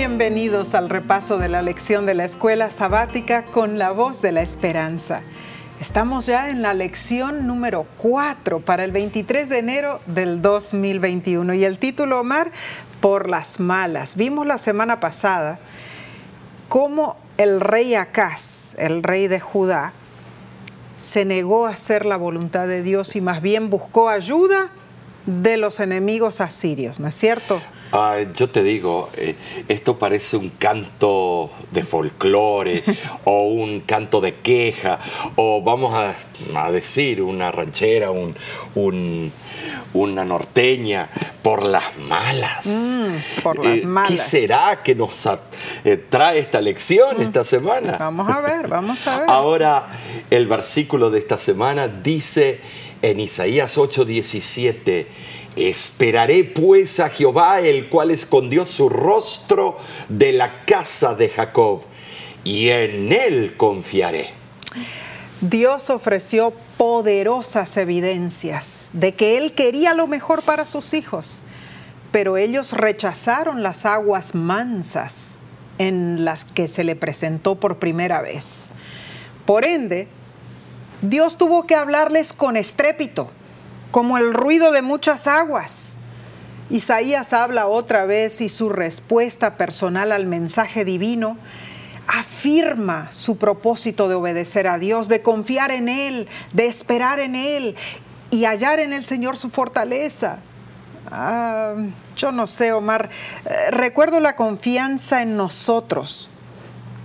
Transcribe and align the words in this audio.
Bienvenidos 0.00 0.74
al 0.74 0.88
repaso 0.88 1.36
de 1.36 1.50
la 1.50 1.60
lección 1.60 2.06
de 2.06 2.14
la 2.14 2.24
escuela 2.24 2.70
sabática 2.70 3.44
con 3.44 3.78
la 3.78 3.90
voz 3.90 4.22
de 4.22 4.32
la 4.32 4.40
esperanza. 4.40 5.20
Estamos 5.78 6.24
ya 6.24 6.48
en 6.48 6.62
la 6.62 6.72
lección 6.72 7.46
número 7.46 7.86
4 7.98 8.60
para 8.60 8.84
el 8.84 8.92
23 8.92 9.50
de 9.50 9.58
enero 9.58 10.00
del 10.06 10.40
2021 10.40 11.52
y 11.52 11.66
el 11.66 11.78
título, 11.78 12.20
Omar, 12.20 12.50
Por 13.02 13.28
las 13.28 13.60
malas. 13.60 14.16
Vimos 14.16 14.46
la 14.46 14.56
semana 14.56 15.00
pasada 15.00 15.58
cómo 16.70 17.18
el 17.36 17.60
rey 17.60 17.94
Acaz, 17.94 18.76
el 18.78 19.02
rey 19.02 19.28
de 19.28 19.38
Judá, 19.38 19.92
se 20.96 21.26
negó 21.26 21.66
a 21.66 21.72
hacer 21.72 22.06
la 22.06 22.16
voluntad 22.16 22.66
de 22.66 22.82
Dios 22.82 23.16
y 23.16 23.20
más 23.20 23.42
bien 23.42 23.68
buscó 23.68 24.08
ayuda 24.08 24.70
de 25.26 25.56
los 25.56 25.80
enemigos 25.80 26.40
asirios, 26.40 27.00
¿no 27.00 27.08
es 27.08 27.14
cierto? 27.14 27.60
Ah, 27.92 28.18
yo 28.34 28.48
te 28.48 28.62
digo, 28.62 29.10
eh, 29.16 29.34
esto 29.68 29.98
parece 29.98 30.36
un 30.36 30.50
canto 30.50 31.50
de 31.72 31.82
folclore 31.82 32.84
o 33.24 33.48
un 33.48 33.80
canto 33.80 34.20
de 34.20 34.34
queja 34.34 35.00
o 35.36 35.62
vamos 35.62 35.94
a, 35.94 36.14
decir 36.70 37.20
una 37.22 37.50
ranchera, 37.50 38.10
un, 38.10 38.34
una 39.92 40.24
norteña 40.24 41.10
por 41.42 41.64
las 41.64 41.98
malas. 41.98 42.66
Mm, 42.66 43.42
por 43.42 43.64
las 43.64 43.84
malas. 43.84 44.10
¿Qué 44.10 44.18
será 44.18 44.82
que 44.82 44.94
nos 44.94 45.28
eh, 45.84 45.96
trae 45.96 46.38
esta 46.38 46.60
lección 46.60 47.18
mm. 47.18 47.22
esta 47.22 47.44
semana? 47.44 47.96
Vamos 47.98 48.30
a 48.30 48.40
ver, 48.40 48.68
vamos 48.68 49.06
a 49.06 49.20
ver. 49.20 49.30
Ahora, 49.30 49.88
el 50.30 50.46
versículo 50.46 51.10
de 51.10 51.18
esta 51.18 51.38
semana 51.38 51.88
dice 51.88 52.60
en 53.02 53.20
Isaías 53.20 53.76
8:17, 53.78 55.06
Esperaré 55.56 56.44
pues 56.44 57.00
a 57.00 57.10
Jehová, 57.10 57.60
el 57.60 57.88
cual 57.88 58.10
escondió 58.10 58.64
su 58.64 58.88
rostro 58.88 59.76
de 60.08 60.32
la 60.32 60.64
casa 60.64 61.14
de 61.14 61.28
Jacob, 61.28 61.82
y 62.44 62.68
en 62.68 63.12
él 63.12 63.54
confiaré. 63.56 64.30
Dios 65.40 65.88
ofreció 65.88 66.52
poderosas 66.76 67.76
evidencias 67.78 68.90
de 68.92 69.14
que 69.14 69.38
Él 69.38 69.54
quería 69.54 69.94
lo 69.94 70.06
mejor 70.06 70.42
para 70.42 70.66
sus 70.66 70.92
hijos, 70.92 71.40
pero 72.12 72.36
ellos 72.36 72.74
rechazaron 72.74 73.62
las 73.62 73.86
aguas 73.86 74.34
mansas 74.34 75.38
en 75.78 76.26
las 76.26 76.44
que 76.44 76.68
se 76.68 76.84
le 76.84 76.94
presentó 76.94 77.54
por 77.54 77.78
primera 77.78 78.20
vez. 78.20 78.70
Por 79.46 79.64
ende, 79.64 80.08
Dios 81.02 81.38
tuvo 81.38 81.66
que 81.66 81.76
hablarles 81.76 82.32
con 82.32 82.56
estrépito 82.56 83.30
como 83.90 84.18
el 84.18 84.34
ruido 84.34 84.70
de 84.70 84.82
muchas 84.82 85.26
aguas. 85.26 85.96
Isaías 86.68 87.32
habla 87.32 87.66
otra 87.66 88.04
vez 88.04 88.40
y 88.40 88.48
su 88.48 88.68
respuesta 88.68 89.56
personal 89.56 90.12
al 90.12 90.26
mensaje 90.26 90.84
divino 90.84 91.36
afirma 92.06 93.10
su 93.10 93.38
propósito 93.38 94.08
de 94.08 94.16
obedecer 94.16 94.66
a 94.66 94.78
Dios, 94.78 95.08
de 95.08 95.22
confiar 95.22 95.70
en 95.70 95.88
Él, 95.88 96.28
de 96.52 96.66
esperar 96.66 97.18
en 97.18 97.34
Él 97.34 97.76
y 98.30 98.44
hallar 98.44 98.78
en 98.80 98.92
el 98.92 99.04
Señor 99.04 99.36
su 99.36 99.50
fortaleza. 99.50 100.38
Ah, 101.10 101.74
yo 102.16 102.30
no 102.30 102.46
sé, 102.46 102.72
Omar, 102.72 103.10
eh, 103.44 103.70
recuerdo 103.70 104.20
la 104.20 104.36
confianza 104.36 105.22
en 105.22 105.36
nosotros 105.36 106.30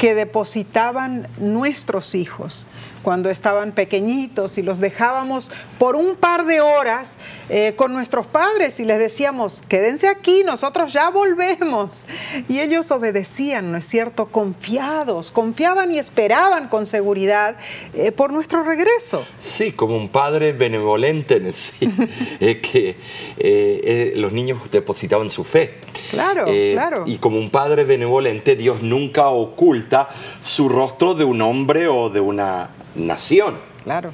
que 0.05 0.13
depositaban 0.13 1.27
nuestros 1.39 2.13
hijos 2.13 2.67
cuando 3.01 3.31
estaban 3.31 3.71
pequeñitos 3.71 4.59
y 4.59 4.61
los 4.61 4.77
dejábamos 4.77 5.49
por 5.79 5.95
un 5.95 6.15
par 6.15 6.45
de 6.45 6.61
horas 6.61 7.17
eh, 7.49 7.73
con 7.75 7.91
nuestros 7.91 8.27
padres 8.27 8.79
y 8.79 8.85
les 8.85 8.99
decíamos, 8.99 9.63
quédense 9.67 10.07
aquí, 10.07 10.43
nosotros 10.43 10.93
ya 10.93 11.09
volvemos. 11.09 12.05
Y 12.47 12.59
ellos 12.59 12.91
obedecían, 12.91 13.71
¿no 13.71 13.79
es 13.79 13.85
cierto? 13.85 14.27
Confiados, 14.27 15.31
confiaban 15.31 15.91
y 15.91 15.97
esperaban 15.97 16.67
con 16.67 16.85
seguridad 16.85 17.57
eh, 17.95 18.11
por 18.11 18.31
nuestro 18.31 18.61
regreso. 18.61 19.25
Sí, 19.41 19.71
como 19.71 19.97
un 19.97 20.09
padre 20.09 20.53
benevolente, 20.53 21.37
en 22.39 22.61
que 22.61 22.95
eh, 23.37 24.13
los 24.17 24.31
niños 24.33 24.69
depositaban 24.71 25.31
su 25.31 25.43
fe. 25.43 25.79
Claro, 26.11 26.45
claro. 26.45 27.03
Y 27.05 27.17
como 27.17 27.39
un 27.39 27.49
padre 27.49 27.83
benevolente, 27.83 28.55
Dios 28.55 28.81
nunca 28.81 29.29
oculta 29.29 30.09
su 30.41 30.69
rostro 30.69 31.13
de 31.13 31.23
un 31.23 31.41
hombre 31.41 31.87
o 31.87 32.09
de 32.09 32.19
una 32.19 32.69
nación. 32.95 33.57
Claro. 33.83 34.11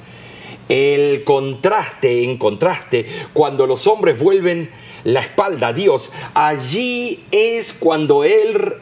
El 0.68 1.24
contraste, 1.24 2.24
en 2.24 2.38
contraste, 2.38 3.06
cuando 3.32 3.66
los 3.66 3.86
hombres 3.86 4.18
vuelven 4.18 4.70
la 5.04 5.20
espalda 5.20 5.68
a 5.68 5.72
Dios, 5.72 6.12
allí 6.34 7.24
es 7.30 7.72
cuando 7.72 8.24
Él, 8.24 8.74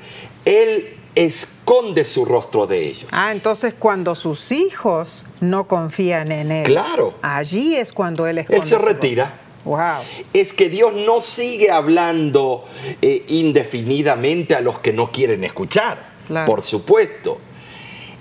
él 0.44 0.96
esconde 1.14 2.04
su 2.04 2.24
rostro 2.24 2.66
de 2.66 2.86
ellos. 2.86 3.06
Ah, 3.12 3.32
entonces 3.32 3.74
cuando 3.78 4.14
sus 4.14 4.52
hijos 4.52 5.26
no 5.40 5.66
confían 5.66 6.30
en 6.30 6.50
Él. 6.52 6.64
Claro. 6.64 7.14
Allí 7.22 7.76
es 7.76 7.92
cuando 7.92 8.26
Él 8.26 8.38
esconde. 8.38 8.62
Él 8.62 8.68
se 8.68 8.78
retira. 8.78 9.40
Wow. 9.64 10.02
Es 10.32 10.52
que 10.52 10.68
Dios 10.68 10.94
no 10.94 11.20
sigue 11.20 11.70
hablando 11.70 12.64
eh, 13.02 13.24
indefinidamente 13.28 14.54
a 14.54 14.60
los 14.60 14.78
que 14.78 14.92
no 14.92 15.12
quieren 15.12 15.44
escuchar, 15.44 16.12
por 16.46 16.62
supuesto. 16.62 17.40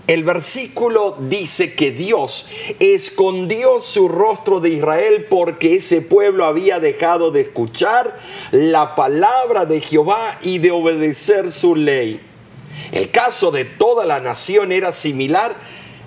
El 0.10 0.24
versículo 0.24 1.18
dice 1.20 1.76
que 1.76 1.92
Dios 1.92 2.48
escondió 2.80 3.80
su 3.80 4.08
rostro 4.08 4.60
de 4.60 4.70
Israel 4.70 5.28
porque 5.30 5.76
ese 5.76 6.02
pueblo 6.02 6.46
había 6.46 6.80
dejado 6.80 7.30
de 7.30 7.42
escuchar 7.42 8.18
la 8.52 8.96
palabra 8.96 9.68
de 9.68 9.82
Jehová 9.82 10.40
y 10.42 10.58
de 10.58 10.72
obedecer 10.72 11.52
su 11.52 11.76
ley. 11.76 12.20
El 12.92 13.12
caso 13.12 13.52
de 13.52 13.66
toda 13.66 14.04
la 14.06 14.20
nación 14.20 14.72
era 14.72 14.92
similar 14.94 15.56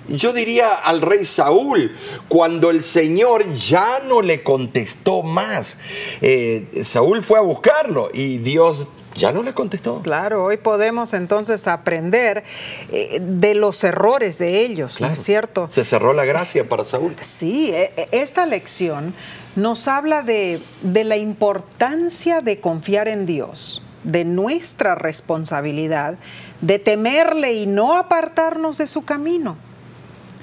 yo 0.07 0.33
diría 0.33 0.73
al 0.73 1.01
rey 1.01 1.25
Saúl, 1.25 1.95
cuando 2.27 2.69
el 2.69 2.83
Señor 2.83 3.51
ya 3.53 3.99
no 4.07 4.21
le 4.21 4.43
contestó 4.43 5.23
más. 5.23 5.77
Eh, 6.21 6.67
Saúl 6.83 7.21
fue 7.23 7.39
a 7.39 7.41
buscarlo 7.41 8.09
y 8.13 8.37
Dios 8.39 8.87
ya 9.15 9.31
no 9.31 9.43
le 9.43 9.53
contestó. 9.53 10.01
Claro, 10.01 10.45
hoy 10.45 10.57
podemos 10.57 11.13
entonces 11.13 11.67
aprender 11.67 12.43
eh, 12.91 13.19
de 13.21 13.55
los 13.55 13.83
errores 13.83 14.37
de 14.37 14.61
ellos, 14.61 15.01
¿no 15.01 15.07
es 15.07 15.19
cierto? 15.19 15.67
Se 15.69 15.85
cerró 15.85 16.13
la 16.13 16.25
gracia 16.25 16.67
para 16.67 16.83
Saúl. 16.83 17.15
Sí, 17.19 17.71
e, 17.73 17.91
e, 17.95 18.07
esta 18.11 18.45
lección 18.45 19.13
nos 19.55 19.87
habla 19.87 20.23
de, 20.23 20.59
de 20.81 21.03
la 21.03 21.17
importancia 21.17 22.41
de 22.41 22.59
confiar 22.59 23.07
en 23.07 23.25
Dios, 23.25 23.83
de 24.03 24.25
nuestra 24.25 24.95
responsabilidad, 24.95 26.17
de 26.61 26.79
temerle 26.79 27.53
y 27.53 27.67
no 27.67 27.95
apartarnos 27.95 28.77
de 28.77 28.87
su 28.87 29.05
camino. 29.05 29.57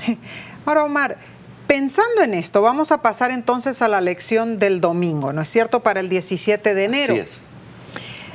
Ahora, 0.66 0.84
Omar, 0.84 1.18
pensando 1.66 2.22
en 2.22 2.34
esto, 2.34 2.62
vamos 2.62 2.92
a 2.92 3.02
pasar 3.02 3.30
entonces 3.30 3.82
a 3.82 3.88
la 3.88 4.00
lección 4.00 4.58
del 4.58 4.80
domingo, 4.80 5.32
¿no 5.32 5.42
es 5.42 5.48
cierto? 5.48 5.80
Para 5.80 6.00
el 6.00 6.08
17 6.08 6.74
de 6.74 6.84
enero. 6.84 7.14
Así 7.14 7.22
es. 7.22 7.40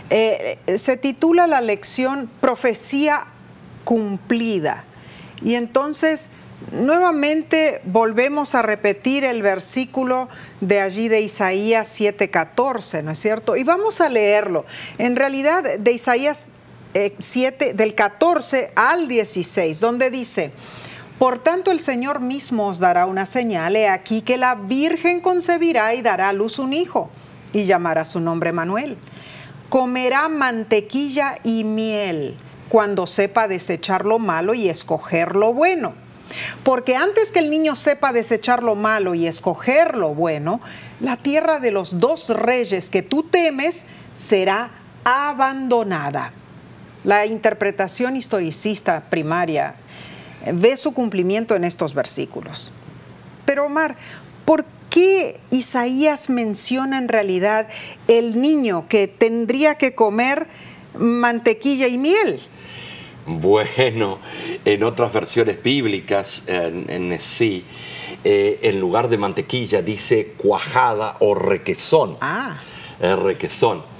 Eh, 0.09 0.59
se 0.77 0.97
titula 0.97 1.47
la 1.47 1.61
lección 1.61 2.29
Profecía 2.39 3.25
cumplida. 3.83 4.83
Y 5.41 5.55
entonces, 5.55 6.29
nuevamente 6.71 7.81
volvemos 7.85 8.55
a 8.55 8.61
repetir 8.61 9.23
el 9.23 9.41
versículo 9.41 10.29
de 10.61 10.81
allí 10.81 11.07
de 11.07 11.21
Isaías 11.21 11.87
7:14, 11.99 13.03
¿no 13.03 13.11
es 13.11 13.19
cierto? 13.19 13.55
Y 13.55 13.63
vamos 13.63 14.01
a 14.01 14.09
leerlo. 14.09 14.65
En 14.97 15.15
realidad, 15.15 15.77
de 15.77 15.91
Isaías 15.91 16.47
7, 17.17 17.69
eh, 17.69 17.73
del 17.73 17.93
14 17.93 18.71
al 18.75 19.07
16, 19.07 19.79
donde 19.79 20.09
dice, 20.09 20.51
por 21.19 21.39
tanto 21.39 21.71
el 21.71 21.79
Señor 21.79 22.19
mismo 22.19 22.67
os 22.67 22.79
dará 22.79 23.05
una 23.05 23.25
señal, 23.25 23.75
he 23.75 23.87
aquí 23.87 24.21
que 24.21 24.37
la 24.37 24.55
Virgen 24.55 25.21
concebirá 25.21 25.93
y 25.93 26.01
dará 26.01 26.29
a 26.29 26.33
luz 26.33 26.59
un 26.59 26.73
hijo, 26.73 27.09
y 27.53 27.65
llamará 27.65 28.05
su 28.05 28.19
nombre 28.19 28.51
Manuel 28.51 28.97
comerá 29.69 30.29
mantequilla 30.29 31.39
y 31.43 31.63
miel 31.63 32.37
cuando 32.69 33.07
sepa 33.07 33.47
desechar 33.47 34.05
lo 34.05 34.19
malo 34.19 34.53
y 34.53 34.69
escoger 34.69 35.35
lo 35.35 35.53
bueno. 35.53 35.93
Porque 36.63 36.95
antes 36.95 37.31
que 37.31 37.39
el 37.39 37.49
niño 37.49 37.75
sepa 37.75 38.11
desechar 38.11 38.63
lo 38.63 38.75
malo 38.75 39.15
y 39.15 39.27
escoger 39.27 39.95
lo 39.97 40.13
bueno, 40.13 40.59
la 40.99 41.15
tierra 41.15 41.59
de 41.59 41.71
los 41.71 41.99
dos 41.99 42.29
reyes 42.29 42.89
que 42.89 43.03
tú 43.03 43.23
temes 43.23 43.85
será 44.15 44.71
abandonada. 45.03 46.33
La 47.03 47.25
interpretación 47.25 48.15
historicista 48.15 49.03
primaria 49.09 49.75
ve 50.53 50.77
su 50.77 50.93
cumplimiento 50.93 51.55
en 51.55 51.63
estos 51.63 51.93
versículos. 51.93 52.71
Pero 53.45 53.65
Omar, 53.65 53.95
¿por 54.45 54.65
qué 54.89 55.39
Isaías 55.51 56.29
menciona 56.29 56.97
en 56.97 57.07
realidad 57.07 57.67
el 58.07 58.41
niño 58.41 58.85
que 58.87 59.07
tendría 59.07 59.75
que 59.75 59.93
comer 59.93 60.47
mantequilla 60.97 61.87
y 61.87 61.97
miel? 61.97 62.41
Bueno, 63.27 64.19
en 64.65 64.83
otras 64.83 65.11
versiones 65.11 65.61
bíblicas, 65.61 66.43
en, 66.47 67.19
sí, 67.19 67.65
eh, 68.23 68.59
en 68.61 68.79
lugar 68.79 69.09
de 69.09 69.17
mantequilla 69.17 69.81
dice 69.81 70.33
cuajada 70.37 71.17
o 71.19 71.33
requesón. 71.33 72.17
Ah. 72.21 72.57
requesón. 72.99 73.94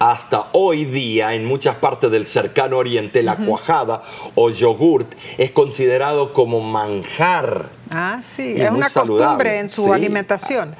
Hasta 0.00 0.48
hoy 0.52 0.86
día 0.86 1.34
en 1.34 1.44
muchas 1.44 1.76
partes 1.76 2.10
del 2.10 2.24
cercano 2.24 2.78
oriente 2.78 3.22
la 3.22 3.36
cuajada 3.36 4.00
o 4.34 4.48
yogurt 4.48 5.12
es 5.36 5.50
considerado 5.50 6.32
como 6.32 6.60
manjar. 6.60 7.68
Ah, 7.90 8.20
sí, 8.22 8.54
es 8.56 8.70
una 8.70 8.88
costumbre 8.88 9.58
en 9.58 9.68
su 9.68 9.92
alimentación. 9.92 10.74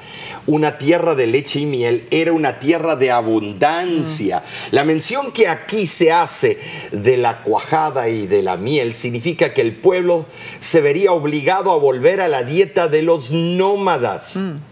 Una 0.47 0.79
tierra 0.79 1.13
de 1.13 1.27
leche 1.27 1.59
y 1.59 1.67
miel 1.67 2.07
era 2.09 2.33
una 2.33 2.57
tierra 2.57 2.95
de 2.95 3.11
abundancia. 3.11 4.39
Mm. 4.39 4.75
La 4.75 4.83
mención 4.85 5.31
que 5.31 5.47
aquí 5.47 5.85
se 5.85 6.11
hace 6.11 6.57
de 6.91 7.17
la 7.17 7.43
cuajada 7.43 8.09
y 8.09 8.25
de 8.25 8.41
la 8.41 8.57
miel 8.57 8.95
significa 8.95 9.53
que 9.53 9.61
el 9.61 9.75
pueblo 9.75 10.25
se 10.61 10.81
vería 10.81 11.11
obligado 11.11 11.71
a 11.71 11.77
volver 11.77 12.21
a 12.21 12.27
la 12.27 12.41
dieta 12.41 12.87
de 12.87 13.03
los 13.03 13.29
nómadas. 13.29 14.35
Mm. 14.37 14.71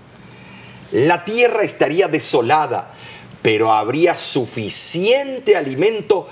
La 0.92 1.24
tierra 1.24 1.62
estaría 1.62 2.08
desolada, 2.08 2.92
pero 3.42 3.72
habría 3.72 4.18
suficiente 4.18 5.56
alimento 5.56 6.28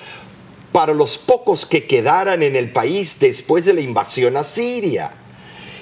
para 0.72 0.94
los 0.94 1.18
pocos 1.18 1.66
que 1.66 1.86
quedaran 1.86 2.44
en 2.44 2.56
el 2.56 2.72
país 2.72 3.18
después 3.20 3.66
de 3.66 3.74
la 3.74 3.82
invasión 3.82 4.38
asiria. 4.38 5.12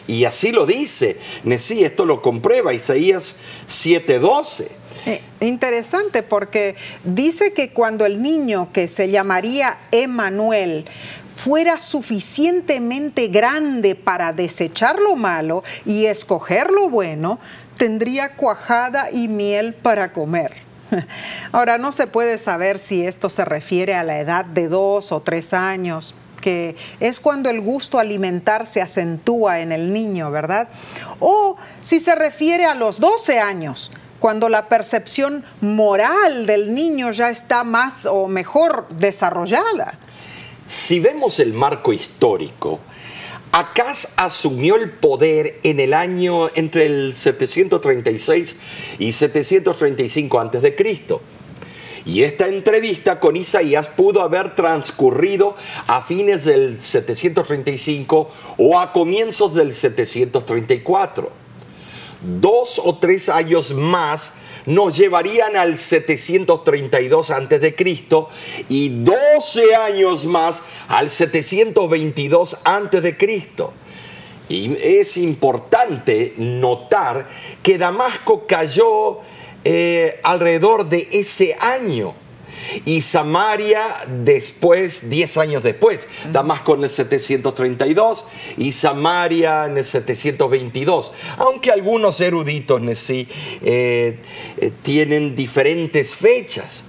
Y 0.07 0.25
así 0.25 0.51
lo 0.51 0.65
dice. 0.65 1.17
Nesí, 1.43 1.83
esto 1.83 2.05
lo 2.05 2.21
comprueba 2.21 2.73
Isaías 2.73 3.35
7:12. 3.67 4.67
Eh, 5.07 5.21
interesante 5.41 6.23
porque 6.23 6.75
dice 7.03 7.53
que 7.53 7.69
cuando 7.69 8.05
el 8.05 8.21
niño 8.21 8.69
que 8.71 8.87
se 8.87 9.09
llamaría 9.09 9.77
Emanuel 9.91 10.85
fuera 11.35 11.79
suficientemente 11.79 13.27
grande 13.27 13.95
para 13.95 14.31
desechar 14.31 14.99
lo 14.99 15.15
malo 15.15 15.63
y 15.85 16.05
escoger 16.05 16.71
lo 16.71 16.89
bueno, 16.89 17.39
tendría 17.77 18.35
cuajada 18.35 19.11
y 19.11 19.27
miel 19.27 19.73
para 19.73 20.13
comer. 20.13 20.64
Ahora, 21.51 21.77
no 21.77 21.91
se 21.91 22.07
puede 22.07 22.37
saber 22.37 22.79
si 22.79 23.05
esto 23.05 23.29
se 23.29 23.45
refiere 23.45 23.95
a 23.95 24.03
la 24.03 24.19
edad 24.19 24.45
de 24.45 24.67
dos 24.67 25.11
o 25.11 25.21
tres 25.21 25.53
años, 25.53 26.15
que 26.41 26.75
es 26.99 27.19
cuando 27.19 27.49
el 27.49 27.61
gusto 27.61 27.99
alimentar 27.99 28.67
se 28.67 28.81
acentúa 28.81 29.61
en 29.61 29.71
el 29.71 29.91
niño, 29.91 30.31
¿verdad? 30.31 30.67
O 31.19 31.57
si 31.81 31.99
se 31.99 32.15
refiere 32.15 32.65
a 32.65 32.75
los 32.75 32.99
12 32.99 33.39
años, 33.39 33.91
cuando 34.19 34.49
la 34.49 34.67
percepción 34.67 35.43
moral 35.61 36.45
del 36.45 36.73
niño 36.73 37.11
ya 37.11 37.29
está 37.29 37.63
más 37.63 38.05
o 38.05 38.27
mejor 38.27 38.87
desarrollada. 38.89 39.97
Si 40.67 40.99
vemos 40.99 41.39
el 41.39 41.53
marco 41.53 41.93
histórico, 41.93 42.79
Acaz 43.57 44.09
asumió 44.17 44.75
el 44.75 44.91
poder 44.91 45.61
en 45.63 45.79
el 45.79 45.93
año 45.93 46.49
entre 46.55 46.87
el 46.87 47.15
736 47.15 48.57
y 48.99 49.13
735 49.13 50.39
a.C. 50.41 50.75
Y 52.05 52.23
esta 52.23 52.49
entrevista 52.49 53.21
con 53.21 53.37
Isaías 53.37 53.87
pudo 53.87 54.23
haber 54.23 54.55
transcurrido 54.55 55.55
a 55.87 56.01
fines 56.01 56.43
del 56.43 56.81
735 56.81 58.29
o 58.57 58.77
a 58.77 58.91
comienzos 58.91 59.53
del 59.53 59.73
734. 59.73 61.31
Dos 62.41 62.81
o 62.83 62.97
tres 62.97 63.29
años 63.29 63.73
más 63.73 64.33
nos 64.65 64.97
llevarían 64.97 65.55
al 65.55 65.77
732 65.77 67.31
a.C. 67.31 67.75
y 68.69 68.89
12 68.89 69.75
años 69.75 70.25
más 70.25 70.61
al 70.87 71.09
722 71.09 72.57
a.C. 72.63 73.17
Y 74.47 74.77
es 74.81 75.17
importante 75.17 76.33
notar 76.37 77.27
que 77.63 77.77
Damasco 77.77 78.45
cayó 78.47 79.19
eh, 79.63 80.19
alrededor 80.23 80.87
de 80.87 81.07
ese 81.11 81.55
año. 81.59 82.13
Y 82.85 83.01
Samaria 83.01 83.83
después, 84.23 85.09
10 85.09 85.37
años 85.37 85.63
después, 85.63 86.07
Damasco 86.31 86.75
en 86.75 86.83
el 86.83 86.89
732 86.89 88.25
y 88.57 88.71
Samaria 88.71 89.65
en 89.65 89.77
el 89.77 89.85
722. 89.85 91.11
Aunque 91.37 91.71
algunos 91.71 92.19
eruditos 92.21 92.81
sí, 92.97 93.27
eh, 93.61 94.19
eh, 94.57 94.71
tienen 94.81 95.35
diferentes 95.35 96.15
fechas. 96.15 96.83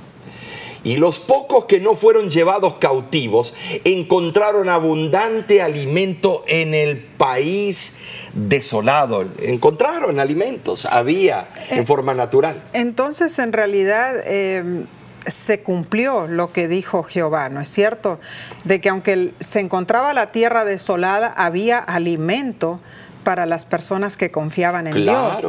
Y 0.85 0.99
los 0.99 1.19
pocos 1.19 1.65
que 1.65 1.81
no 1.81 1.97
fueron 1.97 2.31
llevados 2.31 2.75
cautivos 2.75 3.55
encontraron 3.83 4.69
abundante 4.69 5.61
alimento 5.61 6.45
en 6.47 6.75
el 6.75 6.99
país 6.99 7.95
desolado. 8.33 9.25
Encontraron 9.43 10.21
alimentos, 10.21 10.87
había 10.87 11.49
en 11.71 11.81
eh, 11.81 11.87
forma 11.87 12.15
natural. 12.15 12.63
Entonces, 12.73 13.37
en 13.41 13.53
realidad... 13.53 14.23
Em, 14.27 14.87
se 15.27 15.63
cumplió 15.63 16.27
lo 16.27 16.53
que 16.53 16.69
dijo 16.69 17.03
Jehová, 17.03 17.49
¿no 17.49 17.61
es 17.61 17.69
cierto? 17.69 18.21
De 18.65 18.81
que 18.81 18.89
aunque 18.89 19.33
se 19.41 19.61
encontraba 19.61 20.13
la 20.15 20.33
tierra 20.33 20.65
desolada, 20.65 21.33
había 21.37 21.79
alimento 21.79 22.81
para 23.25 23.47
las 23.47 23.67
personas 23.67 24.17
que 24.17 24.31
confiaban 24.31 24.87
en 24.87 24.95
Dios. 24.95 25.45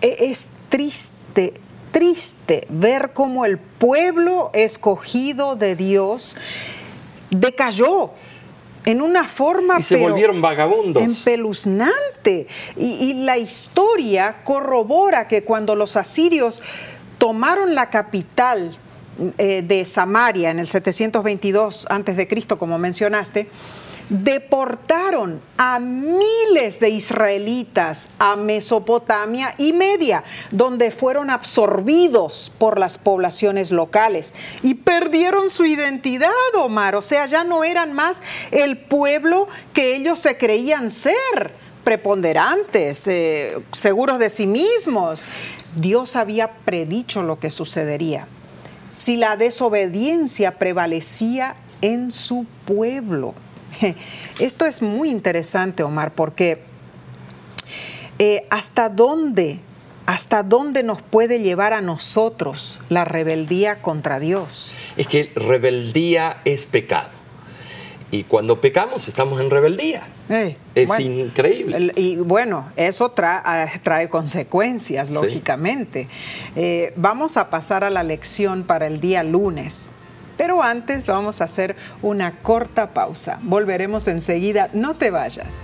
E, 0.00 0.30
es 0.30 0.48
triste 0.68 1.54
triste 1.92 2.66
ver 2.70 3.12
cómo 3.12 3.44
el 3.44 3.58
pueblo 3.58 4.50
escogido 4.54 5.56
de 5.56 5.76
Dios 5.76 6.34
decayó 7.30 8.10
en 8.86 9.02
una 9.02 9.24
forma 9.24 9.76
y 9.78 9.82
se 9.82 9.98
volvieron 9.98 10.40
vagabundos 10.40 11.02
empeluznante 11.02 12.46
y, 12.76 12.94
y, 12.94 13.14
la 13.24 13.36
historia 13.36 14.36
corrobora 14.42 15.28
que 15.28 15.44
cuando 15.44 15.76
los 15.76 15.96
asirios 15.96 16.62
tomaron 17.18 17.74
la 17.74 17.90
capital 17.90 18.72
eh, 19.38 19.62
de 19.62 19.84
Samaria 19.84 20.50
en 20.50 20.58
el 20.58 20.66
722 20.66 21.86
a.C., 21.88 22.56
como 22.58 22.78
mencionaste 22.78 23.48
deportaron 24.12 25.40
a 25.56 25.78
miles 25.78 26.80
de 26.80 26.90
israelitas 26.90 28.10
a 28.18 28.36
Mesopotamia 28.36 29.54
y 29.56 29.72
Media, 29.72 30.22
donde 30.50 30.90
fueron 30.90 31.30
absorbidos 31.30 32.52
por 32.58 32.78
las 32.78 32.98
poblaciones 32.98 33.70
locales 33.70 34.34
y 34.62 34.74
perdieron 34.74 35.48
su 35.48 35.64
identidad, 35.64 36.30
Omar. 36.54 36.94
O 36.94 37.02
sea, 37.02 37.24
ya 37.26 37.42
no 37.42 37.64
eran 37.64 37.94
más 37.94 38.20
el 38.50 38.76
pueblo 38.76 39.48
que 39.72 39.96
ellos 39.96 40.18
se 40.18 40.36
creían 40.36 40.90
ser, 40.90 41.52
preponderantes, 41.82 43.06
eh, 43.08 43.62
seguros 43.72 44.18
de 44.18 44.28
sí 44.28 44.46
mismos. 44.46 45.24
Dios 45.74 46.16
había 46.16 46.50
predicho 46.50 47.22
lo 47.22 47.38
que 47.40 47.48
sucedería 47.48 48.26
si 48.92 49.16
la 49.16 49.36
desobediencia 49.36 50.58
prevalecía 50.58 51.56
en 51.80 52.12
su 52.12 52.46
pueblo. 52.64 53.34
Esto 54.38 54.66
es 54.66 54.82
muy 54.82 55.10
interesante, 55.10 55.82
Omar, 55.82 56.12
porque 56.14 56.62
eh, 58.18 58.46
hasta 58.50 58.88
dónde, 58.88 59.60
hasta 60.06 60.42
dónde 60.42 60.82
nos 60.82 61.02
puede 61.02 61.40
llevar 61.40 61.72
a 61.72 61.80
nosotros 61.80 62.78
la 62.88 63.04
rebeldía 63.04 63.82
contra 63.82 64.20
Dios. 64.20 64.72
Es 64.96 65.06
que 65.08 65.32
rebeldía 65.34 66.38
es 66.44 66.66
pecado. 66.66 67.21
Y 68.12 68.24
cuando 68.24 68.60
pecamos 68.60 69.08
estamos 69.08 69.40
en 69.40 69.48
rebeldía. 69.48 70.02
es 70.74 71.00
increíble. 71.00 71.94
Y 71.96 72.16
bueno, 72.16 72.70
eso 72.76 73.10
trae, 73.10 73.78
trae 73.82 74.10
consecuencias, 74.10 75.10
lógicamente. 75.10 76.08
Eh, 76.54 76.92
vamos 76.96 77.38
a 77.38 77.48
pasar 77.48 77.84
a 77.84 77.90
la 77.90 78.02
lección 78.02 78.64
para 78.64 78.86
el 78.86 79.00
día 79.00 79.22
lunes. 79.22 79.92
Pero 80.36 80.62
antes 80.62 81.06
vamos 81.06 81.40
a 81.40 81.44
hacer 81.44 81.74
una 82.02 82.42
corta 82.42 82.92
pausa. 82.92 83.38
Volveremos 83.40 84.06
enseguida, 84.06 84.68
no 84.74 84.94
te 84.94 85.10
vayas. 85.10 85.62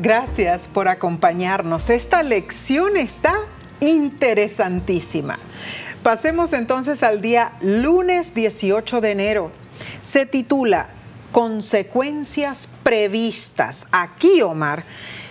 Gracias 0.00 0.66
por 0.66 0.88
acompañarnos. 0.88 1.90
Esta 1.90 2.24
lección 2.24 2.96
está 2.96 3.36
interesantísima. 3.80 5.38
Pasemos 6.02 6.52
entonces 6.52 7.02
al 7.02 7.20
día 7.20 7.52
lunes 7.60 8.34
18 8.34 9.00
de 9.00 9.10
enero. 9.10 9.52
Se 10.02 10.26
titula 10.26 10.88
Consecuencias 11.32 12.68
previstas. 12.82 13.86
Aquí, 13.92 14.42
Omar, 14.42 14.84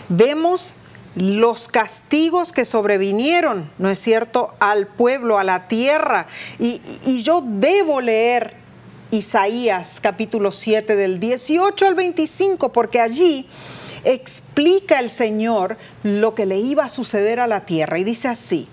vemos 0.08 0.76
los 1.16 1.68
castigos 1.68 2.54
que 2.54 2.66
sobrevinieron, 2.66 3.70
¿no 3.78 3.90
es 3.90 4.00
cierto?, 4.00 4.54
al 4.60 4.88
pueblo, 4.88 5.38
a 5.38 5.44
la 5.44 5.68
tierra. 5.68 6.28
Y, 6.60 6.82
yo 7.24 7.44
debo 7.46 8.00
leer 8.00 8.54
Isaías 9.12 10.00
capítulo 10.02 10.52
7 10.52 10.96
del 10.96 11.20
18 11.20 11.88
al 11.88 11.96
25, 11.96 12.72
porque 12.72 13.02
allí 13.02 13.48
explica 14.04 15.00
el 15.00 15.10
Señor 15.10 15.78
lo 16.04 16.36
que 16.36 16.46
le 16.46 16.58
iba 16.58 16.86
a 16.86 16.90
suceder 16.90 17.40
a 17.40 17.48
la 17.48 17.66
tierra. 17.66 18.00
Y 18.00 18.04
dice 18.04 18.28
así, 18.28 18.68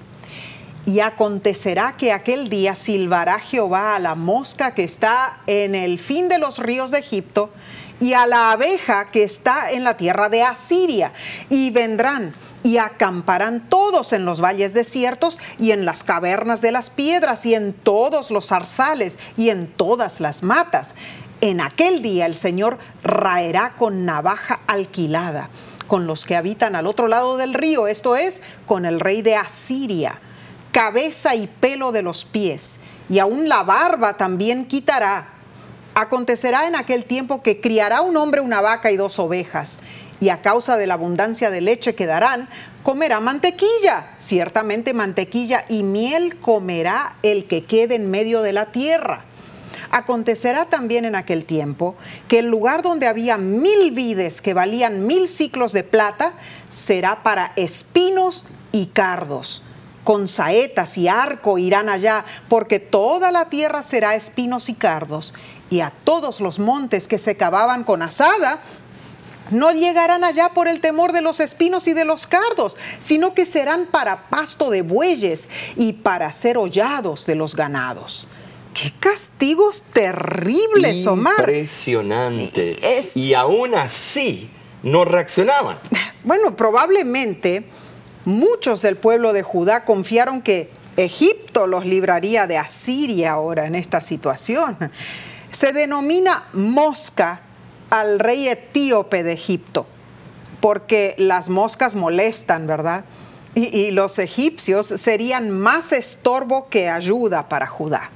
Y 0.85 1.00
acontecerá 1.00 1.97
que 1.97 2.12
aquel 2.12 2.49
día 2.49 2.75
silbará 2.75 3.40
Jehová 3.40 3.97
a 3.97 3.99
la 3.99 4.14
mosca 4.14 4.75
que 4.75 4.85
está 4.85 5.40
en 5.47 5.75
el 5.75 5.99
fin 5.99 6.28
de 6.28 6.38
los 6.38 6.59
ríos 6.59 6.90
de 6.92 7.00
Egipto 7.00 7.50
y 7.99 8.12
a 8.12 8.26
la 8.26 8.52
abeja 8.52 9.11
que 9.11 9.23
está 9.23 9.71
en 9.71 9.83
la 9.83 9.97
tierra 9.97 10.28
de 10.28 10.42
Asiria. 10.42 11.12
Y 11.49 11.71
vendrán 11.71 12.35
y 12.62 12.78
acamparán 12.78 13.68
todos 13.68 14.12
en 14.12 14.25
los 14.25 14.40
valles 14.40 14.75
desiertos 14.75 15.38
y 15.59 15.71
en 15.71 15.85
las 15.85 16.02
cavernas 16.02 16.61
de 16.61 16.73
las 16.73 16.90
piedras 16.90 17.47
y 17.47 17.54
en 17.54 17.73
todos 17.73 18.33
los 18.33 18.49
zarzales 18.49 19.21
y 19.37 19.50
en 19.50 19.68
todas 19.68 20.21
las 20.21 20.42
matas. 20.42 20.97
En 21.40 21.61
aquel 21.61 22.02
día 22.02 22.26
el 22.26 22.35
Señor 22.35 22.78
raerá 23.02 23.75
con 23.76 24.05
navaja 24.05 24.61
alquilada 24.66 25.50
con 25.87 26.09
los 26.09 26.26
que 26.26 26.35
habitan 26.35 26.75
al 26.75 26.87
otro 26.87 27.07
lado 27.07 27.37
del 27.37 27.55
río, 27.55 27.87
esto 27.87 28.16
es, 28.16 28.43
con 28.66 28.87
el 28.87 28.99
rey 28.99 29.23
de 29.23 29.37
Asiria 29.37 30.19
cabeza 30.76 31.35
y 31.35 31.47
pelo 31.47 31.90
de 31.90 32.02
los 32.02 32.26
pies, 32.26 32.81
y 33.09 33.19
aún 33.19 33.49
la 33.49 33.62
barba 33.62 34.19
también 34.19 34.66
quitará. 34.66 35.28
Acontecerá 35.95 36.69
en 36.69 36.76
aquel 36.76 37.07
tiempo 37.07 37.43
que 37.43 37.62
criará 37.62 38.02
un 38.02 38.19
hombre 38.19 38.43
una 38.43 38.61
vaca 38.61 38.90
y 38.90 38.99
dos 38.99 39.19
ovejas, 39.19 39.78
y 40.21 40.28
a 40.28 40.43
causa 40.43 40.76
de 40.76 40.87
la 40.87 40.93
abundancia 40.93 41.50
de 41.50 41.62
leche 41.62 41.95
que 41.95 42.05
darán, 42.05 42.50
comerá 42.83 43.21
mantequilla, 43.21 44.12
ciertamente 44.19 44.93
mantequilla 44.93 45.64
y 45.66 45.83
miel 45.83 46.37
comerá 46.37 47.16
el 47.23 47.47
que 47.47 47.64
quede 47.64 47.95
en 47.95 48.11
medio 48.11 48.43
de 48.43 48.52
la 48.52 48.66
tierra. 48.66 49.25
Acontecerá 49.90 50.66
también 50.66 51.05
en 51.05 51.14
aquel 51.14 51.45
tiempo 51.45 51.95
que 52.28 52.40
el 52.40 52.47
lugar 52.47 52.83
donde 52.83 53.07
había 53.07 53.38
mil 53.38 53.90
vides 53.93 54.40
que 54.40 54.55
valían 54.55 55.07
mil 55.07 55.28
ciclos 55.28 55.73
de 55.73 55.85
plata 55.85 56.33
será 56.69 57.23
para 57.23 57.52
espinos 57.57 58.45
y 58.73 58.87
cardos 58.87 59.62
con 60.07 60.28
saetas 60.28 60.97
y 60.99 61.09
arco 61.09 61.59
irán 61.59 61.88
allá, 61.88 62.25
porque 62.49 62.78
toda 62.78 63.33
la 63.33 63.49
tierra 63.49 63.83
será 63.83 64.14
espinos 64.14 64.69
y 64.69 64.75
cardos, 64.75 65.35
y 65.69 65.81
a 65.81 65.90
todos 66.05 66.40
los 66.40 66.61
montes 66.61 67.09
que 67.09 67.19
se 67.19 67.37
cavaban 67.37 67.83
con 67.83 68.02
asada, 68.02 68.61
no 69.50 69.73
llegarán 69.73 70.23
allá 70.23 70.50
por 70.50 70.69
el 70.69 70.81
temor 70.81 71.12
de 71.12 71.23
los 71.23 71.40
espinos 71.40 71.88
y 71.88 71.93
de 71.93 72.05
los 72.05 72.28
cardos, 72.28 72.76
sino 73.00 73.35
que 73.35 73.45
serán 73.45 73.87
para 73.87 74.28
pasto 74.28 74.71
de 74.71 74.83
bueyes 74.83 75.49
y 75.75 75.95
para 75.95 76.31
ser 76.31 76.57
hollados 76.57 77.26
de 77.26 77.35
los 77.35 77.57
ganados. 77.57 78.28
¡Qué 78.80 78.92
castigos 79.00 79.83
terribles, 79.92 81.06
Omar! 81.06 81.35
Impresionante. 81.38 82.76
Y 83.14 83.35
aún 83.35 83.75
así 83.75 84.50
no 84.83 85.04
reaccionaban. 85.04 85.78
Bueno, 86.26 86.56
probablemente 86.56 87.64
Muchos 88.26 88.83
del 88.83 88.97
pueblo 88.97 89.33
de 89.33 89.45
Judá 89.45 89.85
confiaron 89.85 90.42
que 90.42 90.68
Egipto 90.97 91.68
los 91.68 91.87
libraría 91.87 92.49
de 92.49 92.59
Asiria 92.59 93.30
ahora 93.30 93.66
en 93.66 93.76
esta 93.76 94.00
situación. 94.00 94.76
Se 95.52 95.73
denomina 95.73 96.42
mosca 96.52 97.42
al 97.88 98.18
rey 98.18 98.49
etíope 98.49 99.23
de 99.23 99.33
Egipto, 99.33 99.87
porque 100.61 101.14
las 101.18 101.49
moscas 101.50 101.95
molestan, 101.95 102.66
¿verdad? 102.66 103.04
Y, 103.54 103.92
los 103.92 104.18
egipcios 104.18 104.88
serían 104.88 105.50
más 105.50 105.92
estorbo 105.92 106.68
que 106.68 106.88
ayuda 106.90 107.49
para 107.49 107.68
Judá. 107.68 108.11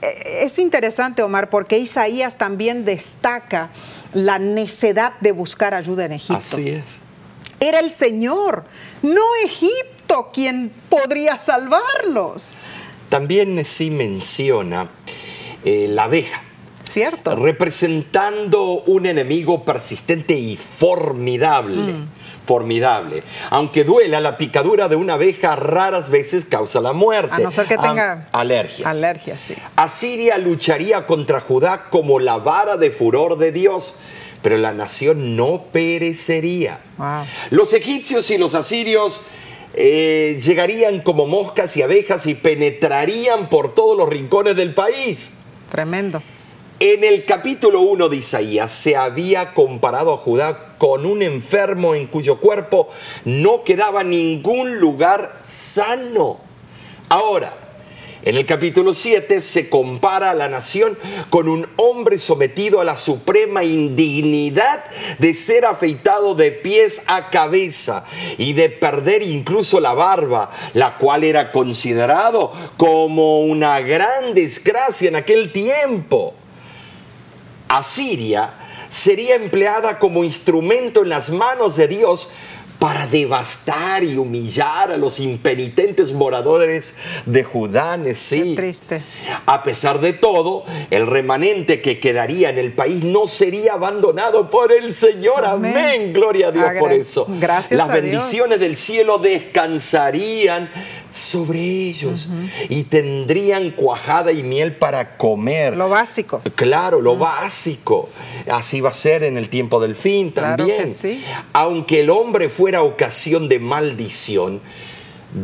Es 0.00 0.58
interesante, 0.58 1.22
Omar, 1.22 1.50
porque 1.50 1.78
Isaías 1.78 2.38
también 2.38 2.84
destaca 2.84 3.70
la 4.12 4.38
necedad 4.38 5.12
de 5.20 5.32
buscar 5.32 5.74
ayuda 5.74 6.04
en 6.06 6.12
Egipto. 6.12 6.38
Así 6.38 6.70
es. 6.70 6.98
Era 7.60 7.80
el 7.80 7.90
Señor, 7.90 8.64
no 9.02 9.22
Egipto 9.44 10.30
quien 10.32 10.72
podría 10.88 11.36
salvarlos. 11.38 12.54
También 13.08 13.64
sí 13.64 13.90
menciona 13.90 14.88
eh, 15.64 15.86
la 15.88 16.04
abeja. 16.04 16.45
Cierto. 16.96 17.36
Representando 17.36 18.82
un 18.86 19.04
enemigo 19.04 19.66
persistente 19.66 20.32
y 20.32 20.56
formidable. 20.56 21.92
Mm. 21.92 22.08
Formidable. 22.46 23.22
Aunque 23.50 23.84
duela, 23.84 24.18
la 24.22 24.38
picadura 24.38 24.88
de 24.88 24.96
una 24.96 25.12
abeja 25.12 25.56
raras 25.56 26.08
veces 26.08 26.46
causa 26.46 26.80
la 26.80 26.94
muerte. 26.94 27.34
A 27.34 27.38
no 27.40 27.50
ser 27.50 27.66
que 27.66 27.76
tenga 27.76 28.30
alergias. 28.32 28.88
Alergias, 28.88 29.38
sí. 29.38 29.54
Asiria 29.76 30.38
lucharía 30.38 31.06
contra 31.06 31.42
Judá 31.42 31.90
como 31.90 32.18
la 32.18 32.38
vara 32.38 32.78
de 32.78 32.90
furor 32.90 33.36
de 33.36 33.52
Dios 33.52 33.96
pero 34.40 34.56
la 34.56 34.72
nación 34.72 35.36
no 35.36 35.64
perecería. 35.72 36.78
Los 37.50 37.72
egipcios 37.72 38.30
y 38.30 38.38
los 38.38 38.54
asirios 38.54 39.20
eh, 39.74 40.40
llegarían 40.42 41.00
como 41.00 41.26
moscas 41.26 41.76
y 41.76 41.82
abejas 41.82 42.26
y 42.26 42.36
penetrarían 42.36 43.48
por 43.48 43.74
todos 43.74 43.98
los 43.98 44.08
rincones 44.08 44.54
del 44.54 44.72
país. 44.72 45.32
Tremendo. 45.70 46.22
En 46.78 47.04
el 47.04 47.24
capítulo 47.24 47.80
1 47.80 48.10
de 48.10 48.18
Isaías 48.18 48.70
se 48.70 48.96
había 48.96 49.54
comparado 49.54 50.12
a 50.12 50.18
Judá 50.18 50.74
con 50.76 51.06
un 51.06 51.22
enfermo 51.22 51.94
en 51.94 52.06
cuyo 52.06 52.38
cuerpo 52.38 52.88
no 53.24 53.64
quedaba 53.64 54.04
ningún 54.04 54.76
lugar 54.78 55.40
sano. 55.42 56.38
Ahora, 57.08 57.54
en 58.22 58.36
el 58.36 58.44
capítulo 58.44 58.92
7 58.92 59.40
se 59.40 59.70
compara 59.70 60.32
a 60.32 60.34
la 60.34 60.50
nación 60.50 60.98
con 61.30 61.48
un 61.48 61.66
hombre 61.76 62.18
sometido 62.18 62.78
a 62.78 62.84
la 62.84 62.98
suprema 62.98 63.64
indignidad 63.64 64.84
de 65.18 65.32
ser 65.32 65.64
afeitado 65.64 66.34
de 66.34 66.52
pies 66.52 67.00
a 67.06 67.30
cabeza 67.30 68.04
y 68.36 68.52
de 68.52 68.68
perder 68.68 69.22
incluso 69.22 69.80
la 69.80 69.94
barba, 69.94 70.50
la 70.74 70.98
cual 70.98 71.24
era 71.24 71.52
considerado 71.52 72.52
como 72.76 73.40
una 73.40 73.80
gran 73.80 74.34
desgracia 74.34 75.08
en 75.08 75.16
aquel 75.16 75.52
tiempo. 75.52 76.34
Asiria 77.68 78.54
sería 78.88 79.34
empleada 79.34 79.98
como 79.98 80.24
instrumento 80.24 81.02
en 81.02 81.08
las 81.08 81.30
manos 81.30 81.76
de 81.76 81.88
Dios 81.88 82.28
para 82.78 83.06
devastar 83.06 84.04
y 84.04 84.16
humillar 84.16 84.92
a 84.92 84.96
los 84.96 85.18
impenitentes 85.20 86.12
moradores 86.12 86.94
de 87.24 87.42
Judá, 87.42 87.98
sí. 88.14 88.54
triste. 88.54 89.02
A 89.46 89.62
pesar 89.62 90.00
de 90.00 90.12
todo, 90.12 90.64
el 90.90 91.06
remanente 91.06 91.80
que 91.80 91.98
quedaría 91.98 92.50
en 92.50 92.58
el 92.58 92.72
país 92.72 93.02
no 93.02 93.28
sería 93.28 93.74
abandonado 93.74 94.50
por 94.50 94.72
el 94.72 94.92
Señor. 94.94 95.44
Amén. 95.44 96.12
Gloria 96.12 96.48
a 96.48 96.52
Dios 96.52 96.66
por 96.78 96.92
eso. 96.92 97.26
Gracias. 97.40 97.76
Las 97.78 97.88
bendiciones 97.88 98.60
del 98.60 98.76
cielo 98.76 99.18
descansarían 99.18 100.70
sobre 101.10 101.60
ellos 101.60 102.28
y 102.68 102.84
tendrían 102.84 103.70
cuajada 103.70 104.32
y 104.32 104.42
miel 104.42 104.76
para 104.76 105.16
comer. 105.16 105.76
Lo 105.76 105.88
básico. 105.88 106.42
Claro, 106.54 107.00
lo 107.00 107.16
básico. 107.16 108.08
Así 108.50 108.80
va 108.80 108.90
a 108.90 108.94
ser 108.94 109.24
en 109.24 109.36
el 109.36 109.48
tiempo 109.48 109.80
del 109.80 109.94
fin 109.94 110.32
también. 110.32 110.94
Aunque 111.52 112.00
el 112.00 112.10
hombre 112.10 112.48
fuera 112.48 112.82
ocasión 112.82 113.48
de 113.48 113.58
maldición, 113.58 114.60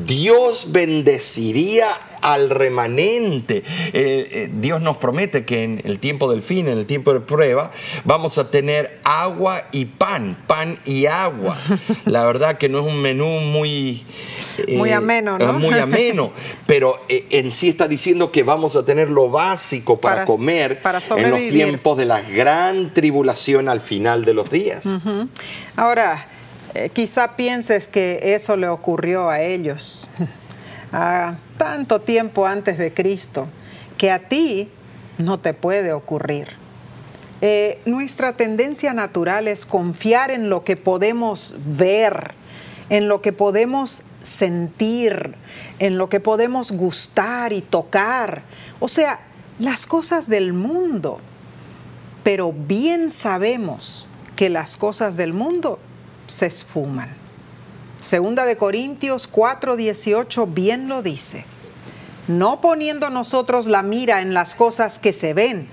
Dios 0.06 0.72
bendeciría 0.72 1.88
al 2.22 2.50
remanente. 2.50 3.58
Eh, 3.92 4.28
eh, 4.32 4.50
Dios 4.52 4.80
nos 4.80 4.96
promete 4.96 5.44
que 5.44 5.64
en 5.64 5.82
el 5.84 5.98
tiempo 5.98 6.30
del 6.30 6.40
fin, 6.40 6.68
en 6.68 6.78
el 6.78 6.86
tiempo 6.86 7.12
de 7.12 7.20
prueba, 7.20 7.72
vamos 8.04 8.38
a 8.38 8.50
tener 8.50 9.00
agua 9.04 9.60
y 9.72 9.84
pan, 9.84 10.38
pan 10.46 10.78
y 10.86 11.06
agua. 11.06 11.58
La 12.06 12.24
verdad 12.24 12.56
que 12.56 12.68
no 12.68 12.80
es 12.80 12.86
un 12.86 13.02
menú 13.02 13.26
muy... 13.26 14.04
Eh, 14.66 14.78
muy 14.78 14.92
ameno, 14.92 15.38
¿no? 15.38 15.52
Muy 15.54 15.74
ameno, 15.74 16.32
pero 16.66 17.00
en 17.08 17.50
sí 17.50 17.68
está 17.68 17.88
diciendo 17.88 18.30
que 18.30 18.42
vamos 18.42 18.76
a 18.76 18.84
tener 18.84 19.10
lo 19.10 19.28
básico 19.28 20.00
para, 20.00 20.24
comer 20.24 20.80
en 21.16 21.30
los 21.30 21.40
tiempos 21.48 21.98
de 21.98 22.04
la 22.04 22.20
gran 22.20 22.94
tribulación 22.94 23.68
al 23.68 23.80
final 23.80 24.24
de 24.24 24.34
los 24.34 24.50
días. 24.50 24.82
Ahora, 25.74 26.28
quizá 26.92 27.34
pienses 27.34 27.88
que 27.88 28.20
eso 28.22 28.56
le 28.56 28.68
ocurrió 28.68 29.28
a 29.28 29.40
ellos. 29.40 30.08
a 30.92 31.36
tanto 31.56 32.00
tiempo 32.00 32.46
antes 32.46 32.78
de 32.78 32.92
Cristo, 32.92 33.48
que 33.96 34.10
a 34.10 34.28
ti 34.28 34.68
no 35.18 35.38
te 35.40 35.54
puede 35.54 35.92
ocurrir. 35.92 36.48
Eh, 37.40 37.80
nuestra 37.86 38.34
tendencia 38.34 38.92
natural 38.92 39.48
es 39.48 39.66
confiar 39.66 40.30
en 40.30 40.48
lo 40.48 40.62
que 40.62 40.76
podemos 40.76 41.56
ver, 41.66 42.32
en 42.88 43.08
lo 43.08 43.20
que 43.20 43.32
podemos 43.32 44.02
sentir, 44.22 45.34
en 45.78 45.98
lo 45.98 46.08
que 46.08 46.20
podemos 46.20 46.70
gustar 46.70 47.52
y 47.52 47.60
tocar, 47.60 48.42
o 48.78 48.86
sea, 48.86 49.20
las 49.58 49.86
cosas 49.86 50.28
del 50.28 50.52
mundo. 50.52 51.18
Pero 52.22 52.52
bien 52.52 53.10
sabemos 53.10 54.06
que 54.36 54.48
las 54.48 54.76
cosas 54.76 55.16
del 55.16 55.32
mundo 55.32 55.80
se 56.28 56.46
esfuman. 56.46 57.21
Segunda 58.02 58.44
de 58.44 58.58
Corintios 58.58 59.26
4:18 59.26 60.46
bien 60.52 60.88
lo 60.88 61.02
dice. 61.02 61.46
No 62.28 62.60
poniendo 62.60 63.08
nosotros 63.08 63.64
la 63.64 63.82
mira 63.82 64.20
en 64.20 64.34
las 64.34 64.54
cosas 64.54 64.98
que 64.98 65.14
se 65.14 65.32
ven, 65.32 65.68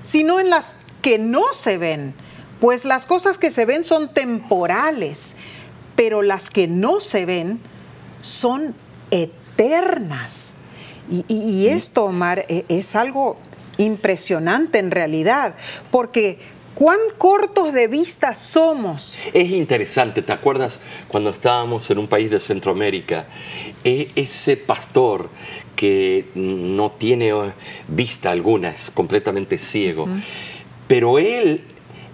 sino 0.00 0.38
en 0.38 0.48
las 0.48 0.74
que 1.02 1.18
no 1.18 1.42
se 1.52 1.76
ven, 1.76 2.14
pues 2.60 2.84
las 2.84 3.06
cosas 3.06 3.36
que 3.36 3.50
se 3.50 3.66
ven 3.66 3.82
son 3.82 4.14
temporales, 4.14 5.34
pero 5.96 6.22
las 6.22 6.50
que 6.50 6.68
no 6.68 7.00
se 7.00 7.26
ven 7.26 7.58
son 8.22 8.76
eternas 9.10 9.40
eternas. 9.60 10.56
Y, 11.28 11.66
esto, 11.66 12.04
Omar, 12.04 12.44
e, 12.48 12.64
es 12.68 12.94
algo 12.94 13.36
impresionante 13.78 14.78
en 14.78 14.92
realidad, 14.92 15.54
porque 15.90 16.38
cuán 16.80 16.98
cortos 17.18 17.74
de 17.74 17.88
vista 17.88 18.32
somos. 18.32 19.18
Es 19.34 19.50
interesante, 19.50 20.22
¿te 20.22 20.32
acuerdas 20.32 20.80
cuando 21.08 21.28
estábamos 21.28 21.90
en 21.90 21.98
un 21.98 22.08
país 22.08 22.30
de 22.30 22.40
Centroamérica? 22.40 23.28
E, 23.84 24.08
ese 24.16 24.56
pastor 24.56 25.28
que 25.76 26.30
no 26.34 26.90
tiene 26.92 27.32
vista 27.86 28.30
alguna, 28.30 28.70
es 28.70 28.90
completamente 28.90 29.58
ciego, 29.58 30.08
pero 30.88 31.18
él 31.18 31.64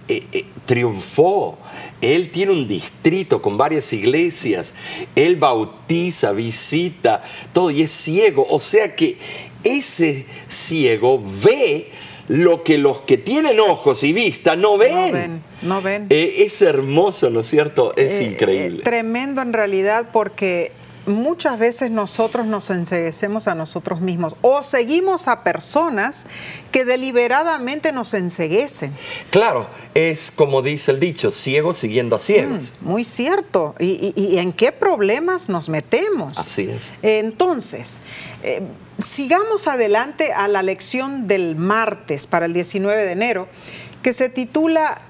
eh, 0.09 0.21
eh, 0.33 0.45
triunfó. 0.65 1.57
Él 2.01 2.29
tiene 2.29 2.51
un 2.51 2.67
distrito 2.67 3.41
con 3.41 3.57
varias 3.57 3.93
iglesias. 3.93 4.73
Él 5.15 5.37
bautiza, 5.37 6.33
visita, 6.33 7.23
todo 7.53 7.71
y 7.71 7.83
es 7.83 7.91
ciego. 7.91 8.45
O 8.49 8.59
sea 8.59 8.97
que 8.97 9.17
ese 9.63 10.25
ciego 10.49 11.23
ve 11.41 11.89
lo 12.27 12.63
que 12.63 12.77
los 12.77 13.01
que 13.01 13.17
tienen 13.17 13.59
ojos 13.59 14.03
y 14.03 14.13
vista 14.13 14.55
no 14.55 14.77
ven. 14.77 14.93
No 14.93 15.11
ven, 15.11 15.43
no 15.63 15.81
ven. 15.81 16.07
Eh, 16.09 16.35
es 16.39 16.61
hermoso, 16.61 17.29
¿no 17.29 17.41
es 17.41 17.47
cierto? 17.47 17.93
Es 17.95 18.21
increíble. 18.21 18.83
tremendo 18.83 19.41
en 19.41 19.53
realidad 19.53 20.09
porque 20.11 20.71
muchas 21.07 21.57
veces 21.57 21.89
nosotros 21.89 22.45
nos 22.45 22.69
enseguecemos 22.69 23.47
a 23.47 23.55
nosotros 23.55 24.01
mismos 24.01 24.35
o 24.41 24.61
seguimos 24.63 25.27
a 25.27 25.43
personas 25.43 26.25
que 26.71 26.85
deliberadamente 26.85 27.91
nos 27.91 28.13
enseguecen. 28.13 28.91
Claro, 29.31 29.67
es 29.93 30.31
como 30.31 30.61
dice 30.61 30.91
el 30.91 30.99
dicho, 30.99 31.31
ciegos 31.31 31.77
siguiendo 31.77 32.15
a 32.15 32.19
ciegos. 32.19 32.73
Mm, 32.81 32.87
muy 32.87 33.03
cierto. 33.03 33.75
¿Y, 33.79 34.37
en 34.37 34.51
qué 34.53 34.71
problemas 34.71 35.49
nos 35.49 35.69
metemos? 35.69 36.37
Así 36.37 36.69
es. 36.69 36.91
Entonces, 37.01 38.01
eh, 38.43 38.61
sigamos 38.99 39.67
adelante 39.67 40.33
a 40.33 40.47
la 40.47 40.63
lección 40.63 41.27
del 41.27 41.55
martes 41.55 42.27
para 42.27 42.45
el 42.45 42.53
19 42.53 43.05
de 43.05 43.11
enero, 43.11 43.47
que 44.01 44.13
se 44.13 44.29
titula 44.29 45.01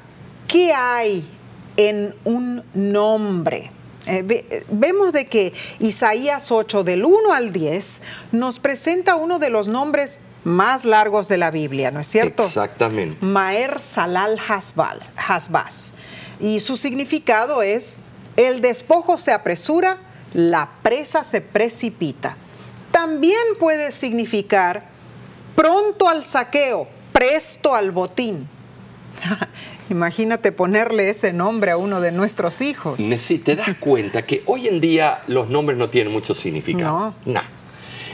¿Qué 0.47 0.73
hay 0.73 1.27
en 1.75 2.15
un 2.23 2.63
nombre? 2.73 3.71
Eh, 4.05 4.65
vemos 4.69 5.11
de 5.11 5.27
que 5.27 5.53
Isaías 5.79 6.51
8 6.51 6.83
del 6.83 7.03
1 7.03 7.33
al 7.33 7.51
10 7.51 8.01
nos 8.31 8.59
presenta 8.59 9.15
uno 9.15 9.37
de 9.39 9.49
los 9.49 9.67
nombres 9.67 10.21
más 10.45 10.85
largos 10.85 11.27
de 11.27 11.37
la 11.37 11.51
Biblia, 11.51 11.91
¿no 11.91 11.99
es 11.99 12.07
cierto? 12.07 12.43
Exactamente. 12.43 13.25
Maer 13.25 13.81
Salal 13.81 14.39
Hasbaz. 14.47 15.93
Y 16.39 16.61
su 16.61 16.77
significado 16.77 17.61
es, 17.63 17.97
el 18.37 18.61
despojo 18.61 19.17
se 19.17 19.33
apresura, 19.33 19.97
la 20.33 20.69
presa 20.83 21.25
se 21.25 21.41
precipita. 21.41 22.37
También 22.91 23.39
puede 23.59 23.91
significar 23.91 24.85
pronto 25.55 26.07
al 26.07 26.23
saqueo, 26.23 26.87
presto 27.11 27.75
al 27.75 27.91
botín. 27.91 28.47
Imagínate 29.89 30.51
ponerle 30.51 31.09
ese 31.09 31.31
nombre 31.31 31.71
a 31.71 31.77
uno 31.77 32.01
de 32.01 32.11
nuestros 32.11 32.61
hijos. 32.61 32.99
Sí, 33.17 33.39
te 33.39 33.55
das 33.55 33.75
cuenta 33.79 34.25
que 34.25 34.43
hoy 34.45 34.67
en 34.67 34.81
día 34.81 35.21
los 35.27 35.49
nombres 35.49 35.77
no 35.77 35.89
tienen 35.89 36.11
mucho 36.11 36.33
significado. 36.33 37.15
No. 37.25 37.41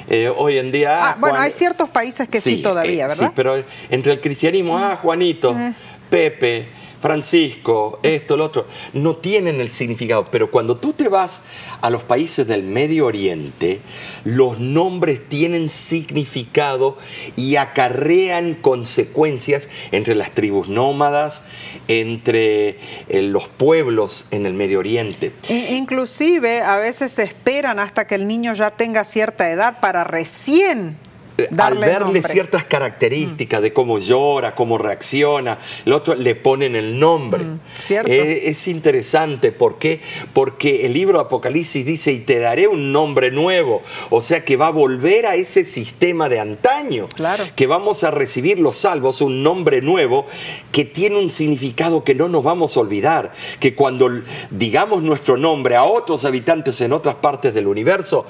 Eh, 0.10 0.32
hoy 0.36 0.58
en 0.58 0.72
día. 0.72 1.12
Ah, 1.12 1.18
bueno, 1.20 1.40
hay 1.40 1.52
ciertos 1.52 1.90
países 1.90 2.28
que 2.28 2.40
sí, 2.42 2.62
todavía, 2.62 3.06
eh, 3.06 3.08
¿verdad? 3.08 3.28
Sí, 3.28 3.32
pero 3.36 3.64
entre 3.90 4.12
el 4.12 4.22
cristianismo, 4.22 4.78
ah, 4.78 4.98
Juanito, 5.02 5.58
eh. 5.58 5.74
Pepe, 6.10 6.68
Francisco, 7.04 8.00
esto, 8.02 8.38
lo 8.38 8.46
otro, 8.46 8.66
no 8.94 9.18
tienen 9.18 9.60
el 9.60 9.70
significado. 9.70 10.32
Pero 10.32 10.50
cuando 10.50 10.78
tú 10.78 10.94
te 10.94 11.10
vas 11.10 11.42
a 11.82 11.90
los 11.90 12.02
países 12.04 12.48
del 12.48 12.64
Medio 12.64 13.08
Oriente, 13.08 13.82
los 14.24 14.62
nombres 14.62 15.28
tienen 15.28 15.68
significado 15.68 16.98
y 17.36 17.58
acarrean 17.58 18.54
consecuencias 18.54 19.68
entre 19.92 20.16
las 20.16 20.32
tribus 20.32 20.70
nómadas, 20.70 21.44
entre 21.90 22.80
eh, 23.10 23.22
los 23.22 23.50
pueblos 23.50 24.28
en 24.32 24.46
el 24.46 24.54
Medio 24.54 24.80
Oriente. 24.80 25.34
Inclusive 25.50 26.62
a 26.62 26.78
veces 26.78 27.20
esperan 27.20 27.80
hasta 27.80 28.08
que 28.08 28.16
el 28.16 28.30
niño 28.30 28.54
ya 28.54 28.72
tenga 28.72 29.04
cierta 29.04 29.52
edad 29.52 29.82
para 29.82 30.06
recién 30.06 30.98
al 31.58 31.78
verle 31.78 32.22
ciertas 32.22 32.64
características 32.64 33.62
de 33.62 33.74
cómo 33.74 34.00
llora, 34.00 34.56
cómo 34.56 34.78
reacciona, 34.78 35.58
el 35.86 35.94
otro 35.94 36.16
le 36.16 36.36
ponen 36.36 36.76
el 36.76 37.00
nombre. 37.00 37.44
Mm, 37.44 37.60
eh, 38.06 38.42
es 38.46 38.68
interesante, 38.68 39.52
¿por 39.52 39.78
qué? 39.80 40.02
Porque 40.34 40.86
el 40.86 40.94
libro 40.94 41.18
de 41.18 41.26
Apocalipsis 41.26 41.86
dice, 41.86 42.12
y 42.12 42.20
te 42.20 42.40
daré 42.40 42.68
un 42.68 42.92
nombre 42.92 43.32
nuevo, 43.32 43.82
o 44.10 44.22
sea 44.22 44.46
que 44.46 44.58
va 44.58 44.68
a 44.68 44.72
volver 44.72 45.26
a 45.26 45.36
ese 45.36 45.66
sistema 45.66 46.30
de 46.30 46.40
antaño, 46.40 47.08
claro. 47.10 47.44
que 47.56 47.68
vamos 47.68 48.04
a 48.04 48.12
recibir 48.12 48.60
los 48.60 48.78
salvos, 48.78 49.22
un 49.22 49.44
nombre 49.44 49.82
nuevo 49.82 50.26
que 50.72 50.86
tiene 50.86 51.18
un 51.18 51.30
significado 51.30 52.04
que 52.04 52.16
no 52.16 52.28
nos 52.28 52.44
vamos 52.44 52.78
a 52.78 52.82
olvidar, 52.82 53.32
que 53.60 53.76
cuando 53.76 54.10
digamos 54.52 55.02
nuestro 55.02 55.38
nombre 55.38 55.76
a 55.76 55.84
otros 55.84 56.26
habitantes 56.26 56.82
en 56.82 56.94
otras 56.94 57.16
partes 57.16 57.54
del 57.54 57.68
universo, 57.68 58.26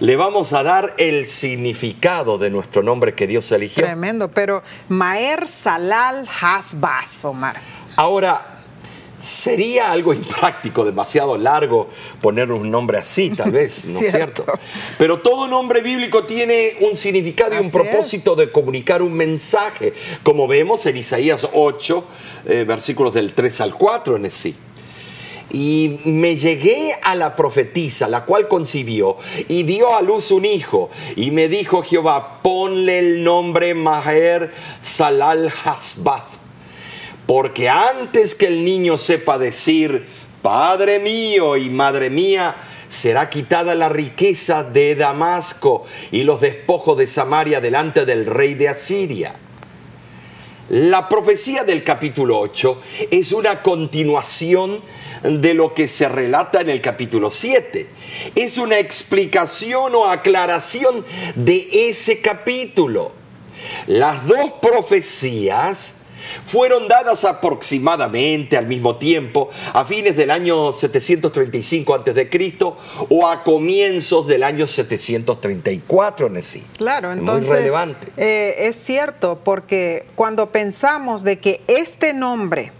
le 0.00 0.16
vamos 0.16 0.52
a 0.52 0.62
dar 0.62 0.94
el 0.98 1.26
significado 1.26 2.38
de 2.38 2.43
de 2.44 2.50
nuestro 2.50 2.82
nombre 2.82 3.14
que 3.14 3.26
Dios 3.26 3.50
eligió. 3.52 3.82
Tremendo, 3.82 4.28
pero 4.28 4.62
Maer 4.88 5.48
Salal 5.48 6.28
Hasbas, 6.40 7.24
Omar. 7.24 7.56
Ahora, 7.96 8.54
Sería 9.24 9.90
algo 9.90 10.12
impráctico, 10.12 10.84
demasiado 10.84 11.38
largo 11.38 11.88
poner 12.20 12.52
un 12.52 12.70
nombre 12.70 12.98
así, 12.98 13.30
tal 13.30 13.52
vez, 13.52 13.84
¿no 13.88 14.00
es 14.00 14.10
cierto? 14.10 14.44
Pero 14.98 15.20
todo 15.20 15.48
nombre 15.48 15.80
bíblico 15.80 16.24
tiene 16.24 16.74
un 16.80 16.94
significado 16.94 17.54
y 17.54 17.64
un 17.64 17.70
propósito 17.70 18.34
de 18.34 18.52
comunicar 18.52 19.00
un 19.00 19.14
mensaje, 19.14 19.94
como 20.22 20.46
vemos 20.46 20.84
en 20.84 20.98
Isaías 20.98 21.48
8, 21.54 22.04
eh, 22.44 22.64
versículos 22.68 23.14
del 23.14 23.32
3 23.32 23.62
al 23.62 23.74
4 23.74 24.16
en 24.16 24.30
sí 24.30 24.54
y 25.54 26.00
me 26.04 26.34
llegué 26.34 26.96
a 27.00 27.14
la 27.14 27.36
profetisa, 27.36 28.08
la 28.08 28.24
cual 28.24 28.48
concibió 28.48 29.16
y 29.46 29.62
dio 29.62 29.94
a 29.94 30.02
luz 30.02 30.32
un 30.32 30.44
hijo. 30.44 30.90
Y 31.14 31.30
me 31.30 31.46
dijo 31.46 31.84
Jehová, 31.84 32.40
ponle 32.42 32.98
el 32.98 33.22
nombre 33.22 33.72
Maher 33.72 34.52
Salal 34.82 35.52
Hasbath, 35.64 36.26
porque 37.26 37.68
antes 37.68 38.34
que 38.34 38.48
el 38.48 38.64
niño 38.64 38.98
sepa 38.98 39.38
decir, 39.38 40.08
Padre 40.42 40.98
mío 40.98 41.56
y 41.56 41.70
Madre 41.70 42.10
mía, 42.10 42.56
será 42.88 43.30
quitada 43.30 43.76
la 43.76 43.88
riqueza 43.88 44.64
de 44.64 44.96
Damasco 44.96 45.84
y 46.10 46.24
los 46.24 46.40
despojos 46.40 46.98
de 46.98 47.06
Samaria 47.06 47.60
delante 47.60 48.04
del 48.04 48.26
rey 48.26 48.54
de 48.54 48.70
Asiria. 48.70 49.36
La 50.70 51.10
profecía 51.10 51.62
del 51.62 51.84
capítulo 51.84 52.38
8 52.38 52.80
es 53.10 53.32
una 53.32 53.62
continuación 53.62 54.80
de 55.22 55.52
lo 55.52 55.74
que 55.74 55.88
se 55.88 56.08
relata 56.08 56.62
en 56.62 56.70
el 56.70 56.80
capítulo 56.80 57.30
7. 57.30 57.86
Es 58.34 58.56
una 58.56 58.78
explicación 58.78 59.94
o 59.94 60.06
aclaración 60.06 61.04
de 61.34 61.68
ese 61.90 62.22
capítulo. 62.22 63.12
Las 63.88 64.26
dos 64.26 64.52
profecías 64.62 65.96
fueron 66.44 66.88
dadas 66.88 67.24
aproximadamente 67.24 68.56
al 68.56 68.66
mismo 68.66 68.96
tiempo, 68.96 69.48
a 69.72 69.84
fines 69.84 70.16
del 70.16 70.30
año 70.30 70.72
735 70.72 71.94
a.C. 71.94 72.64
o 73.08 73.28
a 73.28 73.42
comienzos 73.42 74.26
del 74.26 74.42
año 74.42 74.66
734 74.66 76.26
en 76.26 76.42
sí. 76.42 76.64
Claro, 76.78 77.12
entonces 77.12 77.48
Muy 77.48 77.56
relevante. 77.56 78.08
Eh, 78.16 78.54
es 78.68 78.76
cierto, 78.76 79.40
porque 79.42 80.06
cuando 80.14 80.50
pensamos 80.50 81.24
de 81.24 81.38
que 81.38 81.60
este 81.66 82.14
nombre 82.14 82.72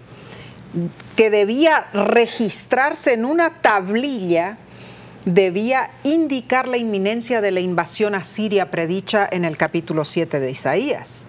que 1.17 1.31
debía 1.31 1.87
registrarse 1.93 3.13
en 3.13 3.25
una 3.25 3.61
tablilla, 3.61 4.59
debía 5.25 5.91
indicar 6.03 6.69
la 6.69 6.77
inminencia 6.77 7.41
de 7.41 7.51
la 7.51 7.61
invasión 7.61 8.15
asiria 8.15 8.71
predicha 8.71 9.29
en 9.31 9.45
el 9.45 9.57
capítulo 9.57 10.05
7 10.05 10.41
de 10.41 10.51
Isaías. 10.51 11.25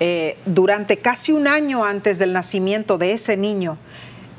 Eh, 0.00 0.36
durante 0.44 0.98
casi 0.98 1.32
un 1.32 1.46
año 1.46 1.84
antes 1.84 2.18
del 2.18 2.32
nacimiento 2.32 2.98
de 2.98 3.12
ese 3.12 3.36
niño, 3.36 3.78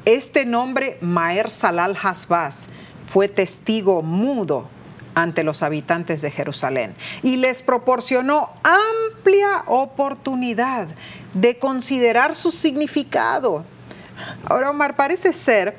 este 0.03 0.45
nombre, 0.45 0.97
Maer 1.01 1.49
Salal 1.49 1.97
Hasbaz, 2.01 2.67
fue 3.07 3.27
testigo 3.27 4.01
mudo 4.01 4.67
ante 5.15 5.43
los 5.43 5.63
habitantes 5.63 6.21
de 6.21 6.29
Jerusalén 6.29 6.93
y 7.23 7.37
les 7.37 7.61
proporcionó 7.61 8.49
amplia 8.63 9.63
oportunidad 9.67 10.89
de 11.33 11.57
considerar 11.57 12.35
su 12.35 12.51
significado. 12.51 13.63
Ahora, 14.45 14.71
Omar, 14.71 14.95
parece 14.95 15.33
ser 15.33 15.77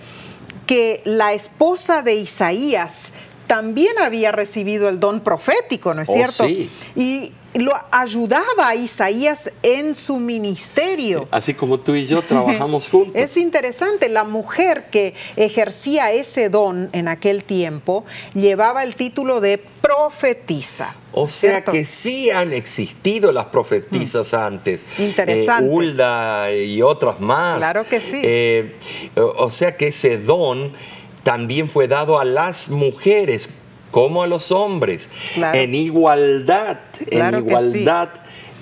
que 0.67 1.03
la 1.05 1.33
esposa 1.35 2.03
de 2.03 2.15
Isaías 2.17 3.13
también 3.47 3.99
había 4.01 4.33
recibido 4.33 4.89
el 4.89 4.99
don 4.99 5.21
profético, 5.21 5.95
¿no 5.95 6.03
es 6.03 6.09
oh, 6.09 6.13
cierto? 6.13 6.45
Sí. 6.47 6.71
Y 6.97 7.33
lo 7.59 7.73
ayudaba 7.91 8.69
a 8.69 8.75
Isaías 8.75 9.51
en 9.63 9.95
su 9.95 10.19
ministerio. 10.19 11.29
Así 11.31 11.55
como 11.55 11.79
tú 11.79 11.95
y 11.95 12.07
yo 12.07 12.23
trabajamos 12.23 12.89
juntos. 12.91 13.15
Es 13.15 13.37
interesante, 13.37 14.09
la 14.09 14.25
mujer 14.25 14.87
que 14.91 15.15
ejercía 15.37 16.13
ese 16.13 16.49
don 16.49 16.89
en 16.93 17.09
aquel 17.09 17.45
tiempo 17.45 18.05
llevaba 18.35 18.85
el 18.85 18.97
título 18.97 19.41
de 19.41 19.59
profetisa. 19.81 20.97
O 21.13 21.29
sea 21.29 21.65
que 21.65 21.85
sí 21.85 22.31
han 22.31 22.53
existido 22.53 23.33
las 23.33 23.47
profetisas 23.47 24.33
mm. 24.33 24.37
antes. 24.37 24.81
Interesante. 24.99 25.65
Eh, 25.65 25.75
Hulda 25.75 26.53
y 26.53 26.83
otras 26.83 27.21
más. 27.21 27.59
Claro 27.59 27.85
que 27.89 28.01
sí. 28.01 28.21
Eh, 28.23 28.77
o 29.15 29.51
sea 29.51 29.77
que 29.77 29.89
ese 29.89 30.19
don 30.19 30.73
también 31.23 31.69
fue 31.69 31.89
dado 31.89 32.21
a 32.21 32.25
las 32.25 32.69
mujeres 32.69 33.49
como 33.97 34.23
a 34.23 34.27
los 34.27 34.53
hombres, 34.53 35.09
en 35.55 35.75
igualdad, 35.75 36.77
en 37.11 37.35
igualdad 37.35 38.11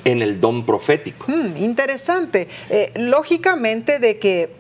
en 0.05 0.23
el 0.23 0.39
don 0.39 0.65
profético. 0.65 1.27
Hmm, 1.27 1.57
interesante. 1.57 2.47
Eh, 2.71 2.93
lógicamente 2.95 3.99
de 3.99 4.21
que 4.21 4.51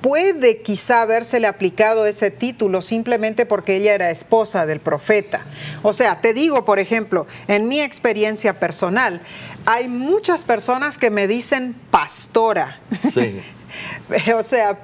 puede 0.00 0.62
quizá 0.62 1.02
habérsele 1.02 1.46
aplicado 1.46 2.06
ese 2.06 2.30
título 2.30 2.80
simplemente 2.80 3.44
porque 3.44 3.76
ella 3.76 3.92
era 3.92 4.10
esposa 4.10 4.64
del 4.64 4.80
profeta. 4.80 5.42
O 5.82 5.92
sea, 5.92 6.22
te 6.22 6.32
digo, 6.32 6.64
por 6.64 6.78
ejemplo, 6.78 7.26
en 7.46 7.68
mi 7.68 7.82
experiencia 7.82 8.58
personal, 8.58 9.20
hay 9.66 9.86
muchas 9.86 10.44
personas 10.44 10.96
que 10.96 11.10
me 11.10 11.28
dicen 11.28 11.76
pastora. 11.90 12.80
Sí. 13.12 13.42
o 14.34 14.42
sea, 14.42 14.78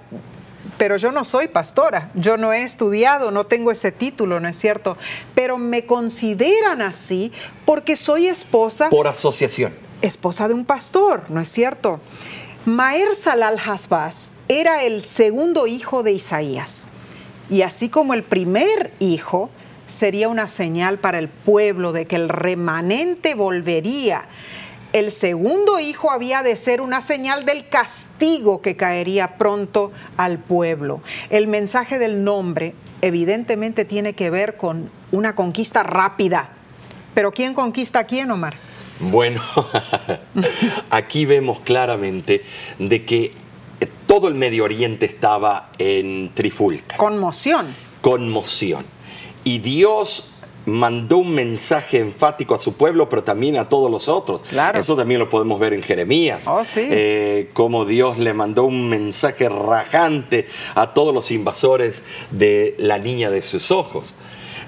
pero 0.79 0.97
yo 0.97 1.13
no 1.13 1.25
soy 1.25 1.49
pastora, 1.49 2.11
yo 2.15 2.37
no 2.37 2.53
he 2.53 2.63
estudiado, 2.63 3.31
no 3.31 3.45
tengo 3.45 3.71
ese 3.71 3.93
título, 3.93 4.41
¿no 4.41 4.49
es 4.49 4.59
cierto? 4.59 4.97
Pero 5.35 5.59
me 5.59 5.87
consideran 5.87 6.83
así 6.83 7.33
porque 7.65 7.97
soy 7.97 8.27
esposa. 8.27 8.91
Por 8.91 9.07
asociación. 9.07 9.73
Esposa 10.01 10.49
de 10.49 10.55
un 10.55 10.65
pastor, 10.65 11.23
¿no 11.29 11.41
es 11.41 11.49
cierto? 11.49 12.01
Maer 12.65 13.15
Salal 13.15 13.59
Hasbaz 13.59 14.31
era 14.49 14.83
el 14.83 15.03
segundo 15.03 15.67
hijo 15.67 16.03
de 16.03 16.13
Isaías. 16.13 16.89
Y 17.51 17.63
así 17.63 17.89
como 17.89 18.15
el 18.15 18.23
primer 18.23 18.93
hijo, 18.99 19.51
sería 19.87 20.29
una 20.29 20.49
señal 20.49 20.99
para 20.99 21.19
el 21.19 21.29
pueblo 21.29 21.93
de 21.93 22.07
que 22.07 22.17
el 22.17 22.29
remanente 22.29 23.35
volvería 23.35 24.23
el 24.93 25.11
segundo 25.11 25.81
hijo 25.81 26.11
había 26.11 26.43
de 26.43 26.57
ser 26.57 26.81
una 26.81 27.01
señal 27.01 27.45
del 27.45 27.69
castigo 27.69 28.61
que 28.61 28.77
caería 28.77 29.39
pronto 29.39 29.93
al 30.17 30.39
pueblo. 30.39 31.01
El 31.31 31.47
mensaje 31.49 31.99
del 31.99 32.25
nombre 32.25 32.75
evidentemente 33.01 33.85
tiene 33.85 34.15
que 34.15 34.31
ver 34.31 34.57
con 34.57 34.91
una 35.11 35.35
conquista 35.35 35.83
rápida. 35.83 36.51
Pero 37.15 37.33
¿quién 37.33 37.55
conquista 37.55 38.01
a 38.01 38.05
quién, 38.05 38.31
Omar? 38.31 38.55
Bueno, 39.01 39.43
aquí 40.91 41.27
vemos 41.27 41.61
claramente 41.61 42.45
de 42.79 43.05
que 43.05 43.33
todo 44.07 44.29
el 44.29 44.35
Medio 44.35 44.65
Oriente 44.65 45.07
estaba 45.07 45.71
en 45.79 46.31
trifulca. 46.35 46.97
Conmoción. 46.97 47.67
Conmoción. 48.01 48.85
Y 49.45 49.59
Dios 49.59 50.32
mandó 50.67 51.19
un 51.19 51.35
mensaje 51.35 51.99
enfático 51.99 52.55
a 52.55 52.59
su 52.59 52.75
pueblo, 52.75 53.09
pero 53.09 53.25
también 53.25 53.57
a 53.57 53.69
todos 53.69 53.91
los 53.91 54.09
otros. 54.09 54.41
Eso 54.75 54.97
también 54.97 55.21
lo 55.21 55.29
podemos 55.29 55.59
ver 55.59 55.73
en 55.73 55.83
Jeremías. 55.83 56.45
Oh, 56.47 56.65
sí. 56.65 56.89
Eh, 56.91 57.51
cómo 57.53 57.85
Dios 57.85 58.19
le 58.19 58.35
mandó 58.35 58.65
un 58.65 58.89
mensaje 58.89 59.49
rajante 59.49 60.47
a 60.75 60.95
todos 60.95 61.15
los 61.15 61.31
invasores 61.31 62.03
de 62.31 62.75
la 62.79 62.99
niña 62.99 63.31
de 63.31 63.43
sus 63.43 63.71
ojos. 63.71 64.15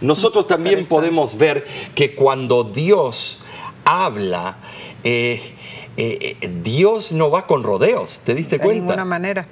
Nosotros 0.00 0.46
también 0.46 0.84
podemos 0.84 1.38
ver 1.38 1.64
que 1.94 2.14
cuando 2.14 2.64
Dios 2.64 3.40
habla, 3.84 4.58
eh, 5.04 5.40
eh, 5.96 6.36
Dios 6.62 7.12
no 7.12 7.30
va 7.30 7.46
con 7.46 7.62
rodeos, 7.62 8.20
¿te 8.24 8.34
diste 8.34 8.58
cuenta? 8.58 8.74
De 8.74 8.80
ninguna 8.80 9.04
manera. 9.04 9.46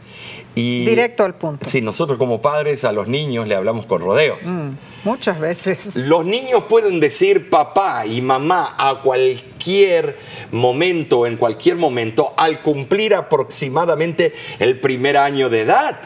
Y, 0.55 0.85
Directo 0.85 1.25
al 1.25 1.35
punto. 1.35 1.67
Sí, 1.67 1.81
nosotros 1.81 2.19
como 2.19 2.43
padres 2.43 2.85
a 2.85 2.93
los 2.93 3.09
niños 3.09 3.49
le 3.49 3.55
hablamos 3.55 3.87
con 3.87 4.03
rodeos. 4.03 4.45
Mm, 4.45 4.71
muchas 5.05 5.41
veces. 5.41 5.97
Los 5.97 6.27
niños 6.27 6.65
pueden 6.65 7.01
decir 7.01 7.49
papá 7.49 8.05
y 8.05 8.21
mamá 8.21 8.75
a 8.77 9.01
cualquier 9.01 10.19
momento, 10.51 11.27
en 11.27 11.39
cualquier 11.39 11.77
momento, 11.77 12.35
al 12.37 12.61
cumplir 12.61 13.15
aproximadamente 13.15 14.35
el 14.59 14.79
primer 14.79 15.17
año 15.17 15.49
de 15.49 15.63
edad. 15.63 15.97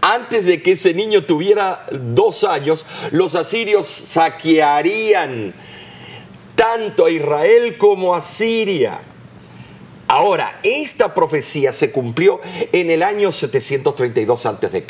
Antes 0.00 0.44
de 0.44 0.60
que 0.60 0.72
ese 0.72 0.92
niño 0.92 1.24
tuviera 1.24 1.86
dos 1.92 2.42
años, 2.42 2.84
los 3.12 3.36
asirios 3.36 3.86
saquearían 3.86 5.54
tanto 6.56 7.04
a 7.04 7.10
Israel 7.10 7.78
como 7.78 8.14
a 8.14 8.20
Siria. 8.20 9.00
Ahora, 10.08 10.60
esta 10.62 11.14
profecía 11.14 11.72
se 11.72 11.90
cumplió 11.90 12.40
en 12.72 12.90
el 12.90 13.02
año 13.02 13.32
732 13.32 14.46
a.C., 14.46 14.84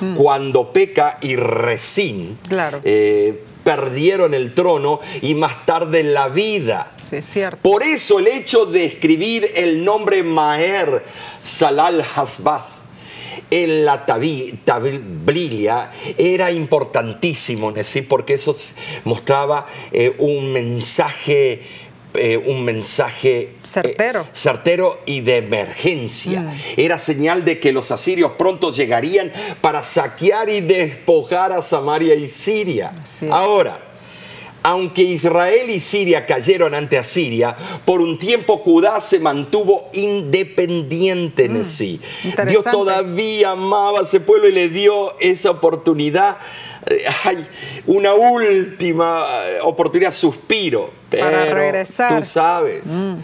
mm. 0.00 0.14
cuando 0.14 0.72
Peca 0.72 1.18
y 1.20 1.36
Resín 1.36 2.38
eh, 2.84 3.42
perdieron 3.62 4.32
el 4.32 4.54
trono 4.54 5.00
y 5.20 5.34
más 5.34 5.66
tarde 5.66 6.02
la 6.02 6.28
vida. 6.28 6.92
Sí, 6.96 7.20
cierto. 7.20 7.58
Por 7.62 7.82
eso 7.82 8.18
el 8.18 8.28
hecho 8.28 8.64
de 8.64 8.86
escribir 8.86 9.52
el 9.54 9.84
nombre 9.84 10.22
Maher 10.22 11.04
Salal 11.42 12.02
Hasbath 12.14 12.80
en 13.50 13.84
la 13.84 14.06
tablilla 14.06 15.92
era 16.16 16.50
importantísimo, 16.52 17.74
¿sí? 17.82 18.02
porque 18.02 18.34
eso 18.34 18.54
mostraba 19.04 19.66
eh, 19.92 20.14
un 20.18 20.52
mensaje 20.52 21.62
eh, 22.14 22.36
un 22.36 22.64
mensaje 22.64 23.40
eh, 23.40 23.54
certero. 23.62 24.26
certero 24.32 25.00
y 25.06 25.20
de 25.20 25.38
emergencia. 25.38 26.42
Mm. 26.42 26.50
Era 26.76 26.98
señal 26.98 27.44
de 27.44 27.58
que 27.58 27.72
los 27.72 27.90
asirios 27.90 28.32
pronto 28.32 28.72
llegarían 28.72 29.32
para 29.60 29.84
saquear 29.84 30.48
y 30.48 30.60
despojar 30.60 31.52
a 31.52 31.62
Samaria 31.62 32.14
y 32.14 32.28
Siria. 32.28 32.92
Ahora, 33.30 33.89
aunque 34.62 35.02
Israel 35.02 35.70
y 35.70 35.80
Siria 35.80 36.26
cayeron 36.26 36.74
ante 36.74 36.98
Asiria, 36.98 37.56
por 37.84 38.00
un 38.00 38.18
tiempo 38.18 38.58
Judá 38.58 39.00
se 39.00 39.18
mantuvo 39.18 39.88
independiente 39.92 41.46
en 41.46 41.60
mm, 41.60 41.64
sí. 41.64 42.00
Dios 42.46 42.64
todavía 42.70 43.52
amaba 43.52 44.00
a 44.00 44.02
ese 44.02 44.20
pueblo 44.20 44.48
y 44.48 44.52
le 44.52 44.68
dio 44.68 45.18
esa 45.20 45.50
oportunidad. 45.50 46.36
Hay 47.24 47.46
una 47.86 48.14
última 48.14 49.24
eh, 49.46 49.58
oportunidad, 49.62 50.12
suspiro 50.12 50.90
para 51.10 51.46
regresar. 51.46 52.18
Tú 52.18 52.24
sabes. 52.24 52.84
Mm. 52.84 53.14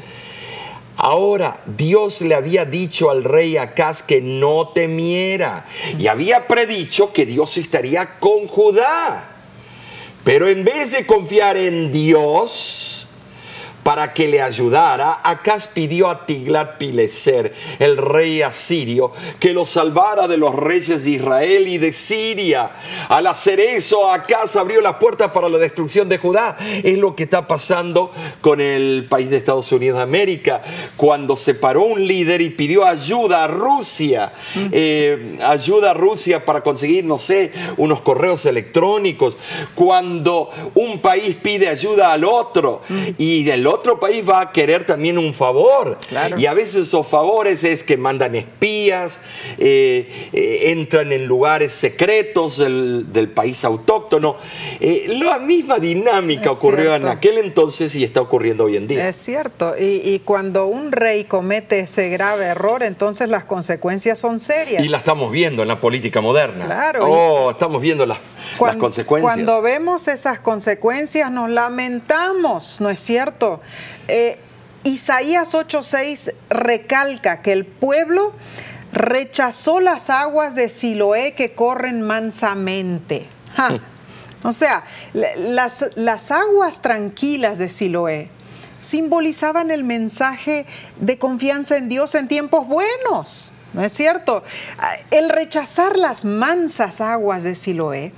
Ahora, 0.99 1.61
Dios 1.66 2.22
le 2.22 2.35
había 2.35 2.64
dicho 2.64 3.11
al 3.11 3.22
rey 3.22 3.59
Acaz 3.59 4.03
que 4.03 4.22
no 4.22 4.68
temiera 4.68 5.66
y 5.99 6.07
había 6.07 6.46
predicho 6.46 7.12
que 7.12 7.27
Dios 7.27 7.59
estaría 7.59 8.18
con 8.18 8.46
Judá. 8.46 9.36
Pero 10.27 10.49
en 10.49 10.65
vez 10.65 10.91
de 10.91 11.07
confiar 11.07 11.57
en 11.57 11.93
Dios, 11.93 12.95
para 13.87 14.12
que 14.12 14.27
le 14.27 14.42
ayudara, 14.42 15.20
Acaz 15.22 15.68
pidió 15.68 16.09
a 16.09 16.27
Tiglat-Pileser, 16.27 17.53
el 17.79 17.96
rey 17.96 18.42
asirio, 18.42 19.12
que 19.38 19.53
lo 19.53 19.64
salvara 19.64 20.27
de 20.27 20.37
los 20.37 20.57
reyes 20.57 21.05
de 21.05 21.11
Israel 21.11 21.68
y 21.68 21.79
de 21.79 21.92
Siria. 21.92 22.68
Al 23.09 23.29
hacer 23.29 23.61
eso, 23.61 24.11
Acaz 24.11 24.57
abrió 24.57 24.81
las 24.81 24.96
puertas 24.96 25.31
para 25.31 25.49
la 25.49 25.59
destrucción 25.59 26.09
de 26.09 26.18
Judá. 26.18 26.57
Es 26.83 26.99
lo 26.99 27.14
que 27.14 27.22
está 27.22 27.46
pasando 27.46 28.11
con 28.40 28.61
el 28.61 29.07
país 29.09 29.31
de 29.31 29.37
Estados 29.37 29.70
Unidos 29.70 29.99
de 29.99 30.03
América, 30.03 30.62
cuando 30.96 31.37
se 31.37 31.55
paró 31.55 31.85
un 31.85 32.05
líder 32.09 32.40
y 32.40 32.51
pidió 32.51 32.85
ayuda 32.85 33.44
a 33.44 33.46
Rusia, 33.46 34.33
eh, 34.72 35.38
ayuda 35.44 35.92
a 35.92 35.94
Rusia 35.94 36.44
para 36.44 36.64
conseguir, 36.64 37.05
no 37.05 37.18
sé, 37.18 37.53
unos 37.77 38.01
correos 38.01 38.46
electrónicos, 38.46 39.37
cuando 39.77 40.51
un 40.75 40.99
país 40.99 41.37
pide 41.40 41.68
ayuda 41.68 42.12
al 42.12 42.25
otro 42.25 42.81
y 43.16 43.49
el 43.49 43.64
otro 43.64 43.76
otro 43.77 44.01
país 44.01 44.29
va 44.29 44.41
a 44.41 44.53
querer 44.53 44.85
también 44.85 45.19
un 45.19 45.33
favor. 45.33 45.99
Y 46.37 46.47
a 46.47 46.55
veces 46.55 46.89
esos 46.89 47.07
favores 47.07 47.62
es 47.65 47.83
que 47.83 47.97
mandan 47.97 48.35
espías, 48.35 49.21
eh, 49.59 50.29
eh, 50.33 50.71
entran 50.71 51.12
en 51.12 51.27
lugares 51.27 51.73
secretos 51.73 52.59
del, 52.59 53.33
país 53.35 53.65
autóctono. 53.65 54.37
Eh, 54.81 55.07
la 55.21 55.39
misma 55.39 55.79
dinámica 55.79 56.51
ocurrió 56.51 56.95
en 56.95 57.09
aquel 57.09 57.39
entonces 57.39 57.95
y 57.95 58.05
está 58.05 58.21
ocurriendo 58.21 58.65
hoy 58.65 58.77
en 58.77 58.87
día. 58.87 59.09
Es 59.09 59.17
cierto. 59.17 59.75
Y, 59.79 60.21
cuando 60.25 60.67
un 60.67 60.93
rey 60.93 61.25
comete 61.25 61.81
ese 61.81 62.09
grave 62.09 62.47
error, 62.47 62.83
entonces 62.83 63.29
las 63.29 63.45
consecuencias 63.45 64.19
son 64.19 64.41
serias. 64.41 64.83
Y 64.83 64.89
la 64.89 64.99
estamos 64.99 65.31
viendo 65.31 65.62
en 65.62 65.69
la 65.69 65.81
política 65.81 66.21
moderna. 66.21 66.65
Claro. 66.65 67.01
Oh, 67.03 67.51
estamos 67.51 67.83
viendo 67.83 68.07
las, 68.07 68.19
las 68.61 68.76
consecuencias. 68.76 69.35
Cuando 69.35 69.62
vemos 69.62 70.09
esas 70.09 70.40
consecuencias 70.40 71.30
nos 71.30 71.50
lamentamos, 71.50 72.80
¿no 72.80 72.90
es 72.90 72.98
cierto? 72.98 73.61
Eh, 74.09 74.38
Isaías 74.85 75.54
8:6 75.54 76.32
recalca 76.48 77.42
que 77.42 77.52
el 77.52 77.64
pueblo 77.64 78.32
rechazó 78.92 79.80
las 79.80 80.11
aguas 80.11 80.54
de 80.54 80.68
Siloé 80.68 81.32
que 81.35 81.54
corren 81.54 82.02
mansamente. 82.02 83.26
O 84.42 84.52
sea, 84.52 84.85
las, 85.12 85.87
las 85.96 86.30
aguas 86.30 86.82
tranquilas 86.82 87.59
de 87.59 87.68
Siloé 87.68 88.30
simbolizaban 88.78 89.70
el 89.70 89.82
mensaje 89.82 90.66
de 91.00 91.18
confianza 91.18 91.76
en 91.76 91.88
Dios 91.88 92.14
en 92.14 92.28
tiempos 92.28 92.68
buenos. 92.68 93.52
¿No 93.72 93.82
es 93.82 93.92
cierto? 93.92 94.42
El 95.11 95.28
rechazar 95.28 95.96
las 95.96 96.24
mansas 96.24 97.00
aguas 97.00 97.42
de 97.42 97.54
Siloé 97.54 98.12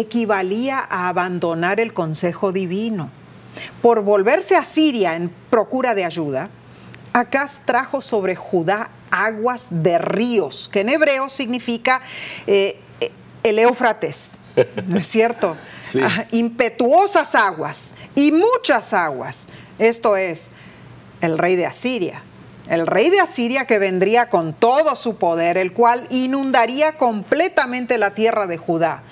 equivalía 0.00 0.84
a 0.88 1.08
abandonar 1.08 1.80
el 1.80 1.94
consejo 1.94 2.52
divino. 2.52 3.10
Por 3.80 4.02
volverse 4.02 4.56
a 4.56 4.64
Siria 4.64 5.14
en 5.14 5.30
procura 5.50 5.94
de 5.94 6.04
ayuda, 6.04 6.50
Acaz 7.12 7.60
trajo 7.64 8.00
sobre 8.02 8.34
Judá 8.34 8.90
aguas 9.08 9.68
de 9.70 9.98
ríos, 9.98 10.68
que 10.68 10.80
en 10.80 10.88
hebreo 10.88 11.28
significa 11.28 12.02
eh, 12.48 12.80
el 13.44 13.58
Éufrates, 13.60 14.40
¿no 14.86 14.98
es 14.98 15.06
cierto? 15.06 15.56
Ah, 16.02 16.24
impetuosas 16.32 17.34
aguas 17.34 17.94
y 18.14 18.32
muchas 18.32 18.94
aguas. 18.94 19.48
Esto 19.78 20.16
es 20.16 20.50
el 21.20 21.36
rey 21.36 21.56
de 21.56 21.66
Asiria. 21.66 22.22
El 22.68 22.86
rey 22.86 23.10
de 23.10 23.20
Asiria 23.20 23.66
que 23.66 23.78
vendría 23.78 24.30
con 24.30 24.54
todo 24.54 24.96
su 24.96 25.16
poder, 25.16 25.58
el 25.58 25.74
cual 25.74 26.06
inundaría 26.08 26.96
completamente 26.96 27.98
la 27.98 28.14
tierra 28.14 28.46
de 28.46 28.56
Judá. 28.56 29.02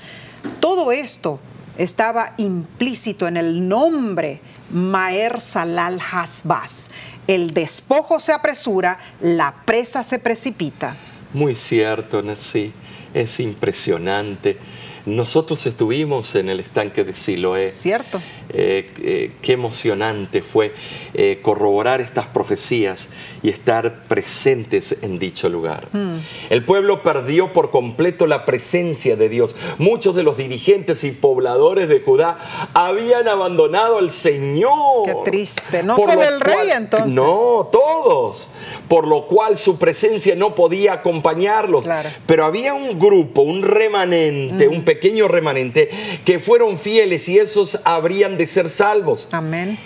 Todo 0.60 0.92
esto 0.92 1.40
estaba 1.78 2.34
implícito 2.36 3.26
en 3.26 3.36
el 3.36 3.68
nombre 3.68 4.40
Maer 4.70 5.40
Salal 5.40 5.98
Hasbaz. 6.00 6.90
El 7.26 7.52
despojo 7.54 8.20
se 8.20 8.32
apresura, 8.32 8.98
la 9.20 9.54
presa 9.64 10.02
se 10.02 10.18
precipita. 10.18 10.96
Muy 11.32 11.54
cierto, 11.54 12.22
sí, 12.36 12.72
es 13.14 13.40
impresionante. 13.40 14.58
Nosotros 15.06 15.66
estuvimos 15.66 16.34
en 16.36 16.48
el 16.48 16.60
estanque 16.60 17.02
de 17.04 17.14
Siloé. 17.14 17.70
Cierto. 17.70 18.20
Eh, 18.50 18.90
eh, 19.02 19.32
qué 19.40 19.52
emocionante 19.52 20.42
fue 20.42 20.74
eh, 21.14 21.40
corroborar 21.42 22.00
estas 22.00 22.26
profecías 22.26 23.08
y 23.42 23.48
estar 23.48 24.04
presentes 24.04 24.96
en 25.02 25.18
dicho 25.18 25.48
lugar. 25.48 25.88
Hmm. 25.92 26.18
El 26.50 26.64
pueblo 26.64 27.02
perdió 27.02 27.52
por 27.52 27.70
completo 27.70 28.26
la 28.26 28.44
presencia 28.44 29.16
de 29.16 29.28
Dios. 29.28 29.56
Muchos 29.78 30.14
de 30.14 30.22
los 30.22 30.36
dirigentes 30.36 31.02
y 31.04 31.10
pobladores 31.10 31.88
de 31.88 32.00
Judá 32.00 32.38
habían 32.74 33.26
abandonado 33.26 33.98
al 33.98 34.10
Señor. 34.10 35.06
Qué 35.06 35.30
triste. 35.30 35.82
No 35.82 35.96
solo 35.96 36.22
el 36.22 36.40
rey 36.40 36.70
entonces. 36.70 37.12
No, 37.12 37.68
todos. 37.72 38.48
Por 38.86 39.08
lo 39.08 39.26
cual 39.26 39.56
su 39.56 39.78
presencia 39.78 40.36
no 40.36 40.54
podía 40.54 40.92
acompañarlos. 40.92 41.88
Pero 42.26 42.44
había 42.44 42.74
un 42.74 42.98
grupo, 42.98 43.42
un 43.42 43.62
remanente, 43.62 44.68
un 44.68 44.84
hmm 44.84 44.91
pequeño 44.92 45.26
remanente 45.26 45.90
que 46.24 46.38
fueron 46.38 46.78
fieles 46.78 47.28
y 47.28 47.38
esos 47.38 47.80
habrían 47.84 48.36
de 48.36 48.46
ser 48.46 48.68
salvos. 48.68 49.28
Amén. 49.32 49.78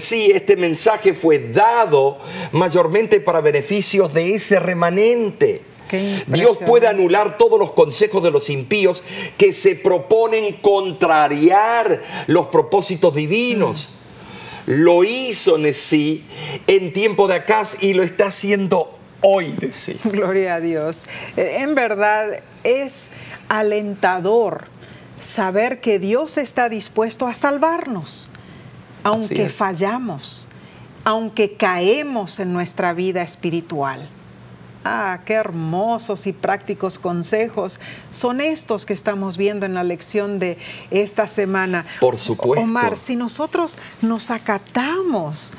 Sí, 0.00 0.32
este 0.34 0.56
mensaje 0.56 1.14
fue 1.14 1.38
dado 1.38 2.18
mayormente 2.52 3.20
para 3.20 3.40
beneficios 3.40 4.12
de 4.12 4.34
ese 4.34 4.58
remanente. 4.58 5.62
Dios 6.26 6.58
puede 6.66 6.86
anular 6.86 7.38
todos 7.38 7.58
los 7.58 7.72
consejos 7.72 8.22
de 8.22 8.30
los 8.30 8.50
impíos 8.50 9.02
que 9.36 9.52
se 9.52 9.76
proponen 9.76 10.54
contrariar 10.54 12.02
los 12.26 12.48
propósitos 12.48 13.14
divinos. 13.14 13.88
Mm. 14.66 14.72
Lo 14.72 15.04
hizo 15.04 15.56
Nesí 15.56 16.24
en 16.66 16.92
tiempo 16.92 17.26
de 17.26 17.36
Acaz 17.36 17.78
y 17.80 17.94
lo 17.94 18.02
está 18.02 18.26
haciendo 18.26 18.98
hoy 19.22 19.54
Nesí. 19.62 19.96
Gloria 20.04 20.56
a 20.56 20.60
Dios. 20.60 21.04
En 21.36 21.74
verdad 21.74 22.42
es 22.64 23.08
alentador 23.48 24.66
saber 25.20 25.80
que 25.80 25.98
Dios 25.98 26.38
está 26.38 26.68
dispuesto 26.68 27.26
a 27.26 27.34
salvarnos, 27.34 28.30
aunque 29.02 29.48
fallamos, 29.48 30.48
aunque 31.04 31.54
caemos 31.54 32.40
en 32.40 32.52
nuestra 32.52 32.92
vida 32.92 33.22
espiritual. 33.22 34.08
Ah, 34.84 35.20
qué 35.24 35.34
hermosos 35.34 36.26
y 36.26 36.32
prácticos 36.32 36.98
consejos 36.98 37.80
son 38.10 38.40
estos 38.40 38.86
que 38.86 38.92
estamos 38.92 39.36
viendo 39.36 39.66
en 39.66 39.74
la 39.74 39.82
lección 39.82 40.38
de 40.38 40.56
esta 40.90 41.26
semana. 41.26 41.84
Por 42.00 42.16
supuesto. 42.16 42.64
Omar, 42.64 42.96
si 42.96 43.16
nosotros 43.16 43.78
nos 44.02 44.30
acatamos 44.30 45.52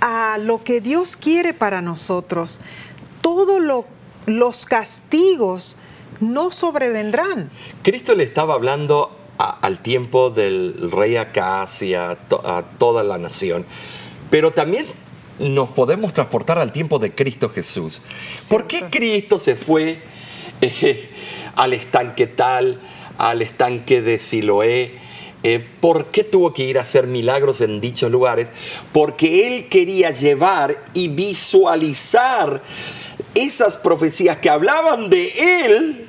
a 0.00 0.38
lo 0.38 0.62
que 0.62 0.80
Dios 0.80 1.16
quiere 1.16 1.52
para 1.52 1.82
nosotros, 1.82 2.60
todos 3.20 3.60
los 4.26 4.66
castigos 4.66 5.76
no 6.20 6.50
sobrevendrán. 6.50 7.50
Cristo 7.82 8.14
le 8.14 8.24
estaba 8.24 8.54
hablando 8.54 9.16
al 9.38 9.78
tiempo 9.78 10.30
del 10.30 10.90
rey 10.90 11.16
Acaz 11.16 11.82
y 11.82 11.94
a, 11.94 12.18
toda 12.78 13.02
la 13.02 13.16
nación, 13.16 13.64
pero 14.30 14.50
también 14.50 14.86
nos 15.38 15.70
podemos 15.70 16.12
transportar 16.12 16.58
al 16.58 16.72
tiempo 16.72 16.98
de 16.98 17.14
Cristo 17.14 17.48
Jesús. 17.48 18.02
¿Por 18.50 18.66
qué 18.66 18.84
Cristo 18.90 19.38
se 19.38 19.56
fue 19.56 19.98
eh, 20.60 21.10
al 21.56 21.72
estanque 21.72 22.26
tal, 22.26 22.78
al 23.16 23.40
estanque 23.40 24.02
de 24.02 24.18
Siloé? 24.18 24.98
Eh, 25.42 25.66
¿Por 25.80 26.06
qué 26.06 26.22
tuvo 26.22 26.52
que 26.52 26.64
ir 26.64 26.78
a 26.78 26.82
hacer 26.82 27.06
milagros 27.06 27.62
en 27.62 27.80
dichos 27.80 28.10
lugares? 28.10 28.48
Porque 28.92 29.46
Él 29.46 29.68
quería 29.68 30.10
llevar 30.10 30.76
y 30.92 31.08
visualizar 31.08 32.60
esas 33.34 33.76
profecías 33.76 34.38
que 34.38 34.50
hablaban 34.50 35.10
de 35.10 35.64
Él 35.66 36.08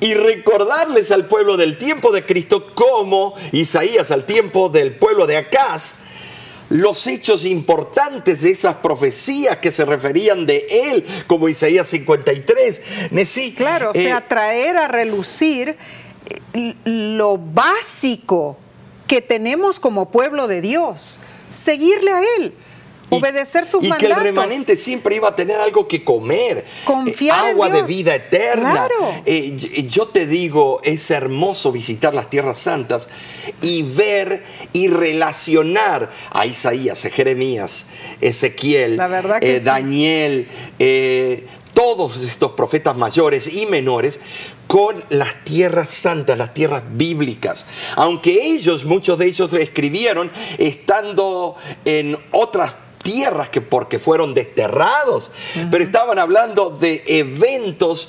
y 0.00 0.14
recordarles 0.14 1.12
al 1.12 1.26
pueblo 1.26 1.56
del 1.56 1.78
tiempo 1.78 2.12
de 2.12 2.26
Cristo 2.26 2.74
como 2.74 3.34
Isaías 3.52 4.10
al 4.10 4.24
tiempo 4.24 4.68
del 4.68 4.96
pueblo 4.96 5.26
de 5.26 5.36
Acaz 5.36 5.94
los 6.72 7.06
hechos 7.06 7.44
importantes 7.44 8.40
de 8.40 8.50
esas 8.50 8.76
profecías 8.76 9.58
que 9.58 9.70
se 9.70 9.84
referían 9.84 10.46
de 10.46 10.66
él, 10.70 11.04
como 11.26 11.50
Isaías 11.50 11.86
53. 11.88 12.80
claro, 13.54 13.90
o 13.90 13.92
sea, 13.92 14.18
eh, 14.18 14.24
traer 14.26 14.78
a 14.78 14.88
relucir 14.88 15.76
eh, 16.54 16.74
lo 16.84 17.36
básico 17.36 18.56
que 19.06 19.20
tenemos 19.20 19.80
como 19.80 20.10
pueblo 20.10 20.48
de 20.48 20.62
Dios, 20.62 21.20
seguirle 21.50 22.10
a 22.10 22.20
él 22.38 22.54
obedecer 23.16 23.66
sus 23.66 23.82
mandatos. 23.82 24.02
Y 24.02 24.06
que 24.06 24.12
el 24.12 24.20
remanente 24.20 24.76
siempre 24.76 25.16
iba 25.16 25.28
a 25.28 25.36
tener 25.36 25.60
algo 25.60 25.86
que 25.86 26.04
comer. 26.04 26.64
Confiar 26.84 27.50
agua 27.50 27.70
de 27.70 27.82
vida 27.82 28.14
eterna. 28.14 28.88
Eh, 29.24 29.56
yo 29.88 30.08
te 30.08 30.26
digo, 30.26 30.80
es 30.82 31.10
hermoso 31.10 31.72
visitar 31.72 32.14
las 32.14 32.30
tierras 32.30 32.58
santas 32.58 33.08
y 33.60 33.82
ver 33.82 34.44
y 34.72 34.88
relacionar 34.88 36.10
a 36.30 36.46
Isaías, 36.46 37.04
a 37.04 37.10
Jeremías, 37.10 37.84
Ezequiel, 38.20 39.00
eh, 39.40 39.60
Daniel, 39.62 40.48
eh, 40.78 41.46
todos 41.74 42.18
estos 42.18 42.52
profetas 42.52 42.96
mayores 42.96 43.52
y 43.52 43.66
menores 43.66 44.20
con 44.66 45.02
las 45.10 45.44
tierras 45.44 45.90
santas, 45.90 46.38
las 46.38 46.54
tierras 46.54 46.82
bíblicas. 46.92 47.66
Aunque 47.96 48.54
ellos, 48.54 48.84
muchos 48.84 49.18
de 49.18 49.26
ellos 49.26 49.52
escribieron 49.54 50.30
estando 50.58 51.56
en 51.84 52.18
otras 52.30 52.74
tierras 53.02 53.48
que 53.48 53.60
porque 53.60 53.98
fueron 53.98 54.34
desterrados, 54.34 55.30
pero 55.70 55.84
estaban 55.84 56.18
hablando 56.18 56.70
de 56.70 57.02
eventos 57.06 58.08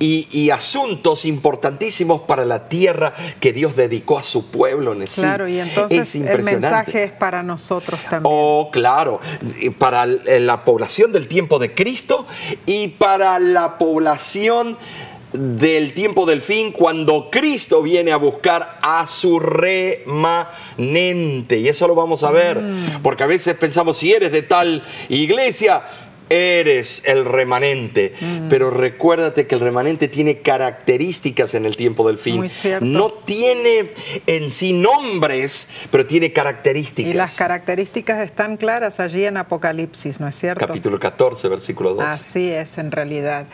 y, 0.00 0.50
asuntos 0.50 1.24
importantísimos 1.24 2.22
para 2.22 2.44
la 2.44 2.68
tierra 2.68 3.12
que 3.40 3.52
Dios 3.52 3.76
dedicó 3.76 4.18
a 4.18 4.22
su 4.22 4.50
pueblo. 4.50 4.96
Claro, 5.14 5.48
y 5.48 5.60
entonces 5.60 6.14
el 6.14 6.42
mensaje 6.42 7.04
es 7.04 7.12
para 7.12 7.42
nosotros 7.42 8.00
también. 8.02 8.22
Oh, 8.24 8.70
claro, 8.72 9.20
para 9.78 10.06
la 10.06 10.64
población 10.64 11.12
del 11.12 11.28
tiempo 11.28 11.58
de 11.58 11.74
Cristo 11.74 12.26
y 12.66 12.88
para 12.88 13.38
la 13.38 13.78
población 13.78 14.78
del 15.32 15.94
tiempo 15.94 16.26
del 16.26 16.42
fin 16.42 16.72
cuando 16.72 17.30
Cristo 17.30 17.82
viene 17.82 18.12
a 18.12 18.16
buscar 18.16 18.78
a 18.82 19.06
su 19.06 19.38
remanente. 19.40 20.48
Y 21.58 21.68
eso 21.68 21.86
lo 21.86 21.94
vamos 21.94 22.24
a 22.24 22.30
ver, 22.30 22.60
mm. 22.60 23.02
porque 23.02 23.22
a 23.24 23.26
veces 23.26 23.54
pensamos, 23.54 23.98
si 23.98 24.12
eres 24.12 24.32
de 24.32 24.42
tal 24.42 24.82
iglesia, 25.08 25.82
eres 26.30 27.02
el 27.04 27.24
remanente. 27.24 28.12
Mm. 28.20 28.48
Pero 28.48 28.70
recuérdate 28.70 29.46
que 29.46 29.54
el 29.54 29.60
remanente 29.60 30.08
tiene 30.08 30.40
características 30.40 31.54
en 31.54 31.64
el 31.64 31.76
tiempo 31.76 32.06
del 32.06 32.18
fin. 32.18 32.44
No 32.80 33.12
tiene 33.12 33.90
en 34.26 34.50
sí 34.50 34.72
nombres, 34.72 35.68
pero 35.90 36.06
tiene 36.06 36.32
características. 36.32 37.14
Y 37.14 37.16
las 37.16 37.36
características 37.36 38.20
están 38.20 38.56
claras 38.56 39.00
allí 39.00 39.24
en 39.24 39.36
Apocalipsis, 39.36 40.20
¿no 40.20 40.28
es 40.28 40.34
cierto? 40.34 40.66
Capítulo 40.66 40.98
14, 40.98 41.48
versículo 41.48 41.94
2. 41.94 42.04
Así 42.04 42.50
es, 42.50 42.78
en 42.78 42.90
realidad 42.90 43.46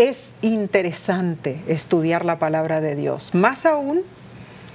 es 0.00 0.32
interesante 0.40 1.60
estudiar 1.68 2.24
la 2.24 2.38
palabra 2.38 2.80
de 2.80 2.94
Dios, 2.94 3.34
más 3.34 3.66
aún 3.66 4.00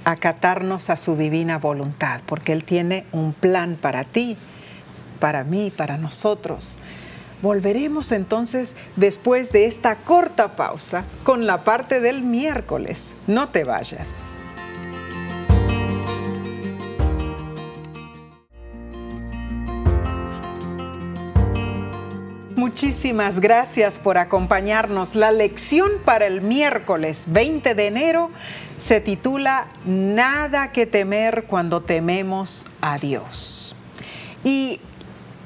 acatarnos 0.04 0.88
a 0.88 0.96
su 0.96 1.16
divina 1.16 1.58
voluntad, 1.58 2.20
porque 2.26 2.52
Él 2.52 2.62
tiene 2.62 3.04
un 3.10 3.32
plan 3.32 3.74
para 3.74 4.04
ti, 4.04 4.36
para 5.18 5.42
mí, 5.42 5.72
para 5.76 5.96
nosotros. 5.96 6.78
Volveremos 7.42 8.12
entonces 8.12 8.76
después 8.94 9.50
de 9.50 9.66
esta 9.66 9.96
corta 9.96 10.54
pausa 10.54 11.02
con 11.24 11.44
la 11.44 11.64
parte 11.64 11.98
del 12.00 12.22
miércoles. 12.22 13.16
No 13.26 13.48
te 13.48 13.64
vayas. 13.64 14.22
Muchísimas 22.76 23.40
gracias 23.40 23.98
por 23.98 24.18
acompañarnos. 24.18 25.14
La 25.14 25.32
lección 25.32 25.92
para 26.04 26.26
el 26.26 26.42
miércoles 26.42 27.24
20 27.28 27.74
de 27.74 27.86
enero 27.86 28.30
se 28.76 29.00
titula 29.00 29.68
Nada 29.86 30.72
que 30.72 30.84
temer 30.84 31.44
cuando 31.44 31.80
tememos 31.80 32.66
a 32.82 32.98
Dios. 32.98 33.74
Y 34.44 34.78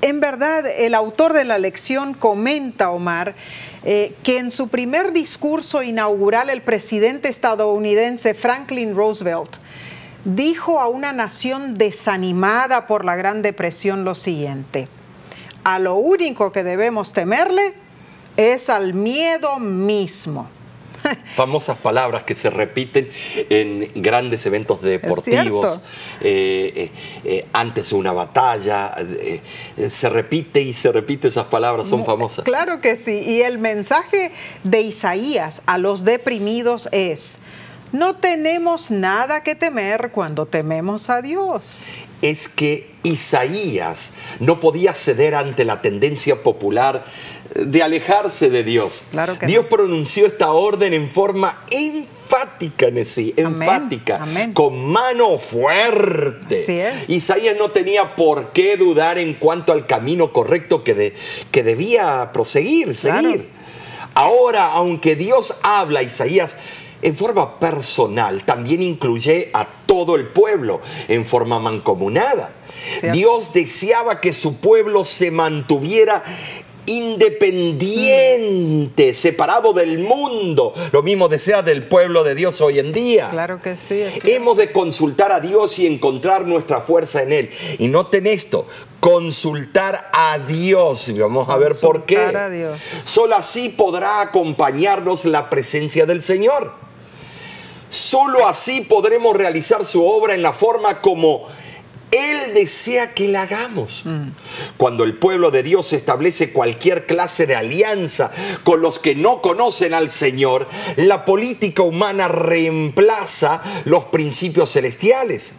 en 0.03 0.19
verdad 0.19 0.67
el 0.67 0.93
autor 0.93 1.33
de 1.33 1.45
la 1.45 1.59
lección 1.59 2.15
comenta, 2.15 2.91
Omar, 2.91 3.37
eh, 3.85 4.13
que 4.25 4.39
en 4.39 4.51
su 4.51 4.67
primer 4.67 5.13
discurso 5.13 5.85
inaugural 5.85 6.51
el 6.51 6.63
presidente 6.63 7.29
estadounidense 7.29 8.35
Franklin 8.35 8.97
Roosevelt 8.97 9.59
dijo 10.25 10.81
a 10.81 10.89
una 10.89 11.13
nación 11.13 11.79
desanimada 11.79 12.89
por 12.89 13.05
la 13.05 13.15
Gran 13.15 13.41
Depresión 13.41 14.03
lo 14.03 14.17
siguiente, 14.17 14.89
a 15.65 15.79
lo 15.79 15.97
único 15.97 16.53
que 16.53 16.65
debemos 16.65 17.13
temerle 17.13 17.75
es 18.37 18.71
al 18.71 18.95
miedo 18.95 19.59
mismo. 19.59 20.49
Famosas 21.35 21.79
palabras 21.79 22.25
que 22.25 22.35
se 22.35 22.51
repiten 22.51 23.09
en 23.49 23.91
grandes 23.95 24.45
eventos 24.47 24.83
deportivos, 24.83 25.81
eh, 26.21 26.73
eh, 26.75 26.91
eh, 27.25 27.47
antes 27.53 27.91
de 27.91 27.97
una 27.97 28.13
batalla, 28.13 28.95
se 29.77 30.09
repite 30.09 30.61
y 30.61 30.75
se 30.75 30.93
repite 30.93 31.29
esas 31.29 31.47
palabras, 31.47 31.89
son 31.89 32.05
famosas. 32.05 32.45
Claro 32.45 32.81
que 32.81 32.97
sí, 32.97 33.21
y 33.21 33.43
el 33.43 33.59
mensaje 33.59 34.31
de 34.65 34.83
Isaías 34.83 35.63
a 35.67 35.79
los 35.79 36.05
deprimidos 36.05 36.89
es, 36.93 37.39
no 37.93 38.17
tenemos 38.17 38.91
nada 38.91 39.43
que 39.43 39.55
temer 39.55 40.11
cuando 40.13 40.47
tememos 40.47 41.11
a 41.11 41.23
Dios. 41.23 41.85
Es 42.23 42.49
que 42.49 42.91
Isaías 43.03 44.13
no 44.41 44.61
podía 44.61 44.95
ceder 44.95 45.35
ante 45.35 45.65
la 45.65 45.81
tendencia 45.81 46.43
popular 46.43 47.05
de 47.55 47.83
alejarse 47.83 48.51
de 48.51 48.63
Dios. 48.63 49.05
Dios 49.47 49.67
pronunció 49.67 50.27
esta 50.27 50.53
orden 50.53 50.95
en 50.95 51.11
forma 51.11 51.65
enfática, 51.71 52.87
sí, 53.05 53.35
enfática, 53.37 54.25
con 54.55 54.87
mano 54.87 55.39
fuerte. 55.39 56.93
Isaías 57.09 57.57
no 57.59 57.71
tenía 57.71 58.15
por 58.15 58.53
qué 58.53 58.77
dudar 58.77 59.19
en 59.19 59.35
cuanto 59.35 59.73
al 59.73 59.87
camino 59.87 60.33
correcto 60.33 60.85
que, 60.85 61.15
que 61.51 61.63
debía 61.63 62.31
proseguir, 62.33 62.95
seguir. 62.95 63.49
Ahora, 64.15 64.73
aunque 64.73 65.17
Dios 65.17 65.55
habla 65.63 66.03
Isaías 66.03 66.57
en 67.03 67.17
forma 67.17 67.59
personal, 67.59 68.45
también 68.45 68.83
incluye 68.83 69.51
a 69.53 69.67
todo 69.87 70.17
el 70.17 70.27
pueblo 70.27 70.81
en 71.09 71.25
forma 71.25 71.59
mancomunada. 71.59 72.53
Dios 73.13 73.53
deseaba 73.53 74.21
que 74.21 74.33
su 74.33 74.57
pueblo 74.57 75.05
se 75.05 75.31
mantuviera 75.31 76.25
independiente, 76.87 79.13
separado 79.15 79.73
del 79.73 80.01
mundo. 80.01 80.75
Lo 80.93 81.03
mismo 81.03 81.29
desea 81.29 81.63
del 81.63 81.85
pueblo 81.85 82.25
de 82.25 82.35
Dios 82.35 82.61
hoy 82.61 82.81
en 82.81 82.93
día. 82.93 83.29
Claro 83.31 83.63
que 83.63 83.77
sí. 83.77 84.03
Hemos 84.25 84.57
de 84.57 84.73
consultar 84.73 85.31
a 85.33 85.39
Dios 85.41 85.79
y 85.79 85.87
encontrar 85.87 86.47
nuestra 86.47 86.81
fuerza 86.81 87.23
en 87.23 87.33
Él. 87.33 87.51
Y 87.79 87.87
noten 87.89 88.27
esto, 88.27 88.67
consultar 88.99 90.11
a 90.13 90.39
Dios. 90.39 91.13
Vamos 91.19 91.49
a 91.49 91.59
ver 91.59 91.75
por 91.81 92.05
qué. 92.05 92.19
A 92.19 92.51
Dios. 92.51 92.81
Solo 92.81 93.37
así 93.37 93.69
podrá 93.69 94.21
acompañarnos 94.21 95.27
la 95.27 95.49
presencia 95.49 96.07
del 96.07 96.23
Señor. 96.23 96.90
Solo 97.91 98.47
así 98.47 98.83
podremos 98.83 99.37
realizar 99.37 99.85
su 99.85 100.07
obra 100.07 100.35
en 100.35 100.43
la 100.43 100.53
forma 100.53 101.01
como 101.01 101.49
Él 102.13 102.55
desea 102.55 103.15
que 103.15 103.27
la 103.27 103.43
hagamos. 103.43 104.03
Mm. 104.05 104.29
Cuando 104.77 105.03
el 105.03 105.19
pueblo 105.19 105.51
de 105.51 105.65
Dios 105.65 105.93
establece 105.93 106.53
cualquier 106.53 107.07
clase 107.07 107.49
de 107.49 107.57
alianza 107.57 108.31
con 108.63 108.81
los 108.81 109.01
que 109.01 109.17
no 109.17 109.43
conocen 109.43 109.93
al 109.93 110.09
Señor, 110.09 110.69
la 110.97 111.25
política 111.25 111.83
humana 111.83 112.29
reemplaza 112.29 113.61
los 113.85 114.05
principios 114.05 114.71
celestiales. 114.71 115.55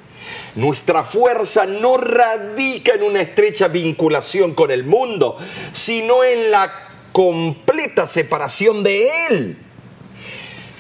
Nuestra 0.56 1.04
fuerza 1.04 1.65
no 1.65 1.98
radica 1.98 2.94
en 2.94 3.04
una 3.04 3.22
estrecha 3.22 3.67
vinculación 3.67 4.54
con 4.54 4.72
el 4.72 4.86
mundo, 4.86 5.36
sino 5.74 6.24
en 6.24 6.50
la 6.50 6.72
completa 7.12 8.08
separación 8.08 8.84
de 8.84 9.28
Él. 9.28 9.58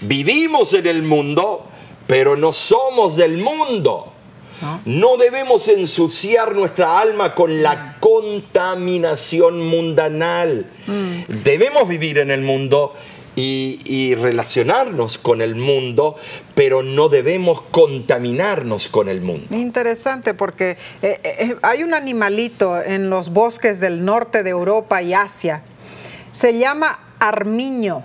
Vivimos 0.01 0.73
en 0.73 0.87
el 0.87 1.03
mundo, 1.03 1.65
pero 2.07 2.35
no 2.35 2.53
somos 2.53 3.15
del 3.15 3.37
mundo. 3.37 4.07
No. 4.85 5.17
debemos 5.17 5.67
ensuciar 5.67 6.55
nuestra 6.55 6.99
alma 6.99 7.33
con 7.33 7.63
la 7.63 7.97
contaminación 7.99 9.59
mundanal. 9.59 10.67
Mm. 10.85 11.43
Debemos 11.43 11.87
vivir 11.87 12.19
en 12.19 12.29
el 12.29 12.41
mundo 12.41 12.93
y, 13.35 14.15
relacionarnos 14.15 15.17
con 15.17 15.41
el 15.41 15.55
mundo, 15.55 16.15
pero 16.53 16.83
no 16.83 17.09
debemos 17.09 17.61
contaminarnos 17.61 18.87
con 18.87 19.09
el 19.09 19.21
mundo. 19.21 19.55
Interesante 19.55 20.33
porque 20.33 20.77
eh, 21.01 21.19
eh, 21.23 21.55
hay 21.61 21.83
un 21.83 21.93
animalito 21.93 22.81
en 22.81 23.09
los 23.09 23.29
bosques 23.29 23.79
del 23.79 24.05
norte 24.05 24.43
de 24.43 24.49
Europa 24.49 25.01
y 25.01 25.13
Asia. 25.13 25.63
Se 26.31 26.57
llama 26.57 26.99
armiño. 27.19 28.03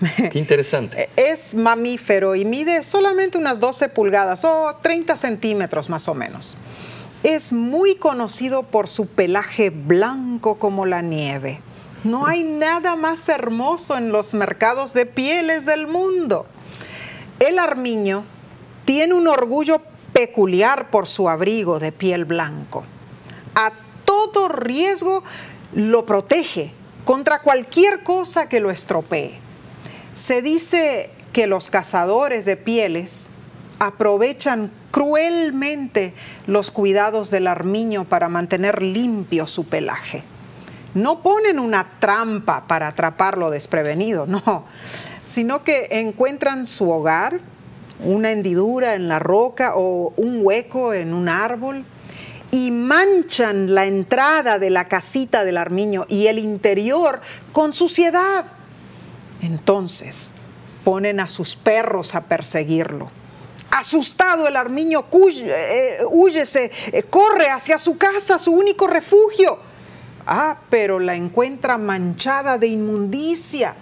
Qué 0.30 0.38
interesante. 0.38 1.08
Es 1.16 1.54
mamífero 1.54 2.34
y 2.34 2.44
mide 2.44 2.82
solamente 2.82 3.38
unas 3.38 3.60
12 3.60 3.88
pulgadas 3.88 4.44
o 4.44 4.76
30 4.82 5.16
centímetros 5.16 5.88
más 5.88 6.08
o 6.08 6.14
menos. 6.14 6.56
Es 7.22 7.52
muy 7.52 7.96
conocido 7.96 8.64
por 8.64 8.88
su 8.88 9.06
pelaje 9.06 9.70
blanco 9.70 10.56
como 10.56 10.84
la 10.84 11.00
nieve. 11.00 11.60
No 12.04 12.26
hay 12.26 12.44
nada 12.44 12.96
más 12.96 13.28
hermoso 13.30 13.96
en 13.96 14.12
los 14.12 14.34
mercados 14.34 14.92
de 14.92 15.06
pieles 15.06 15.64
del 15.64 15.86
mundo. 15.86 16.44
El 17.40 17.58
armiño 17.58 18.24
tiene 18.84 19.14
un 19.14 19.26
orgullo 19.26 19.80
peculiar 20.12 20.90
por 20.90 21.06
su 21.06 21.30
abrigo 21.30 21.78
de 21.78 21.92
piel 21.92 22.26
blanco. 22.26 22.84
A 23.54 23.72
todo 24.04 24.48
riesgo 24.48 25.24
lo 25.72 26.04
protege 26.04 26.72
contra 27.04 27.40
cualquier 27.40 28.02
cosa 28.02 28.48
que 28.48 28.60
lo 28.60 28.70
estropee. 28.70 29.43
Se 30.14 30.42
dice 30.42 31.10
que 31.32 31.46
los 31.48 31.70
cazadores 31.70 32.44
de 32.44 32.56
pieles 32.56 33.28
aprovechan 33.80 34.70
cruelmente 34.92 36.14
los 36.46 36.70
cuidados 36.70 37.30
del 37.30 37.48
armiño 37.48 38.04
para 38.04 38.28
mantener 38.28 38.80
limpio 38.80 39.48
su 39.48 39.66
pelaje. 39.66 40.22
No 40.94 41.20
ponen 41.20 41.58
una 41.58 41.98
trampa 41.98 42.68
para 42.68 42.88
atraparlo 42.88 43.50
desprevenido, 43.50 44.26
no, 44.28 44.64
sino 45.24 45.64
que 45.64 45.88
encuentran 45.90 46.66
su 46.66 46.90
hogar, 46.90 47.40
una 47.98 48.30
hendidura 48.30 48.94
en 48.94 49.08
la 49.08 49.18
roca 49.18 49.72
o 49.74 50.12
un 50.16 50.40
hueco 50.42 50.94
en 50.94 51.12
un 51.12 51.28
árbol 51.28 51.84
y 52.52 52.70
manchan 52.70 53.74
la 53.74 53.86
entrada 53.86 54.60
de 54.60 54.70
la 54.70 54.86
casita 54.86 55.44
del 55.44 55.56
armiño 55.56 56.06
y 56.08 56.28
el 56.28 56.38
interior 56.38 57.20
con 57.52 57.72
suciedad 57.72 58.44
entonces 59.44 60.32
ponen 60.84 61.20
a 61.20 61.26
sus 61.26 61.56
perros 61.56 62.14
a 62.14 62.22
perseguirlo. 62.22 63.10
Asustado 63.70 64.46
el 64.46 64.56
armiño 64.56 65.06
eh, 65.12 65.98
huye, 66.10 66.46
se, 66.46 66.70
eh, 66.92 67.02
corre 67.04 67.50
hacia 67.50 67.78
su 67.78 67.96
casa, 67.96 68.38
su 68.38 68.52
único 68.52 68.86
refugio. 68.86 69.58
Ah, 70.26 70.58
pero 70.70 71.00
la 71.00 71.14
encuentra 71.14 71.76
manchada 71.76 72.56
de 72.56 72.68
inmundicia. 72.68 73.74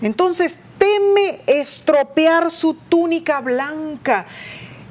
Entonces 0.00 0.58
teme 0.78 1.40
estropear 1.46 2.50
su 2.50 2.74
túnica 2.74 3.40
blanca 3.40 4.26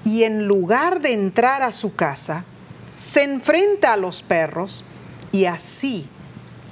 y 0.04 0.24
en 0.24 0.48
lugar 0.48 1.02
de 1.02 1.14
entrar 1.14 1.64
a 1.64 1.72
su 1.72 1.96
casa, 1.96 2.44
se 2.98 3.24
enfrenta 3.24 3.94
a 3.94 3.98
los 3.98 4.22
perros 4.22 4.84
y 5.32 5.46
así 5.46 6.08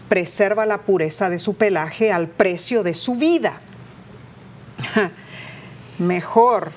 preserva 0.10 0.66
la 0.66 0.80
pureza 0.80 1.30
de 1.30 1.40
su 1.40 1.56
pelaje 1.56 2.12
al 2.12 2.28
precio 2.28 2.84
de 2.84 2.94
su 2.94 3.16
vida. 3.16 3.60
mejor, 6.00 6.72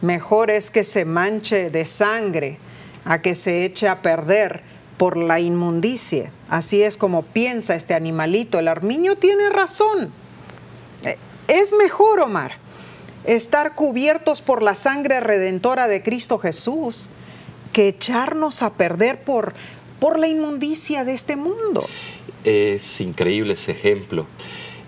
mejor 0.00 0.50
es 0.50 0.70
que 0.70 0.84
se 0.84 1.04
manche 1.04 1.70
de 1.70 1.84
sangre 1.84 2.58
a 3.04 3.20
que 3.20 3.34
se 3.34 3.64
eche 3.64 3.88
a 3.88 4.02
perder 4.02 4.62
por 4.96 5.16
la 5.16 5.40
inmundicia. 5.40 6.30
Así 6.48 6.82
es 6.82 6.96
como 6.96 7.22
piensa 7.22 7.74
este 7.74 7.94
animalito. 7.94 8.58
El 8.58 8.68
armiño 8.68 9.16
tiene 9.16 9.50
razón. 9.50 10.12
Eh, 11.04 11.18
es 11.48 11.72
mejor, 11.72 12.20
Omar, 12.20 12.56
estar 13.24 13.74
cubiertos 13.74 14.40
por 14.40 14.62
la 14.62 14.74
sangre 14.74 15.20
redentora 15.20 15.88
de 15.88 16.02
Cristo 16.02 16.38
Jesús 16.38 17.10
que 17.72 17.88
echarnos 17.88 18.62
a 18.62 18.74
perder 18.74 19.22
por, 19.22 19.54
por 20.02 20.18
la 20.18 20.26
inmundicia 20.26 21.04
de 21.04 21.14
este 21.14 21.36
mundo. 21.36 21.88
Es 22.42 23.00
increíble 23.00 23.52
ese 23.52 23.70
ejemplo. 23.70 24.26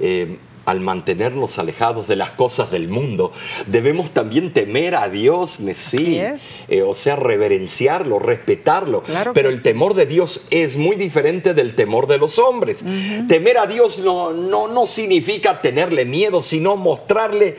Eh, 0.00 0.38
al 0.64 0.80
mantenernos 0.80 1.60
alejados 1.60 2.08
de 2.08 2.16
las 2.16 2.32
cosas 2.32 2.72
del 2.72 2.88
mundo, 2.88 3.30
debemos 3.68 4.10
también 4.10 4.52
temer 4.52 4.96
a 4.96 5.08
Dios, 5.08 5.60
sí, 5.74 6.18
eh, 6.18 6.82
o 6.82 6.96
sea, 6.96 7.14
reverenciarlo, 7.14 8.18
respetarlo. 8.18 9.04
Pero 9.34 9.50
el 9.50 9.62
temor 9.62 9.94
de 9.94 10.06
Dios 10.06 10.46
es 10.50 10.76
muy 10.76 10.96
diferente 10.96 11.54
del 11.54 11.76
temor 11.76 12.08
de 12.08 12.18
los 12.18 12.40
hombres. 12.40 12.84
Temer 13.28 13.58
a 13.58 13.68
Dios 13.68 14.00
no, 14.00 14.32
no, 14.32 14.66
no 14.66 14.84
significa 14.86 15.60
tenerle 15.60 16.06
miedo, 16.06 16.42
sino 16.42 16.76
mostrarle 16.76 17.56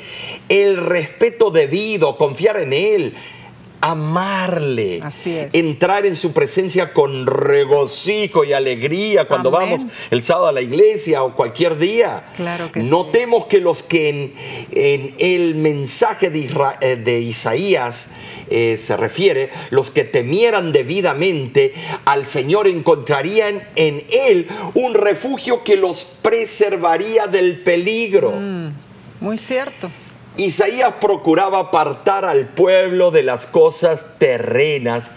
el 0.50 0.76
respeto 0.76 1.52
debido, 1.52 2.18
confiar 2.18 2.58
en 2.58 2.74
Él, 2.74 3.14
amarle, 3.92 5.00
entrar 5.54 6.08
en 6.08 6.16
su 6.16 6.34
presencia 6.34 6.92
con 6.92 7.28
regocijo 7.28 8.44
y 8.44 8.52
alegría 8.52 9.28
cuando 9.28 9.52
vamos 9.52 9.86
el 10.10 10.24
sábado 10.24 10.48
a 10.48 10.52
la 10.52 10.62
iglesia 10.62 11.22
o 11.22 11.36
cualquier 11.36 11.78
día. 11.78 12.26
Notemos 12.74 13.46
que 13.46 13.60
los 13.62 13.84
que 13.84 14.34
en, 14.72 15.16
el 15.20 15.54
mensaje 15.54 16.32
de, 16.32 16.50
eh, 16.82 17.20
Isaías 17.20 18.08
eh, 18.50 18.78
se 18.80 18.98
refiere, 18.98 19.52
los 19.70 19.92
que 19.92 20.04
temieran 20.04 20.72
debidamente 20.72 21.76
al 22.06 22.26
Señor 22.26 22.68
encontrarían 22.68 23.68
en 23.76 24.04
Él 24.10 24.48
un 24.74 24.96
refugio 24.96 25.64
que 25.64 25.78
los 25.78 26.04
preservaría 26.24 27.28
del 27.28 27.60
peligro. 27.62 28.32
Mm, 28.32 28.70
muy 29.22 29.38
cierto. 29.38 29.92
Isaías 30.38 30.96
procuraba 31.00 31.60
apartar 31.60 32.26
al 32.26 32.48
pueblo 32.48 33.12
de 33.12 33.24
las 33.24 33.46
cosas 33.46 34.06
terrenas 34.18 35.12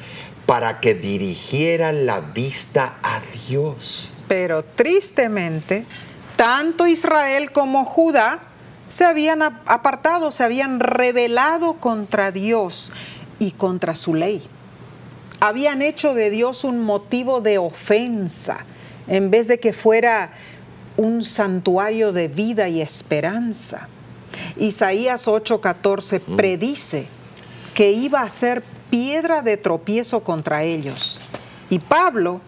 para 0.47 0.81
que 0.81 0.95
dirigieran 0.95 2.07
la 2.07 2.21
vista 2.21 2.95
a 3.03 3.21
Dios. 3.49 4.15
Pero 4.29 4.65
tristemente, 4.65 5.85
tanto 6.37 6.87
Israel 6.87 7.51
como 7.51 7.85
Judá 7.85 8.39
se 8.89 9.05
habían 9.05 9.43
apartado, 9.43 10.31
se 10.31 10.45
habían 10.45 10.81
rebelado 10.81 11.75
contra 11.75 12.31
Dios 12.31 12.93
y 13.39 13.51
contra 13.53 13.95
su 13.95 14.15
ley. 14.15 14.43
Habían 15.41 15.83
hecho 15.83 16.15
de 16.15 16.31
Dios 16.31 16.65
un 16.65 16.81
motivo 16.81 17.41
de 17.41 17.59
ofensa 17.59 18.59
en 19.09 19.31
vez 19.31 19.49
de 19.49 19.59
que 19.59 19.73
fuera 19.73 20.33
un 20.97 21.25
santuario 21.25 22.13
de 22.13 22.29
vida 22.29 22.69
y 22.69 22.81
esperanza. 22.81 23.89
Isaías 24.57 25.27
8:14 25.27 26.23
mm. 26.27 26.37
predice 26.37 27.07
que 27.75 27.93
iba 27.93 28.23
a 28.23 28.29
ser 28.29 28.63
piedra 28.91 29.43
de 29.43 29.57
tropiezo 29.57 30.25
contra 30.25 30.63
ellos. 30.63 31.21
Y 31.71 31.79
Pablo, 31.79 32.41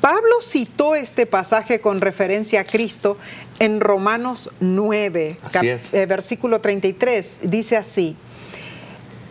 Pablo 0.00 0.40
citó 0.40 0.94
este 0.94 1.26
pasaje 1.26 1.80
con 1.80 2.00
referencia 2.00 2.60
a 2.60 2.64
Cristo 2.64 3.18
en 3.58 3.80
Romanos 3.80 4.50
9, 4.60 5.36
eh, 5.62 6.06
versículo 6.06 6.60
33. 6.60 7.40
Dice 7.42 7.76
así, 7.76 8.16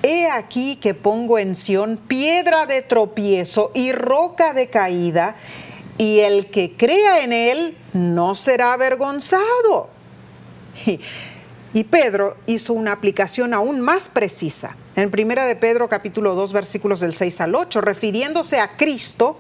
He 0.03 0.29
aquí 0.29 0.75
que 0.75 0.93
pongo 0.93 1.39
en 1.39 1.55
Sión 1.55 1.97
piedra 1.97 2.65
de 2.65 2.81
tropiezo 2.81 3.71
y 3.73 3.91
roca 3.91 4.53
de 4.53 4.67
caída, 4.69 5.35
y 5.97 6.19
el 6.19 6.47
que 6.47 6.73
crea 6.75 7.23
en 7.23 7.33
él 7.33 7.77
no 7.93 8.35
será 8.35 8.73
avergonzado. 8.73 9.89
Y 11.75 11.83
Pedro 11.83 12.37
hizo 12.45 12.71
una 12.71 12.93
aplicación 12.93 13.53
aún 13.53 13.81
más 13.81 14.07
precisa. 14.07 14.77
En 14.95 15.11
Primera 15.11 15.45
de 15.45 15.57
Pedro 15.57 15.89
capítulo 15.89 16.33
2 16.33 16.53
versículos 16.53 17.01
del 17.01 17.13
6 17.13 17.41
al 17.41 17.53
8, 17.53 17.81
refiriéndose 17.81 18.61
a 18.61 18.77
Cristo 18.77 19.37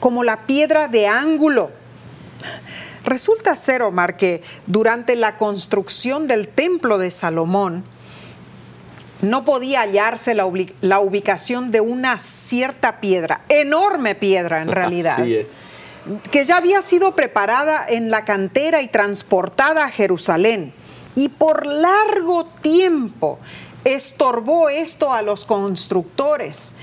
como 0.00 0.24
la 0.24 0.46
piedra 0.46 0.88
de 0.88 1.08
ángulo. 1.08 1.70
Resulta 3.04 3.54
ser, 3.54 3.82
Omar, 3.82 4.16
que 4.16 4.42
durante 4.66 5.14
la 5.14 5.36
construcción 5.36 6.26
del 6.26 6.48
templo 6.48 6.96
de 6.96 7.10
Salomón, 7.10 7.84
no 9.20 9.44
podía 9.44 9.82
hallarse 9.82 10.32
la, 10.32 10.50
la, 10.80 11.00
ubicación 11.00 11.70
de 11.70 11.82
una 11.82 12.16
cierta 12.16 12.98
piedra, 12.98 13.42
enorme 13.50 14.14
piedra 14.14 14.62
en 14.62 14.68
realidad, 14.72 15.18
que 16.30 16.46
ya 16.46 16.56
había 16.56 16.80
sido 16.80 17.14
preparada 17.14 17.84
en 17.86 18.10
la 18.10 18.24
cantera 18.24 18.80
y 18.80 18.88
transportada 18.88 19.84
a 19.84 19.90
Jerusalén 19.90 20.72
y 21.14 21.28
por 21.28 21.66
largo 21.66 22.46
tiempo 22.60 23.38
estorbó 23.84 24.68
esto 24.68 25.12
a 25.12 25.22
los 25.22 25.44
constructores. 25.44 26.74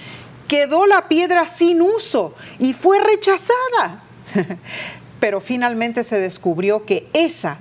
Quedó 0.48 0.86
la 0.86 1.08
piedra 1.08 1.48
sin 1.48 1.82
uso 1.82 2.34
y 2.60 2.74
fue 2.74 3.00
rechazada. 3.00 4.04
Pero 5.20 5.40
finalmente 5.40 6.04
se 6.04 6.20
descubrió 6.20 6.86
que 6.86 7.08
esa 7.14 7.60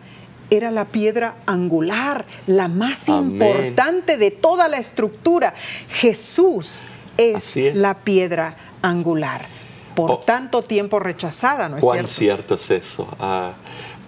era 0.50 0.70
la 0.70 0.86
piedra 0.86 1.36
angular, 1.46 2.26
la 2.46 2.68
más 2.68 3.08
importante 3.08 4.16
de 4.16 4.30
toda 4.30 4.68
la 4.68 4.78
estructura. 4.78 5.54
Jesús 5.88 6.82
es, 7.16 7.56
la 7.74 7.94
piedra 7.94 8.56
angular. 8.82 9.46
Por 9.94 10.10
oh. 10.10 10.18
tanto 10.18 10.62
tiempo 10.62 10.98
rechazada, 10.98 11.68
¿no 11.68 11.76
es 11.76 11.82
¿Cuán 11.82 12.06
cierto? 12.06 12.54
es 12.54 12.70
eso? 12.70 13.08
Ah, 13.18 13.52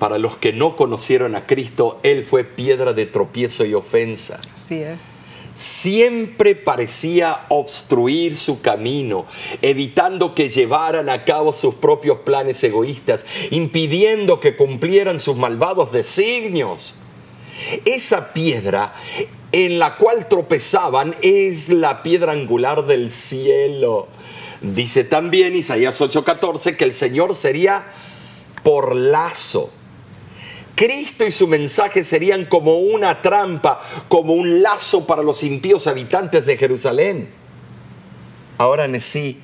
para 0.02 0.18
los 0.18 0.34
que 0.34 0.52
no 0.52 0.74
conocieron 0.74 1.36
a 1.36 1.46
Cristo, 1.46 2.00
Él 2.02 2.24
fue 2.24 2.42
piedra 2.42 2.92
de 2.92 3.06
tropiezo 3.06 3.64
y 3.64 3.72
ofensa. 3.72 4.40
Así 4.52 4.82
es. 4.82 5.18
Siempre 5.54 6.56
parecía 6.56 7.42
obstruir 7.50 8.36
su 8.36 8.60
camino, 8.60 9.26
evitando 9.60 10.34
que 10.34 10.50
llevaran 10.50 11.08
a 11.08 11.22
cabo 11.22 11.52
sus 11.52 11.76
propios 11.76 12.18
planes 12.24 12.64
egoístas, 12.64 13.24
impidiendo 13.52 14.40
que 14.40 14.56
cumplieran 14.56 15.20
sus 15.20 15.36
malvados 15.36 15.92
designios. 15.92 16.94
Esa 17.84 18.32
piedra 18.32 18.94
en 19.52 19.78
la 19.78 19.98
cual 19.98 20.26
tropezaban 20.26 21.14
es 21.22 21.68
la 21.68 22.02
piedra 22.02 22.32
angular 22.32 22.86
del 22.86 23.08
cielo. 23.08 24.08
Dice 24.62 25.04
también 25.04 25.54
Isaías 25.54 26.00
8:14 26.00 26.76
que 26.76 26.82
el 26.82 26.92
Señor 26.92 27.36
sería 27.36 27.84
por 28.64 28.96
lazo 28.96 29.70
Cristo 30.74 31.24
y 31.24 31.30
su 31.30 31.46
mensaje 31.46 32.04
serían 32.04 32.44
como 32.46 32.78
una 32.78 33.20
trampa, 33.22 33.80
como 34.08 34.34
un 34.34 34.62
lazo 34.62 35.06
para 35.06 35.22
los 35.22 35.42
impíos 35.42 35.86
habitantes 35.86 36.46
de 36.46 36.56
Jerusalén. 36.56 37.28
Ahora 38.58 38.84
en 38.84 39.00
sí, 39.00 39.40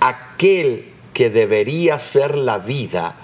aquel 0.00 0.92
que 1.12 1.30
debería 1.30 1.98
ser 1.98 2.36
la 2.36 2.58
vida, 2.58 3.16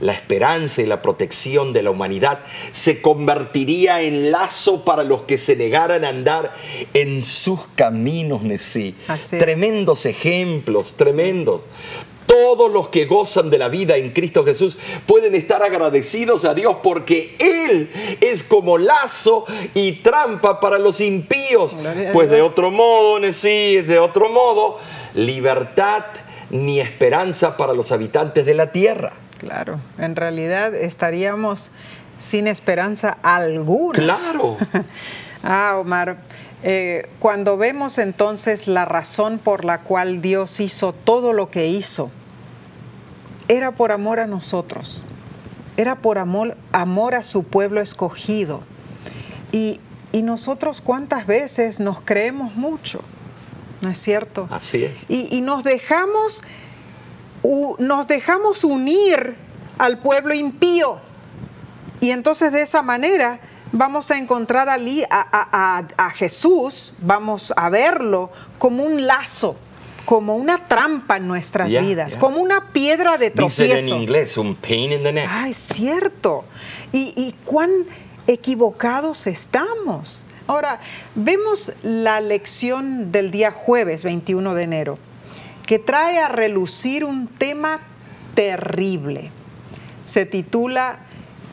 la 0.00 0.12
esperanza 0.12 0.82
y 0.82 0.86
la 0.86 1.02
protección 1.02 1.72
de 1.72 1.82
la 1.82 1.90
humanidad, 1.90 2.40
se 2.72 3.00
convertiría 3.00 4.02
en 4.02 4.30
lazo 4.30 4.84
para 4.84 5.04
los 5.04 5.22
que 5.22 5.38
se 5.38 5.56
negaran 5.56 6.04
a 6.04 6.08
andar 6.08 6.54
en 6.94 7.22
sus 7.22 7.60
caminos, 7.76 8.42
Nesí. 8.42 8.94
Tremendos 9.38 10.04
ejemplos, 10.06 10.94
tremendos 10.96 11.62
todos 12.26 12.70
los 12.70 12.88
que 12.88 13.06
gozan 13.06 13.50
de 13.50 13.58
la 13.58 13.68
vida 13.68 13.96
en 13.96 14.10
Cristo 14.10 14.44
Jesús 14.44 14.76
pueden 15.06 15.34
estar 15.34 15.62
agradecidos 15.62 16.44
a 16.44 16.54
Dios 16.54 16.76
porque 16.82 17.36
Él 17.38 17.90
es 18.20 18.42
como 18.42 18.78
lazo 18.78 19.44
y 19.74 19.92
trampa 20.02 20.60
para 20.60 20.78
los 20.78 21.00
impíos. 21.00 21.76
Pues 22.12 22.30
de 22.30 22.42
otro 22.42 22.70
modo, 22.70 23.20
sí, 23.32 23.80
de 23.82 23.98
otro 23.98 24.28
modo, 24.28 24.78
libertad 25.14 26.04
ni 26.50 26.80
esperanza 26.80 27.56
para 27.56 27.72
los 27.72 27.92
habitantes 27.92 28.44
de 28.46 28.54
la 28.54 28.72
tierra. 28.72 29.12
Claro, 29.38 29.80
en 29.98 30.16
realidad 30.16 30.74
estaríamos 30.74 31.70
sin 32.18 32.46
esperanza 32.46 33.18
alguna. 33.22 33.98
Claro. 33.98 34.56
ah, 35.42 35.76
Omar. 35.78 36.18
Eh, 36.68 37.08
cuando 37.20 37.56
vemos 37.56 37.96
entonces 37.96 38.66
la 38.66 38.84
razón 38.84 39.38
por 39.38 39.64
la 39.64 39.82
cual 39.82 40.20
Dios 40.20 40.58
hizo 40.58 40.92
todo 40.92 41.32
lo 41.32 41.48
que 41.48 41.68
hizo, 41.68 42.10
era 43.46 43.70
por 43.70 43.92
amor 43.92 44.18
a 44.18 44.26
nosotros, 44.26 45.04
era 45.76 45.94
por 45.94 46.18
amor, 46.18 46.56
amor 46.72 47.14
a 47.14 47.22
su 47.22 47.44
pueblo 47.44 47.80
escogido. 47.80 48.62
Y, 49.52 49.80
nosotros 50.12 50.80
cuántas 50.80 51.26
veces 51.26 51.78
nos 51.78 52.00
creemos 52.00 52.56
mucho, 52.56 53.02
¿no 53.82 53.90
es 53.90 53.98
cierto? 53.98 54.48
Así 54.50 54.82
es. 54.82 55.04
Y, 55.08 55.42
nos, 55.42 55.62
dejamos, 55.62 56.42
nos 57.78 58.08
dejamos 58.08 58.64
unir 58.64 59.36
al 59.76 59.98
pueblo 59.98 60.32
impío. 60.32 60.98
Y 62.00 62.12
entonces 62.12 62.50
de 62.50 62.62
esa 62.62 62.80
manera 62.80 63.40
vamos 63.72 64.10
a 64.10 64.18
encontrar 64.18 64.68
a, 64.68 64.76
a, 65.96 66.10
Jesús, 66.10 66.94
vamos 66.98 67.52
a 67.56 67.68
verlo 67.70 68.30
como 68.58 68.84
un 68.84 69.06
lazo, 69.06 69.56
como 70.04 70.36
una 70.36 70.58
trampa 70.68 71.16
en 71.16 71.28
nuestras 71.28 71.68
vidas, 71.68 72.16
como 72.16 72.38
una 72.38 72.72
piedra 72.72 73.18
de 73.18 73.30
tropiezo. 73.30 73.62
Dicen 73.62 73.78
en 73.78 73.88
inglés, 73.88 74.36
un 74.36 74.54
pain 74.54 74.92
in 74.92 75.02
the 75.02 75.12
neck. 75.12 75.28
Ah, 75.28 75.48
es 75.48 75.56
cierto. 75.56 76.44
Y, 76.92 77.12
y 77.16 77.34
cuán 77.44 77.70
equivocados 78.26 79.26
estamos. 79.26 80.24
Ahora, 80.46 80.80
vemos 81.16 81.72
la 81.82 82.20
lección 82.20 83.10
del 83.10 83.30
día 83.30 83.50
jueves 83.50 84.04
21 84.04 84.54
de 84.54 84.62
enero, 84.62 84.98
que 85.66 85.78
trae 85.80 86.18
a 86.20 86.28
relucir 86.28 87.04
un 87.04 87.26
tema 87.26 87.80
terrible. 88.34 89.30
Se 90.04 90.24
titula 90.24 91.05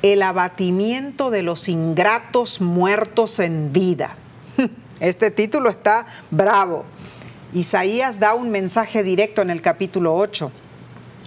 el 0.03 0.21
abatimiento 0.21 1.31
de 1.31 1.43
los 1.43 1.69
ingratos 1.69 2.61
muertos 2.61 3.39
en 3.39 3.71
vida. 3.71 4.15
Este 4.99 5.31
título 5.31 5.69
está 5.69 6.05
bravo. 6.29 6.85
Isaías 7.53 8.19
da 8.19 8.35
un 8.35 8.51
mensaje 8.51 9.03
directo 9.03 9.41
en 9.41 9.49
el 9.49 9.61
capítulo 9.61 10.15
8, 10.15 10.51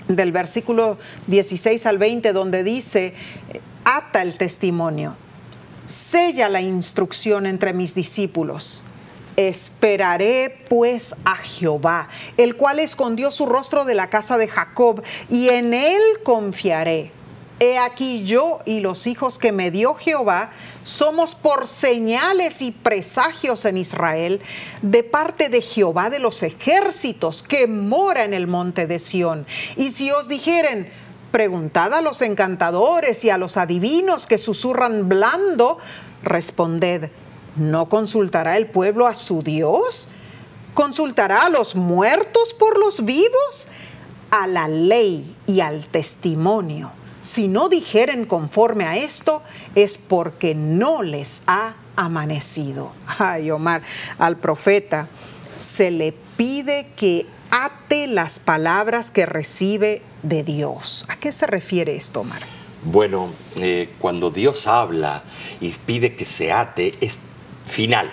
del 0.09 0.33
versículo 0.33 0.99
16 1.27 1.85
al 1.85 1.99
20, 1.99 2.33
donde 2.33 2.63
dice, 2.63 3.15
ata 3.85 4.23
el 4.23 4.39
testimonio, 4.39 5.15
sella 5.85 6.49
la 6.49 6.61
instrucción 6.61 7.47
entre 7.47 7.73
mis 7.73 7.95
discípulos. 7.95 8.83
Esperaré 9.37 10.65
pues 10.71 11.15
a 11.25 11.37
Jehová, 11.37 12.09
el 12.37 12.57
cual 12.57 12.79
escondió 12.79 13.31
su 13.31 13.47
rostro 13.47 13.85
de 13.85 13.95
la 13.95 14.09
casa 14.09 14.39
de 14.39 14.49
Jacob, 14.49 15.03
y 15.29 15.51
en 15.51 15.75
él 15.75 16.01
confiaré. 16.25 17.13
He 17.59 17.79
aquí 17.79 18.25
yo 18.25 18.61
y 18.67 18.81
los 18.81 19.07
hijos 19.07 19.39
que 19.39 19.51
me 19.51 19.71
dio 19.71 19.95
Jehová 19.95 20.51
somos 20.83 21.35
por 21.35 21.67
señales 21.67 22.61
y 22.61 22.71
presagios 22.71 23.65
en 23.65 23.79
Israel 23.79 24.43
de 24.83 25.03
parte 25.03 25.49
de 25.49 25.63
Jehová 25.63 26.11
de 26.11 26.19
los 26.19 26.43
ejércitos 26.43 27.43
que 27.43 27.67
mora 27.67 28.25
en 28.25 28.35
el 28.35 28.47
monte 28.47 28.87
de 28.87 28.99
Sión. 28.99 29.47
Y 29.77 29.91
si 29.93 30.11
os 30.11 30.29
dijeren, 30.29 30.91
preguntad 31.33 31.95
a 31.95 32.03
los 32.03 32.21
encantadores 32.21 33.25
y 33.25 33.31
a 33.31 33.39
los 33.39 33.57
adivinos 33.57 34.27
que 34.27 34.37
susurran 34.37 35.09
blando, 35.09 35.79
responded, 36.23 37.11
¿no 37.57 37.89
consultará 37.89 38.59
el 38.59 38.67
pueblo 38.67 39.07
a 39.07 39.15
su 39.15 39.43
Dios? 39.43 40.09
¿Consultará 40.75 41.47
a 41.47 41.51
los 41.51 41.75
muertos 41.75 42.53
por 42.53 42.79
los 42.79 43.07
vivos? 43.07 43.69
A 44.31 44.47
la 44.47 44.69
ley 44.69 45.35
y 45.47 45.61
al 45.61 45.87
testimonio 45.87 46.93
si 47.27 47.49
no 47.49 47.69
dijeren 47.69 48.25
conforme 48.25 48.85
a 48.85 48.97
esto, 48.97 49.43
es 49.75 49.99
porque 49.99 50.55
no 50.55 51.03
les 51.03 51.43
ha 51.47 51.75
amanecido. 51.97 52.93
Ay, 53.19 53.51
Omar, 53.51 53.83
al 54.19 54.37
profeta 54.37 55.09
se 55.59 55.91
le 55.91 56.15
pide 56.37 56.87
que 56.97 57.27
ate 57.51 58.07
las 58.07 58.39
palabras 58.39 59.11
que 59.11 59.27
recibe 59.27 60.03
de 60.23 60.45
Dios. 60.45 61.05
¿A 61.09 61.17
qué 61.17 61.33
se 61.33 61.47
refiere 61.47 61.97
esto, 61.97 62.21
Omar? 62.21 62.43
Bueno, 62.85 63.31
eh, 63.57 63.91
cuando 63.99 64.31
Dios 64.31 64.69
habla 64.69 65.25
y 65.61 65.71
pide 65.71 66.15
que 66.15 66.25
se 66.25 66.53
ate, 66.53 66.95
es 67.01 67.17
final. 67.65 68.09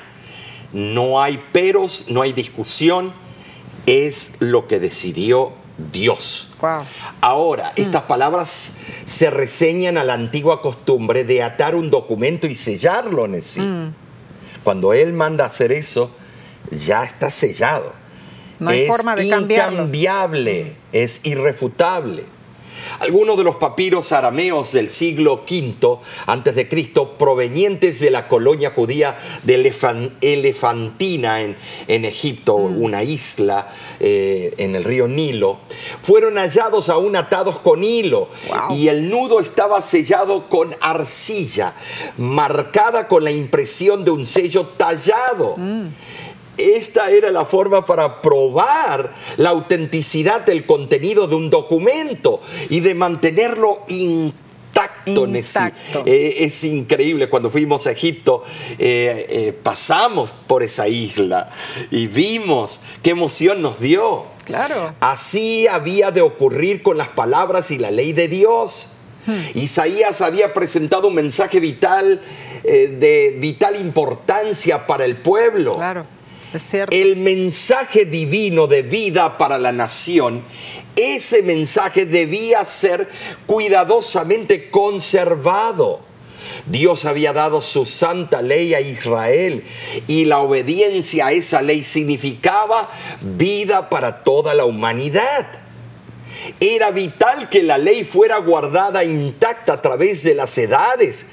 No 0.72 1.22
hay 1.22 1.38
peros, 1.52 2.06
no 2.10 2.24
hay 2.24 2.34
discusión, 2.34 3.14
es 3.86 4.32
lo 4.40 4.68
que 4.68 4.80
decidió 4.80 5.54
Dios. 5.78 6.50
Ahora, 7.22 7.74
mm. 7.76 7.82
estas 7.82 8.04
palabras 8.04 8.72
se 9.06 9.32
reseñan 9.32 9.98
a 9.98 10.04
la 10.04 10.14
antigua 10.14 10.62
costumbre 10.62 11.24
de 11.24 11.44
atar 11.44 11.76
un 11.76 11.90
documento 11.90 12.48
y 12.48 12.56
sellarlo 12.56 13.26
en 13.26 13.42
sí. 13.42 13.62
Mm. 13.62 13.94
Cuando 14.64 14.94
Él 14.94 15.14
manda 15.14 15.46
hacer 15.46 15.72
eso, 15.72 16.12
ya 16.72 17.04
está 17.04 17.30
sellado. 17.30 17.94
No 18.60 18.70
hay 18.70 18.82
es 18.82 18.88
forma 18.88 19.16
de 19.16 19.26
incambiable, 19.26 20.76
es 20.92 21.20
irrefutable. 21.24 22.24
Algunos 23.00 23.38
de 23.38 23.44
los 23.44 23.56
papiros 23.56 24.12
arameos 24.12 24.72
del 24.72 24.90
siglo 24.90 25.44
V 25.50 26.00
antes 26.28 26.56
de 26.56 26.68
Cristo, 26.68 27.18
provenientes 27.18 28.00
de 28.00 28.12
la 28.12 28.28
colonia 28.28 28.72
judía 28.72 29.18
de 29.44 29.56
Elefantina 30.22 31.42
en, 31.42 32.06
Egipto, 32.06 32.58
mm. 32.58 32.82
una 32.82 33.04
isla 33.04 33.68
eh, 34.00 34.54
en 34.58 34.76
el 34.76 34.84
río 34.84 35.08
Nilo, 35.08 35.60
fueron 36.02 36.38
hallados 36.38 36.90
aún 36.90 37.16
atados 37.16 37.60
con 37.60 37.84
hilo 37.84 38.30
y 38.72 38.88
el 38.88 39.10
nudo 39.10 39.40
estaba 39.40 39.82
sellado 39.82 40.50
con 40.50 40.76
arcilla, 40.82 41.74
marcada 42.18 43.08
con 43.08 43.24
la 43.24 43.32
impresión 43.32 44.06
de 44.06 44.12
un 44.12 44.26
sello 44.26 44.68
tallado. 44.78 45.56
Mm. 45.58 45.88
Esta 46.58 47.10
era 47.10 47.32
la 47.32 47.46
forma 47.46 47.86
para 47.86 48.22
probar 48.22 49.12
la 49.38 49.50
autenticidad 49.50 50.42
del 50.42 50.66
contenido 50.66 51.28
de 51.28 51.36
un 51.36 51.50
documento 51.50 52.42
y 52.70 52.80
de 52.82 52.94
mantenerlo 52.94 53.80
intacto. 53.88 54.44
Eh, 56.06 56.36
es 56.40 56.64
increíble, 56.64 57.30
cuando 57.30 57.50
fuimos 57.50 57.86
a 57.88 57.92
Egipto 57.92 58.44
eh, 58.78 59.26
eh, 59.30 59.54
pasamos 59.62 60.32
por 60.48 60.64
esa 60.64 60.88
isla 60.88 61.50
y 61.92 62.08
vimos 62.08 62.80
qué 63.02 63.12
emoción 63.12 63.62
nos 63.62 63.80
dio. 63.80 64.26
Claro. 64.46 64.94
Así 65.00 65.68
había 65.68 66.12
de 66.12 66.22
ocurrir 66.22 66.84
con 66.84 66.98
las 66.98 67.10
palabras 67.10 67.72
y 67.72 67.78
la 67.78 67.92
ley 67.92 68.14
de 68.14 68.28
Dios. 68.28 68.90
Hmm. 69.26 69.42
Isaías 69.56 70.22
había 70.22 70.54
presentado 70.54 71.08
un 71.08 71.16
mensaje 71.16 71.60
vital, 71.60 72.22
de 72.64 73.38
vital 73.40 73.76
importancia 73.78 74.86
para 74.86 75.06
el 75.06 75.18
pueblo. 75.18 75.76
Claro 75.76 76.06
el 76.92 77.16
mensaje 77.18 78.06
divino 78.06 78.68
de 78.68 78.84
vida 78.84 79.38
para 79.38 79.58
la 79.58 79.72
nación, 79.72 80.44
ese 80.96 81.42
mensaje 81.42 82.06
debía 82.06 82.64
ser 82.66 83.10
cuidadosamente 83.46 84.70
conservado. 84.70 86.02
Dios 86.66 87.06
había 87.06 87.34
dado 87.34 87.62
su 87.62 87.86
santa 87.86 88.42
ley 88.42 88.74
a 88.74 88.80
Israel 88.80 89.64
y 90.08 90.26
la 90.26 90.40
obediencia 90.40 91.28
a 91.28 91.32
esa 91.32 91.62
ley 91.62 91.84
significaba 91.84 92.90
vida 93.22 93.90
para 93.90 94.24
toda 94.24 94.54
la 94.54 94.66
humanidad. 94.66 95.48
Era 96.60 96.92
vital 96.92 97.50
que 97.50 97.64
la 97.64 97.78
ley 97.78 98.04
fuera 98.04 98.38
guardada 98.38 99.04
intacta 99.04 99.74
a 99.74 99.82
través 99.82 100.24
de 100.24 100.36
las 100.36 100.58
edades, 100.58 101.26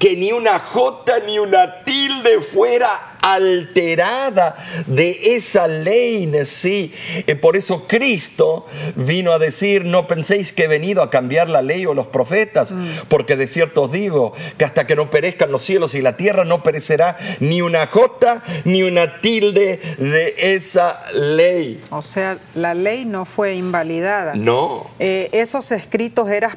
que 0.00 0.16
ni 0.16 0.32
una 0.32 0.58
jota 0.58 1.20
ni 1.20 1.38
una 1.38 1.84
tilde 1.84 2.40
fuera 2.40 3.18
alterada 3.20 4.56
de 4.86 5.36
esa 5.36 5.68
ley, 5.68 6.32
sí. 6.46 6.90
Eh, 7.26 7.34
por 7.34 7.58
eso 7.58 7.86
Cristo 7.86 8.64
vino 8.96 9.32
a 9.32 9.38
decir, 9.38 9.84
no 9.84 10.06
penséis 10.06 10.54
que 10.54 10.64
he 10.64 10.68
venido 10.68 11.02
a 11.02 11.10
cambiar 11.10 11.50
la 11.50 11.60
ley 11.60 11.84
o 11.84 11.92
los 11.92 12.06
profetas, 12.06 12.72
mm. 12.72 12.86
porque 13.08 13.36
de 13.36 13.46
cierto 13.46 13.82
os 13.82 13.92
digo 13.92 14.32
que 14.56 14.64
hasta 14.64 14.86
que 14.86 14.96
no 14.96 15.10
perezcan 15.10 15.52
los 15.52 15.62
cielos 15.62 15.94
y 15.94 16.00
la 16.00 16.16
tierra 16.16 16.46
no 16.46 16.62
perecerá 16.62 17.18
ni 17.40 17.60
una 17.60 17.86
jota 17.86 18.42
ni 18.64 18.82
una 18.82 19.20
tilde 19.20 19.80
de 19.98 20.34
esa 20.38 21.10
ley. 21.12 21.82
O 21.90 22.00
sea, 22.00 22.38
la 22.54 22.72
ley 22.72 23.04
no 23.04 23.26
fue 23.26 23.54
invalidada. 23.54 24.34
No. 24.34 24.90
Eh, 24.98 25.28
esos 25.32 25.72
escritos 25.72 26.30
eran 26.30 26.56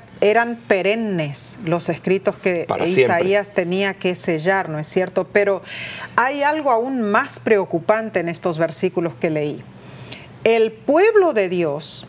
perennes, 0.67 1.57
los 1.65 1.89
escritos 1.89 2.37
que 2.37 2.65
Isaías 2.85 3.49
tenía 3.49 3.93
que 3.93 4.15
sellar, 4.15 4.69
¿no 4.69 4.79
es 4.79 4.87
cierto? 4.87 5.27
Pero 5.27 5.61
hay 6.15 6.43
algo 6.43 6.71
aún 6.71 7.01
más 7.01 7.39
preocupante 7.41 8.21
en 8.21 8.29
estos 8.29 8.57
versículos 8.57 9.15
que 9.15 9.29
leí. 9.29 9.61
El 10.45 10.71
pueblo 10.71 11.33
de 11.33 11.49
Dios 11.49 12.05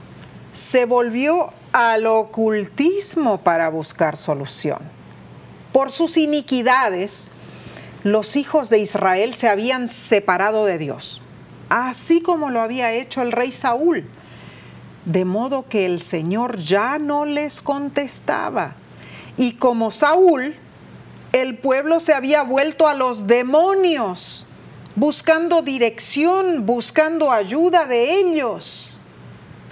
se 0.52 0.84
volvió 0.84 1.52
al 1.72 2.06
ocultismo 2.06 3.40
para 3.40 3.68
buscar 3.68 4.16
solución. 4.16 4.78
Por 5.72 5.90
sus 5.90 6.16
iniquidades, 6.16 7.32
los 8.04 8.36
hijos 8.36 8.70
de 8.70 8.78
Israel 8.78 9.34
se 9.34 9.48
habían 9.48 9.88
separado 9.88 10.66
de 10.66 10.78
Dios, 10.78 11.20
así 11.68 12.20
como 12.20 12.50
lo 12.50 12.60
había 12.60 12.92
hecho 12.92 13.22
el 13.22 13.32
rey 13.32 13.50
Saúl, 13.50 14.04
de 15.04 15.24
modo 15.24 15.66
que 15.68 15.86
el 15.86 16.00
Señor 16.00 16.58
ya 16.58 16.98
no 16.98 17.24
les 17.24 17.60
contestaba. 17.60 18.76
Y 19.36 19.54
como 19.54 19.90
Saúl 19.90 20.56
el 21.34 21.58
pueblo 21.58 21.98
se 21.98 22.14
había 22.14 22.44
vuelto 22.44 22.86
a 22.86 22.94
los 22.94 23.26
demonios, 23.26 24.46
buscando 24.94 25.62
dirección, 25.62 26.64
buscando 26.64 27.32
ayuda 27.32 27.86
de 27.86 28.20
ellos. 28.20 28.93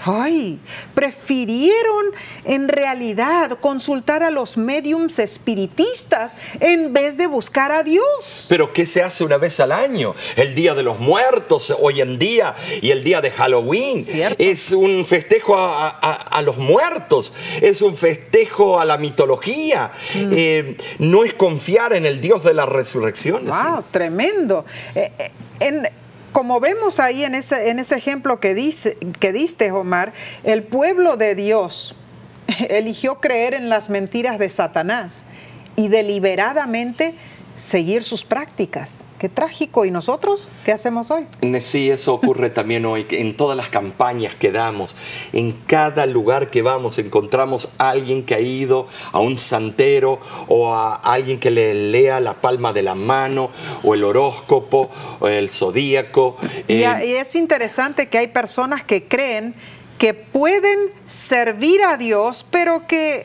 Ay, 0.05 0.59
prefirieron 0.95 2.07
en 2.45 2.69
realidad 2.69 3.59
consultar 3.61 4.23
a 4.23 4.31
los 4.31 4.57
mediums 4.57 5.19
espiritistas 5.19 6.35
en 6.61 6.93
vez 6.93 7.17
de 7.17 7.27
buscar 7.27 7.73
a 7.73 7.83
Dios. 7.83 8.47
Pero 8.49 8.73
¿qué 8.73 8.87
se 8.87 9.03
hace 9.03 9.25
una 9.25 9.39
vez 9.39 9.61
al 9.61 9.73
año? 9.73 10.15
El 10.37 10.55
Día 10.55 10.75
de 10.75 10.83
los 10.83 10.99
Muertos 10.99 11.75
hoy 11.81 12.01
en 12.01 12.19
día 12.19 12.55
y 12.81 12.91
el 12.91 13.05
Día 13.05 13.21
de 13.21 13.31
Halloween. 13.31 14.05
Es 14.39 14.73
un 14.73 15.05
festejo 15.07 15.57
a, 15.57 16.43
los 16.45 16.59
muertos, 16.59 17.33
es 17.61 17.83
un 17.83 17.97
festejo 17.97 18.81
a 18.81 18.85
la 18.85 18.99
mitología. 18.99 19.93
Mm. 20.15 20.31
Eh, 20.33 20.77
no 20.99 21.25
es 21.25 21.35
confiar 21.35 21.93
en 21.93 22.07
el 22.07 22.21
Dios 22.21 22.43
de 22.45 22.55
la 22.55 22.67
resurrección. 22.67 23.47
¡Wow! 23.47 23.85
Tremendo. 23.91 24.65
Eh, 24.95 25.13
eh, 25.19 25.31
en, 25.61 25.89
como 26.33 26.61
vemos 26.61 26.99
ahí 26.99 27.25
en 27.25 27.35
ese, 27.35 27.71
en 27.71 27.79
ese 27.79 27.97
ejemplo 27.97 28.41
que, 28.41 28.55
dice, 28.55 28.97
que 29.21 29.33
diste, 29.33 29.71
Omar, 29.71 30.13
el 30.45 30.63
pueblo 30.63 31.17
de 31.17 31.35
Dios 31.35 31.95
eligió 32.69 33.21
creer 33.21 33.55
en 33.55 33.69
las 33.69 33.91
mentiras 33.91 34.39
de 34.39 34.49
Satanás 34.49 35.27
y 35.77 35.89
deliberadamente 35.89 37.15
seguir 37.57 38.03
sus 38.03 38.25
prácticas. 38.25 39.05
Qué 39.19 39.29
trágico. 39.29 39.85
¿Y 39.85 39.91
nosotros 39.91 40.51
qué 40.65 40.73
hacemos 40.73 41.11
hoy? 41.11 41.27
Sí, 41.61 41.91
eso 41.91 42.15
ocurre 42.15 42.51
también 42.51 42.85
hoy. 42.85 43.07
En 43.11 43.37
todas 43.37 43.57
las 43.57 43.69
campañas 43.69 44.35
que 44.35 44.51
damos, 44.51 44.97
en 45.33 45.53
cada 45.67 46.07
lugar 46.07 46.51
que 46.51 46.63
vamos, 46.63 46.99
encontramos 46.99 47.69
a 47.79 47.91
alguien 47.91 48.25
que 48.25 48.35
ha 48.35 48.41
ido 48.41 48.87
a 49.13 49.21
un 49.21 49.37
santero 49.37 50.19
o 50.49 50.73
a 50.75 50.95
alguien 50.97 51.39
que 51.39 51.51
le 51.51 51.75
lea 51.75 52.21
la 52.21 52.35
palma 52.35 52.73
de 52.73 52.83
la 52.83 52.95
mano 52.95 53.51
o 53.85 53.95
el 53.95 54.03
horóscopo 54.03 54.91
o 55.21 55.29
el 55.29 55.49
zodíaco. 55.49 56.37
y 56.67 56.83
eh, 56.83 57.21
es 57.21 57.35
interesante 57.37 58.09
que 58.09 58.19
hay 58.19 58.29
personas 58.29 58.83
que 58.83 59.07
creen 59.07 59.55
que 59.99 60.15
pueden 60.15 60.79
servir 61.07 61.81
a 61.85 61.97
Dios, 61.97 62.45
pero 62.51 62.89
que 62.89 63.25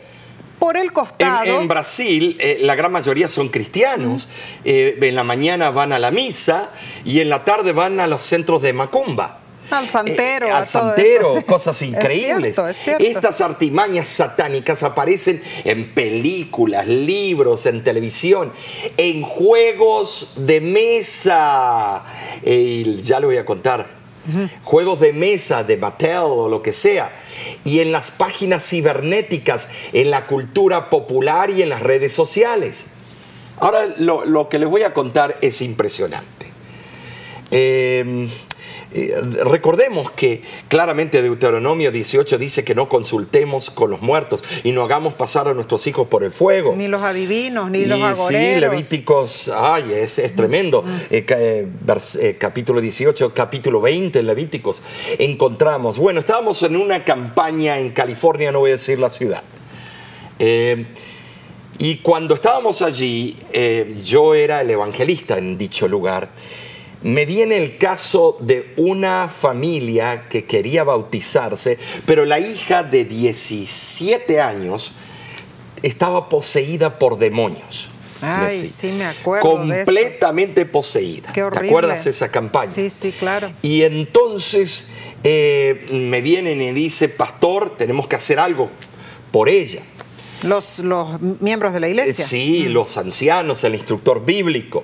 por 0.60 0.78
el 0.78 0.92
costado. 0.92 1.60
En, 1.60 1.68
Brasil, 1.68 2.38
eh, 2.40 2.58
la 2.62 2.76
gran 2.76 2.92
mayoría 2.92 3.30
son 3.30 3.50
cristianos. 3.50 4.28
Eh, 4.64 4.98
en 5.02 5.16
la 5.16 5.24
mañana 5.24 5.70
van 5.70 5.94
a 5.94 6.00
la 6.00 6.12
misa 6.12 6.72
y 7.06 7.20
en 7.20 7.30
la 7.30 7.46
tarde 7.46 7.72
van 7.72 8.00
a 8.00 8.08
los 8.08 8.22
centros 8.22 8.62
de 8.62 8.74
Macumba. 8.74 9.42
Al 9.70 9.88
santero. 9.88 10.48
Eh, 10.48 10.52
al 10.52 10.66
santero, 10.66 11.42
cosas 11.48 11.82
increíbles. 11.82 12.58
Estas 13.00 13.42
artimañas 13.42 14.08
satánicas 14.08 14.82
aparecen 14.82 15.44
en 15.66 15.94
películas, 15.94 16.88
libros, 16.88 17.66
en 17.66 17.84
televisión, 17.84 18.54
en 18.96 19.24
juegos 19.24 20.34
de 20.38 20.62
mesa. 20.62 22.06
ya 22.44 23.20
le 23.20 23.26
voy 23.26 23.38
a 23.38 23.46
contar 23.46 23.97
juegos 24.64 25.00
de 25.00 25.14
mesa 25.14 25.64
de 25.64 25.78
Mattel 25.78 26.20
o 26.24 26.50
lo 26.50 26.62
que 26.62 26.74
sea, 26.74 27.12
y 27.64 27.80
en 27.80 27.92
las 27.92 28.12
páginas 28.12 28.68
cibernéticas, 28.68 29.68
en 29.94 30.12
la 30.12 30.28
cultura 30.28 30.90
popular 30.90 31.50
y 31.50 31.62
en 31.62 31.70
las 31.70 31.82
redes 31.82 32.14
sociales. 32.14 32.86
Ahora 33.60 33.88
lo, 33.98 34.50
que 34.50 34.60
les 34.60 34.70
voy 34.70 34.84
a 34.84 34.94
contar 34.94 35.38
es 35.42 35.62
impresionante. 35.62 36.48
Eh, 37.52 38.28
eh, 38.94 39.20
recordemos 39.44 40.12
que 40.12 40.42
claramente 40.70 41.22
Deuteronomio 41.22 41.92
18 41.92 42.38
dice 42.38 42.64
que 42.64 42.74
no 42.74 42.88
consultemos 42.88 43.70
con 43.70 43.92
los 43.92 44.02
muertos 44.02 44.44
y 44.64 44.72
no 44.72 44.84
hagamos 44.84 45.14
pasar 45.14 45.48
a 45.50 45.54
nuestros 45.54 45.86
hijos 45.88 46.08
por 46.08 46.24
el 46.24 46.32
fuego. 46.32 46.74
Ni 46.76 46.88
los 46.88 47.02
adivinos, 47.02 47.70
ni 47.70 47.86
los 47.86 48.02
agoreros. 48.02 48.54
Sí, 48.54 48.60
Levíticos, 48.60 49.52
ay, 49.54 49.92
es, 49.94 50.16
tremendo. 50.36 50.84
Mm. 50.84 50.88
Eh, 51.10 51.26
eh, 52.22 52.38
capítulo 52.40 52.80
18, 52.80 53.34
capítulo 53.34 53.82
20 53.82 54.20
en 54.20 54.26
Levíticos. 54.26 54.82
Encontramos, 55.20 55.98
bueno, 55.98 56.22
estábamos 56.22 56.64
en 56.64 56.78
una 56.78 57.04
campaña 57.04 57.80
en 57.80 57.90
California, 57.90 58.52
no 58.52 58.60
voy 58.60 58.70
a 58.70 58.74
decir 58.74 59.00
la 59.00 59.10
ciudad. 59.10 59.44
y 61.80 61.98
cuando 61.98 62.36
estábamos 62.36 62.82
allí, 62.82 63.36
yo 64.04 64.34
era 64.34 64.62
el 64.62 64.70
evangelista 64.72 65.38
en 65.38 65.58
dicho 65.58 65.88
lugar 65.88 66.30
me 67.04 67.26
viene 67.26 67.58
el 67.58 67.78
caso 67.78 68.38
de 68.40 68.74
una 68.78 69.30
familia 69.30 70.28
que 70.30 70.46
quería 70.46 70.84
bautizarse, 70.84 71.78
pero 72.06 72.26
la 72.26 72.40
hija 72.40 72.84
de 72.84 73.06
17 73.06 74.42
años 74.42 74.94
estaba 75.84 76.30
poseída 76.30 76.98
por 76.98 77.18
demonios. 77.18 77.90
Ay, 78.22 78.66
sí, 78.66 78.88
me 78.88 79.06
acuerdo. 79.06 79.50
Completamente 79.50 80.66
poseída. 80.66 81.32
Qué 81.34 81.44
horrible. 81.44 81.62
¿Te 81.62 81.68
acuerdas 81.68 82.08
esa 82.08 82.32
campaña? 82.32 82.72
Sí, 82.72 82.90
sí, 82.90 83.12
claro. 83.12 83.52
Y 83.62 83.84
entonces 83.84 84.88
eh, 85.24 85.86
me 85.92 86.22
vienen 86.22 86.62
y 86.62 86.72
dice, 86.72 87.10
pastor, 87.10 87.78
tenemos 87.78 88.08
que 88.08 88.16
hacer 88.16 88.40
algo 88.40 88.72
por 89.32 89.50
ella. 89.50 89.82
Los, 90.44 90.80
los 90.80 91.20
miembros 91.22 91.74
de 91.74 91.80
la 91.80 91.90
iglesia. 91.90 92.26
sí, 92.26 92.66
mm. 92.68 92.72
los 92.72 92.98
ancianos, 92.98 93.64
el 93.64 93.76
instructor 93.76 94.24
bíblico. 94.24 94.84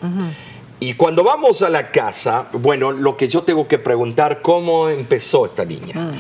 Y 0.83 0.95
cuando 0.95 1.23
vamos 1.23 1.61
a 1.61 1.69
la 1.69 1.91
casa, 1.91 2.49
bueno, 2.51 2.91
lo 2.91 3.15
que 3.15 3.29
yo 3.29 3.43
tengo 3.43 3.69
que 3.69 3.79
preguntar, 3.79 4.41
¿cómo 4.41 4.89
empezó 4.89 5.45
esta 5.45 5.63
niña? 5.63 5.95
Mm. 5.95 6.11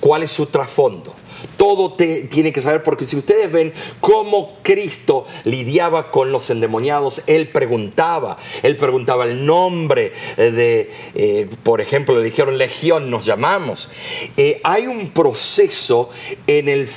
¿Cuál 0.00 0.24
es 0.24 0.32
su 0.32 0.46
trasfondo? 0.46 1.14
Todo 1.56 1.92
te, 1.92 2.22
tiene 2.22 2.52
que 2.52 2.60
saber, 2.60 2.82
porque 2.82 3.06
si 3.06 3.16
ustedes 3.16 3.52
ven 3.52 3.72
cómo 4.00 4.56
Cristo 4.64 5.26
lidiaba 5.44 6.10
con 6.10 6.32
los 6.32 6.50
endemoniados, 6.50 7.22
Él 7.28 7.46
preguntaba, 7.46 8.36
Él 8.64 8.76
preguntaba 8.76 9.26
el 9.26 9.46
nombre 9.46 10.10
de, 10.36 10.90
eh, 11.14 11.48
por 11.62 11.80
ejemplo, 11.80 12.18
le 12.18 12.24
dijeron 12.24 12.58
legión, 12.58 13.12
nos 13.12 13.24
llamamos. 13.24 13.88
Eh, 14.36 14.60
hay 14.64 14.88
un 14.88 15.10
proceso 15.10 16.10
en, 16.48 16.68
el, 16.68 16.88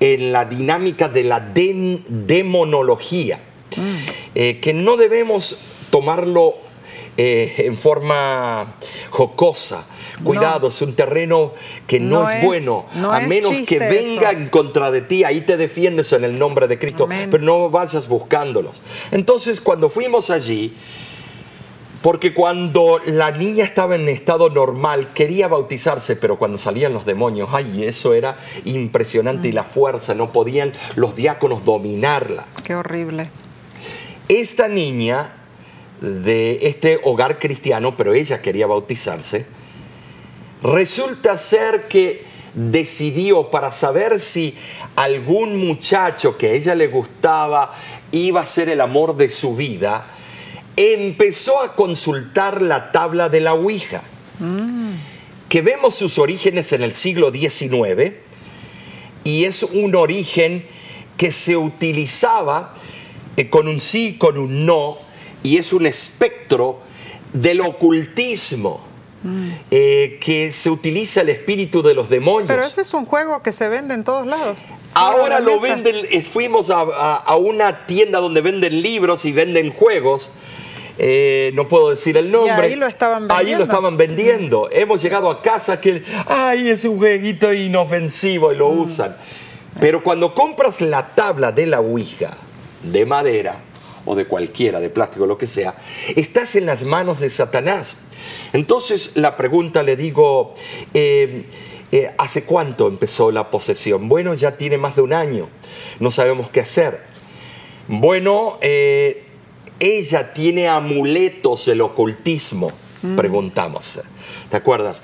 en 0.00 0.32
la 0.32 0.46
dinámica 0.46 1.10
de 1.10 1.24
la 1.24 1.40
demonología, 1.40 3.40
mm. 3.76 3.96
eh, 4.36 4.58
que 4.60 4.72
no 4.72 4.96
debemos 4.96 5.58
tomarlo 5.92 6.54
eh, 7.18 7.54
en 7.58 7.76
forma 7.76 8.76
jocosa. 9.10 9.84
Cuidado, 10.24 10.68
es 10.68 10.80
un 10.80 10.94
terreno 10.94 11.52
que 11.86 12.00
no, 12.00 12.28
es, 12.28 12.42
bueno, 12.42 12.86
a 13.10 13.20
menos 13.20 13.52
que 13.66 13.78
venga 13.78 14.30
en 14.30 14.48
contra 14.48 14.90
de 14.90 15.02
ti, 15.02 15.22
ahí 15.22 15.42
te 15.42 15.56
defiendes 15.56 16.12
en 16.12 16.24
el 16.24 16.38
nombre 16.38 16.68
de 16.68 16.78
Cristo, 16.78 17.08
pero 17.30 17.42
no 17.42 17.68
vayas 17.68 18.08
buscándolos. 18.08 18.80
Entonces, 19.10 19.60
cuando 19.60 19.90
fuimos 19.90 20.30
allí, 20.30 20.74
porque 22.00 22.32
cuando 22.32 23.00
la 23.04 23.30
niña 23.32 23.64
estaba 23.64 23.96
en 23.96 24.08
estado 24.08 24.48
normal, 24.48 25.12
quería 25.12 25.48
bautizarse, 25.48 26.16
pero 26.16 26.38
cuando 26.38 26.56
salían 26.56 26.94
los 26.94 27.04
demonios, 27.04 27.50
ay, 27.52 27.84
eso 27.84 28.14
era 28.14 28.38
impresionante 28.64 29.48
y 29.48 29.52
la 29.52 29.64
fuerza, 29.64 30.14
no 30.14 30.32
podían 30.32 30.72
los 30.94 31.14
diáconos 31.14 31.64
dominarla. 31.64 32.46
Qué 32.64 32.74
horrible. 32.74 33.28
Esta 34.28 34.68
niña 34.68 35.41
de 36.02 36.66
este 36.66 37.00
hogar 37.04 37.38
cristiano, 37.38 37.96
pero 37.96 38.12
ella 38.12 38.42
quería 38.42 38.66
bautizarse, 38.66 39.46
resulta 40.62 41.38
ser 41.38 41.88
que 41.88 42.24
decidió 42.54 43.50
para 43.50 43.72
saber 43.72 44.20
si 44.20 44.54
algún 44.96 45.64
muchacho 45.64 46.36
que 46.36 46.48
a 46.48 46.52
ella 46.52 46.74
le 46.74 46.88
gustaba 46.88 47.74
iba 48.10 48.40
a 48.40 48.46
ser 48.46 48.68
el 48.68 48.80
amor 48.80 49.16
de 49.16 49.30
su 49.30 49.56
vida, 49.56 50.04
empezó 50.76 51.60
a 51.60 51.74
consultar 51.74 52.60
la 52.60 52.92
tabla 52.92 53.28
de 53.28 53.40
la 53.40 53.54
Ouija, 53.54 54.02
que 55.48 55.62
vemos 55.62 55.94
sus 55.94 56.18
orígenes 56.18 56.72
en 56.72 56.82
el 56.82 56.92
siglo 56.92 57.30
XIX, 57.30 58.12
y 59.24 59.44
es 59.44 59.62
un 59.62 59.94
origen 59.94 60.66
que 61.16 61.30
se 61.30 61.56
utilizaba 61.56 62.74
eh, 63.36 63.48
con 63.48 63.68
un 63.68 63.78
sí, 63.78 64.16
con 64.18 64.36
un 64.36 64.66
no, 64.66 64.98
y 65.42 65.56
es 65.56 65.72
un 65.72 65.86
espectro 65.86 66.80
del 67.32 67.60
ocultismo. 67.60 68.92
Mm. 69.24 69.50
Eh, 69.70 70.18
que 70.20 70.52
se 70.52 70.68
utiliza 70.68 71.20
el 71.20 71.28
espíritu 71.28 71.80
de 71.80 71.94
los 71.94 72.08
demonios. 72.08 72.48
Pero 72.48 72.64
ese 72.64 72.80
es 72.80 72.92
un 72.92 73.06
juego 73.06 73.40
que 73.40 73.52
se 73.52 73.68
vende 73.68 73.94
en 73.94 74.02
todos 74.02 74.26
lados. 74.26 74.58
Ahora 74.94 75.40
lo 75.40 75.60
venden, 75.60 76.06
eh, 76.10 76.22
fuimos 76.22 76.70
a, 76.70 77.36
una 77.36 77.86
tienda 77.86 78.18
donde 78.18 78.40
venden 78.40 78.82
libros 78.82 79.24
y 79.24 79.32
venden 79.32 79.70
juegos. 79.70 80.30
Eh, 80.98 81.52
no 81.54 81.68
puedo 81.68 81.90
decir 81.90 82.16
el 82.16 82.30
nombre. 82.30 82.66
ahí 82.66 82.74
lo 82.74 82.86
estaban 82.86 83.28
vendiendo. 83.28 83.34
Ahí 83.34 83.54
lo 83.54 83.62
estaban 83.62 83.96
vendiendo. 83.96 84.68
Hemos 84.72 85.00
llegado 85.00 85.30
a 85.30 85.40
casa 85.40 85.80
que, 85.80 86.02
ay, 86.26 86.68
es 86.68 86.84
un 86.84 86.98
jueguito 86.98 87.52
inofensivo 87.52 88.52
y 88.52 88.56
lo 88.56 88.70
mm. 88.70 88.80
usan. 88.80 89.16
Pero 89.80 90.02
cuando 90.02 90.34
compras 90.34 90.80
la 90.80 91.14
tabla 91.14 91.52
de 91.52 91.66
la 91.66 91.80
Ouija 91.80 92.36
de 92.82 93.06
madera, 93.06 93.60
o 94.04 94.14
de 94.14 94.26
cualquiera, 94.26 94.80
de 94.80 94.90
plástico, 94.90 95.26
lo 95.26 95.38
que 95.38 95.46
sea, 95.46 95.76
estás 96.16 96.56
en 96.56 96.66
las 96.66 96.84
manos 96.84 97.20
de 97.20 97.30
Satanás. 97.30 97.96
Entonces 98.52 99.12
la 99.14 99.36
pregunta 99.36 99.82
le 99.82 99.96
digo, 99.96 100.54
eh, 100.94 101.46
eh, 101.90 102.10
¿hace 102.18 102.44
cuánto 102.44 102.88
empezó 102.88 103.30
la 103.30 103.50
posesión? 103.50 104.08
Bueno, 104.08 104.34
ya 104.34 104.56
tiene 104.56 104.78
más 104.78 104.96
de 104.96 105.02
un 105.02 105.12
año, 105.12 105.48
no 106.00 106.10
sabemos 106.10 106.48
qué 106.50 106.60
hacer. 106.60 107.00
Bueno, 107.88 108.58
eh, 108.60 109.22
ella 109.80 110.32
tiene 110.32 110.68
amuletos 110.68 111.66
del 111.66 111.80
ocultismo, 111.80 112.70
mm. 113.02 113.16
preguntamos. 113.16 114.00
¿Te 114.50 114.56
acuerdas? 114.56 115.02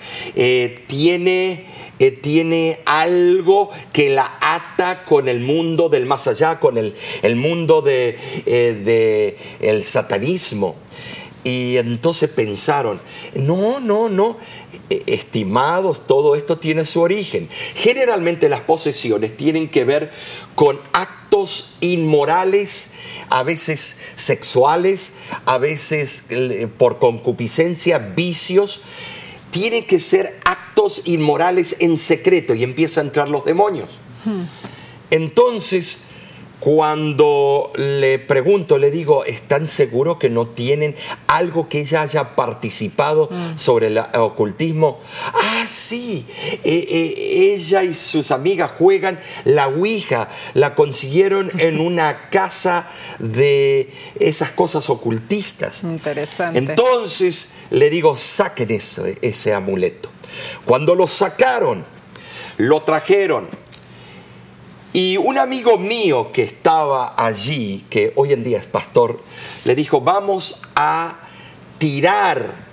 tiene 0.86 1.66
tiene 1.98 2.80
algo 2.84 3.70
que 3.92 4.10
la 4.10 4.38
ata 4.40 5.04
con 5.04 5.28
el 5.28 5.40
mundo 5.40 5.88
del 5.88 6.06
más 6.06 6.26
allá, 6.28 6.60
con 6.60 6.78
el, 6.78 6.94
mundo 7.36 7.82
del 7.82 8.16
de, 8.44 8.46
eh, 8.46 9.36
el 9.60 9.84
satanismo. 9.84 10.76
Y 11.44 11.76
entonces 11.76 12.28
pensaron, 12.28 13.00
no, 13.34 13.80
no, 13.80 14.08
no, 14.08 14.36
e, 14.90 15.02
estimados, 15.06 16.06
todo 16.06 16.34
esto 16.34 16.58
tiene 16.58 16.84
su 16.84 17.00
origen. 17.00 17.48
Generalmente 17.74 18.48
las 18.48 18.60
posesiones 18.60 19.36
tienen 19.36 19.68
que 19.68 19.84
ver 19.84 20.10
con 20.54 20.78
actos 20.92 21.76
inmorales, 21.80 22.92
a 23.28 23.42
veces 23.42 23.96
sexuales, 24.14 25.14
a 25.46 25.58
veces 25.58 26.24
eh, 26.30 26.68
por 26.76 26.98
concupiscencia, 26.98 27.98
vicios 27.98 28.80
tiene 29.50 29.86
que 29.86 29.98
ser 30.00 30.38
actos 30.44 30.67
inmorales 31.04 31.76
en 31.80 31.96
secreto 31.96 32.54
y 32.54 32.62
empieza 32.62 33.00
a 33.00 33.04
entrar 33.04 33.28
los 33.28 33.44
demonios. 33.44 33.88
Entonces, 35.10 35.98
cuando 36.60 37.72
le 37.76 38.18
pregunto, 38.18 38.78
le 38.78 38.90
digo, 38.90 39.24
¿están 39.24 39.66
seguros 39.66 40.18
que 40.18 40.28
no 40.28 40.48
tienen 40.48 40.96
algo 41.28 41.68
que 41.68 41.80
ella 41.80 42.02
haya 42.02 42.34
participado 42.34 43.28
mm. 43.30 43.58
sobre 43.58 43.88
el 43.88 43.98
ocultismo? 43.98 44.98
Ah, 45.34 45.66
sí, 45.68 46.26
eh, 46.64 46.86
eh, 46.88 47.54
ella 47.54 47.84
y 47.84 47.94
sus 47.94 48.32
amigas 48.32 48.72
juegan 48.76 49.20
la 49.44 49.68
Ouija, 49.68 50.28
la 50.54 50.74
consiguieron 50.74 51.52
en 51.58 51.80
una 51.86 52.28
casa 52.30 52.88
de 53.20 53.90
esas 54.18 54.50
cosas 54.50 54.90
ocultistas. 54.90 55.84
Interesante. 55.84 56.58
Entonces 56.58 57.48
le 57.70 57.88
digo, 57.88 58.16
saquen 58.16 58.72
ese, 58.72 59.16
ese 59.22 59.54
amuleto. 59.54 60.10
Cuando 60.64 60.94
lo 60.94 61.06
sacaron, 61.06 61.84
lo 62.56 62.82
trajeron 62.82 63.48
y 64.92 65.16
un 65.16 65.38
amigo 65.38 65.78
mío 65.78 66.32
que 66.32 66.42
estaba 66.42 67.14
allí, 67.16 67.84
que 67.90 68.12
hoy 68.16 68.32
en 68.32 68.42
día 68.42 68.58
es 68.58 68.66
pastor, 68.66 69.20
le 69.64 69.74
dijo, 69.74 70.00
vamos 70.00 70.60
a 70.74 71.18
tirar 71.78 72.66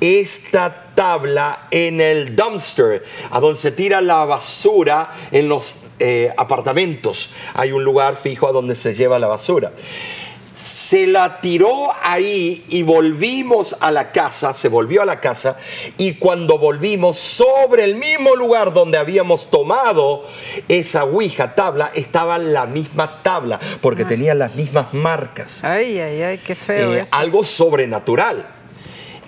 esta 0.00 0.92
tabla 0.94 1.66
en 1.70 2.00
el 2.00 2.34
dumpster, 2.34 3.04
a 3.30 3.40
donde 3.40 3.58
se 3.58 3.70
tira 3.70 4.00
la 4.00 4.24
basura 4.24 5.12
en 5.30 5.48
los 5.48 5.82
eh, 5.98 6.32
apartamentos. 6.36 7.30
Hay 7.54 7.72
un 7.72 7.84
lugar 7.84 8.16
fijo 8.16 8.48
a 8.48 8.52
donde 8.52 8.74
se 8.74 8.94
lleva 8.94 9.18
la 9.18 9.26
basura 9.26 9.72
se 10.58 11.06
la 11.06 11.40
tiró 11.40 11.88
ahí 12.02 12.64
y 12.68 12.82
volvimos 12.82 13.76
a 13.78 13.92
la 13.92 14.10
casa, 14.10 14.54
se 14.54 14.68
volvió 14.68 15.02
a 15.02 15.06
la 15.06 15.20
casa 15.20 15.56
y 15.96 16.14
cuando 16.14 16.58
volvimos 16.58 17.16
sobre 17.16 17.84
el 17.84 17.94
mismo 17.94 18.34
lugar 18.34 18.72
donde 18.72 18.98
habíamos 18.98 19.50
tomado 19.50 20.24
esa 20.66 21.04
ouija 21.04 21.54
tabla, 21.54 21.92
estaba 21.94 22.38
la 22.38 22.66
misma 22.66 23.22
tabla 23.22 23.60
porque 23.80 24.02
ah. 24.02 24.08
tenía 24.08 24.34
las 24.34 24.56
mismas 24.56 24.94
marcas. 24.94 25.62
Ay, 25.62 26.00
ay, 26.00 26.22
ay, 26.22 26.38
qué 26.38 26.56
feo. 26.56 26.92
Eh, 26.92 27.04
algo 27.12 27.44
sobrenatural. 27.44 28.44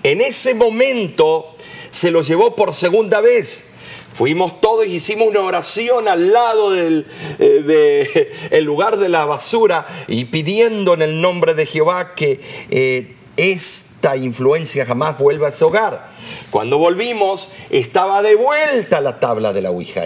En 0.03 0.19
ese 0.19 0.53
momento 0.53 1.55
se 1.91 2.11
lo 2.11 2.23
llevó 2.23 2.57
por 2.57 2.75
segunda 2.75 3.21
vez 3.21 3.70
Fuimos 4.13 4.59
todos 4.59 4.85
y 4.85 4.95
hicimos 4.95 5.27
una 5.27 5.41
oración 5.41 6.07
al 6.07 6.31
lado 6.31 6.71
del 6.71 7.07
eh, 7.39 8.61
lugar 8.61 8.97
de 8.97 9.09
la 9.09 9.25
basura 9.25 9.85
y 10.07 10.25
pidiendo 10.25 10.93
en 10.93 11.01
el 11.01 11.21
nombre 11.21 11.53
de 11.53 11.65
Jehová 11.65 12.13
que 12.13 12.41
eh, 12.69 13.15
esta 13.37 14.17
influencia 14.17 14.85
jamás 14.85 15.17
vuelva 15.17 15.47
a 15.47 15.49
ese 15.49 15.63
hogar. 15.63 16.09
Cuando 16.49 16.77
volvimos, 16.77 17.47
estaba 17.69 18.21
de 18.21 18.35
vuelta 18.35 18.99
la 18.99 19.19
tabla 19.19 19.53
de 19.53 19.61
la 19.61 19.71
Ouija. 19.71 20.03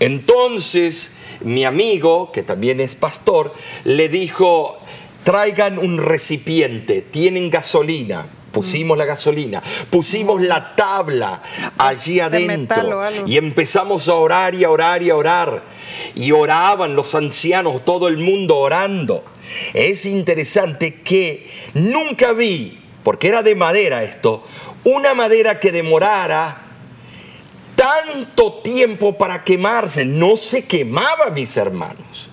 Entonces, 0.00 1.12
mi 1.40 1.64
amigo, 1.64 2.32
que 2.32 2.42
también 2.42 2.80
es 2.80 2.94
pastor, 2.94 3.52
le 3.84 4.08
dijo, 4.08 4.78
traigan 5.24 5.78
un 5.78 5.98
recipiente, 5.98 7.02
tienen 7.02 7.50
gasolina 7.50 8.26
pusimos 8.56 8.96
la 8.96 9.04
gasolina, 9.04 9.62
pusimos 9.90 10.40
la 10.40 10.74
tabla 10.74 11.42
allí 11.76 12.20
adentro 12.20 13.02
y 13.26 13.36
empezamos 13.36 14.08
a 14.08 14.14
orar 14.14 14.54
y 14.54 14.64
a 14.64 14.70
orar 14.70 15.02
y 15.02 15.10
a 15.10 15.16
orar. 15.16 15.62
Y 16.14 16.32
oraban 16.32 16.96
los 16.96 17.14
ancianos, 17.14 17.84
todo 17.84 18.08
el 18.08 18.16
mundo 18.16 18.56
orando. 18.56 19.26
Es 19.74 20.06
interesante 20.06 21.02
que 21.02 21.50
nunca 21.74 22.32
vi, 22.32 22.78
porque 23.02 23.28
era 23.28 23.42
de 23.42 23.54
madera 23.54 24.02
esto, 24.02 24.42
una 24.84 25.12
madera 25.12 25.60
que 25.60 25.70
demorara 25.70 26.62
tanto 27.74 28.54
tiempo 28.62 29.18
para 29.18 29.44
quemarse. 29.44 30.06
No 30.06 30.38
se 30.38 30.64
quemaba, 30.64 31.28
mis 31.30 31.58
hermanos. 31.58 32.30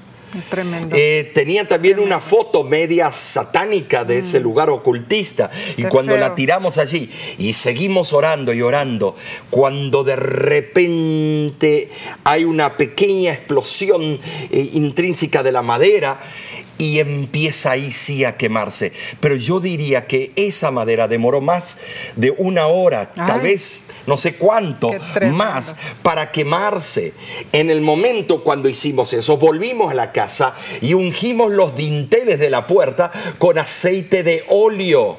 Tremendo. 0.49 0.95
Eh, 0.97 1.31
tenía 1.33 1.67
también 1.67 1.99
una 1.99 2.19
foto 2.19 2.63
media 2.63 3.11
satánica 3.11 4.03
de 4.03 4.19
ese 4.19 4.39
mm. 4.39 4.43
lugar 4.43 4.69
ocultista. 4.69 5.49
Y 5.77 5.83
cuando 5.83 6.17
la 6.17 6.35
tiramos 6.35 6.77
allí 6.77 7.09
y 7.37 7.53
seguimos 7.53 8.13
orando 8.13 8.53
y 8.53 8.61
orando, 8.61 9.15
cuando 9.49 10.03
de 10.03 10.15
repente 10.15 11.89
hay 12.23 12.43
una 12.43 12.77
pequeña 12.77 13.33
explosión 13.33 14.19
eh, 14.49 14.69
intrínseca 14.73 15.43
de 15.43 15.51
la 15.51 15.61
madera, 15.61 16.19
y 16.83 16.99
empieza 16.99 17.71
ahí 17.71 17.93
sí 17.93 18.25
a 18.25 18.35
quemarse. 18.35 18.91
Pero 19.21 19.37
yo 19.37 19.61
diría 19.61 20.05
que 20.05 20.33
esa 20.35 20.69
madera 20.69 21.07
demoró 21.07 21.39
más 21.39 21.77
de 22.17 22.31
una 22.37 22.67
hora, 22.67 23.13
tal 23.13 23.39
vez 23.39 23.83
no 24.05 24.17
sé 24.17 24.35
cuánto 24.35 24.91
más 25.31 25.75
para 26.01 26.29
quemarse. 26.31 27.13
En 27.53 27.69
el 27.69 27.79
momento 27.79 28.43
cuando 28.43 28.67
hicimos 28.67 29.13
eso, 29.13 29.37
volvimos 29.37 29.91
a 29.91 29.95
la 29.95 30.11
casa 30.11 30.55
y 30.81 30.93
ungimos 30.93 31.53
los 31.53 31.77
dinteles 31.77 32.37
de 32.37 32.49
la 32.49 32.67
puerta 32.67 33.11
con 33.37 33.57
aceite 33.57 34.23
de 34.23 34.43
óleo. 34.49 35.17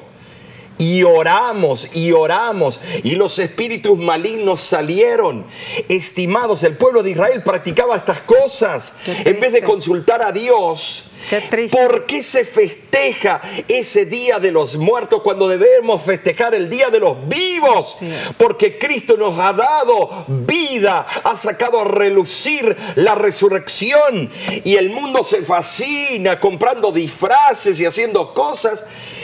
Y 0.77 1.03
oramos 1.03 1.95
y 1.95 2.11
oramos 2.11 2.79
y 3.03 3.11
los 3.11 3.39
espíritus 3.39 3.97
malignos 3.97 4.61
salieron. 4.61 5.45
Estimados, 5.89 6.63
el 6.63 6.77
pueblo 6.77 7.03
de 7.03 7.11
Israel 7.11 7.43
practicaba 7.43 7.95
estas 7.95 8.21
cosas. 8.21 8.93
En 9.23 9.39
vez 9.39 9.53
de 9.53 9.63
consultar 9.63 10.21
a 10.21 10.31
Dios, 10.31 11.11
¿Por 11.71 12.05
qué 12.05 12.21
se 12.21 12.45
festeja 12.45 13.41
ese 13.67 14.05
día 14.05 14.39
de 14.39 14.51
los 14.51 14.77
muertos 14.77 15.21
cuando 15.23 15.47
debemos 15.47 16.03
festejar 16.03 16.53
el 16.53 16.69
día 16.69 16.89
de 16.89 16.99
los 16.99 17.27
vivos? 17.27 17.97
Porque 18.37 18.77
Cristo 18.77 19.17
nos 19.17 19.37
ha 19.39 19.53
dado 19.53 20.25
vida, 20.27 21.05
ha 21.23 21.35
sacado 21.35 21.81
a 21.81 21.85
relucir 21.85 22.75
la 22.95 23.15
resurrección 23.15 24.29
y 24.63 24.75
el 24.75 24.89
mundo 24.89 25.23
se 25.23 25.41
fascina 25.41 26.39
comprando 26.39 26.91
disfraces 26.91 27.79
y 27.79 27.85
haciendo 27.85 28.33
cosas 28.33 28.83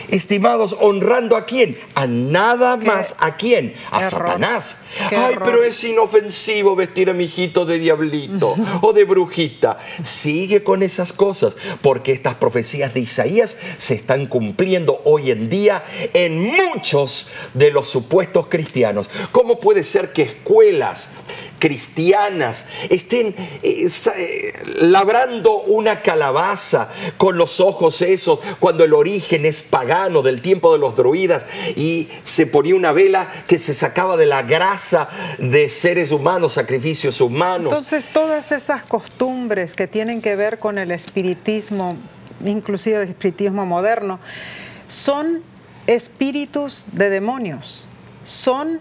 estimados, 0.09 0.75
honrando 0.79 1.35
a 1.35 1.45
quién? 1.45 1.77
A 1.95 2.07
nada 2.07 2.77
más. 2.77 3.15
¿A 3.19 3.37
quién? 3.37 3.73
A 3.91 4.09
Satanás. 4.09 4.77
Ay, 5.09 5.35
pero 5.43 5.63
es 5.63 5.83
inofensivo 5.83 6.75
vestir 6.75 7.09
a 7.09 7.13
mi 7.13 7.25
hijito 7.25 7.65
de 7.65 7.79
diablito 7.79 8.55
o 8.81 8.93
de 8.93 9.03
brujita. 9.03 9.77
Sigue 10.03 10.63
con 10.63 10.83
esas 10.83 11.13
cosas, 11.13 11.55
porque 11.81 12.11
estas 12.11 12.35
profecías 12.35 12.93
de 12.93 13.01
Isaías 13.01 13.55
se 13.77 13.95
están 13.95 14.27
cumpliendo 14.27 15.01
hoy 15.05 15.31
en 15.31 15.49
día 15.49 15.83
en 16.13 16.43
muchos 16.43 17.27
de 17.53 17.71
los 17.71 17.87
supuestos 17.87 18.47
cristianos. 18.47 19.09
¿Cómo 19.31 19.59
puede 19.59 19.83
ser 19.83 20.13
que 20.13 20.23
escuelas 20.23 21.11
cristianas 21.61 22.65
estén 22.89 23.27
eh, 23.61 23.87
eh, 23.87 24.53
labrando 24.81 25.61
una 25.61 26.01
calabaza 26.01 26.89
con 27.17 27.37
los 27.37 27.59
ojos 27.59 28.01
esos 28.01 28.39
cuando 28.59 28.83
el 28.83 28.93
origen 28.93 29.45
es 29.45 29.61
pagano 29.61 30.23
del 30.23 30.41
tiempo 30.41 30.73
de 30.73 30.79
los 30.79 30.97
druidas 30.97 31.45
y 31.75 32.09
se 32.23 32.47
ponía 32.47 32.75
una 32.75 32.91
vela 32.91 33.31
que 33.47 33.59
se 33.59 33.75
sacaba 33.75 34.17
de 34.17 34.25
la 34.25 34.41
grasa 34.41 35.07
de 35.37 35.69
seres 35.69 36.11
humanos, 36.11 36.53
sacrificios 36.53 37.21
humanos. 37.21 37.71
Entonces 37.71 38.05
todas 38.11 38.51
esas 38.51 38.81
costumbres 38.81 39.75
que 39.75 39.87
tienen 39.87 40.21
que 40.21 40.35
ver 40.35 40.57
con 40.57 40.79
el 40.79 40.89
espiritismo, 40.89 41.95
inclusive 42.43 43.03
el 43.03 43.09
espiritismo 43.09 43.67
moderno, 43.67 44.19
son 44.87 45.43
espíritus 45.85 46.85
de 46.91 47.11
demonios, 47.11 47.87
son 48.23 48.79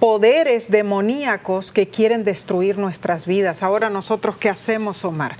poderes 0.00 0.70
demoníacos 0.70 1.72
que 1.72 1.88
quieren 1.88 2.24
destruir 2.24 2.78
nuestras 2.78 3.26
vidas. 3.26 3.62
Ahora 3.62 3.90
nosotros, 3.90 4.36
¿qué 4.36 4.48
hacemos, 4.48 5.04
Omar? 5.04 5.36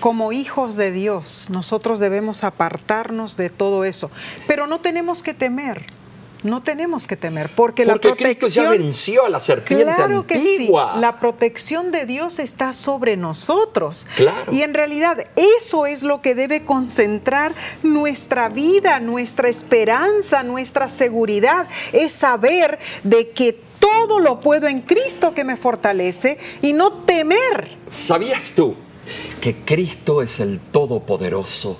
Como 0.00 0.32
hijos 0.32 0.76
de 0.76 0.92
Dios, 0.92 1.48
nosotros 1.50 1.98
debemos 1.98 2.44
apartarnos 2.44 3.36
de 3.36 3.50
todo 3.50 3.84
eso, 3.84 4.10
pero 4.46 4.66
no 4.66 4.80
tenemos 4.80 5.22
que 5.22 5.34
temer. 5.34 5.86
No 6.44 6.62
tenemos 6.62 7.06
que 7.06 7.16
temer, 7.16 7.48
porque, 7.48 7.86
la 7.86 7.94
protección. 7.94 8.34
Cristo 8.34 8.48
ya 8.48 8.68
venció 8.68 9.24
a 9.24 9.30
la 9.30 9.40
serpiente 9.40 9.86
claro 9.86 10.26
Que 10.26 10.38
sí. 10.42 10.70
La 10.96 11.18
protección 11.18 11.90
de 11.90 12.04
Dios 12.04 12.38
está 12.38 12.74
sobre 12.74 13.16
nosotros. 13.16 14.06
Claro. 14.14 14.52
Y 14.52 14.60
en 14.60 14.74
realidad 14.74 15.26
eso 15.36 15.86
es 15.86 16.02
lo 16.02 16.20
que 16.20 16.34
debe 16.34 16.66
concentrar 16.66 17.54
nuestra 17.82 18.50
vida, 18.50 19.00
nuestra 19.00 19.48
esperanza, 19.48 20.42
nuestra 20.42 20.90
seguridad. 20.90 21.66
Es 21.94 22.12
saber 22.12 22.78
de 23.04 23.30
que 23.30 23.63
todo 23.84 24.18
lo 24.18 24.40
puedo 24.40 24.66
en 24.66 24.80
Cristo 24.80 25.34
que 25.34 25.44
me 25.44 25.58
fortalece 25.58 26.38
y 26.62 26.72
no 26.72 26.90
temer. 27.04 27.76
¿Sabías 27.90 28.52
tú 28.56 28.74
que 29.42 29.56
Cristo 29.56 30.22
es 30.22 30.40
el 30.40 30.58
Todopoderoso? 30.58 31.78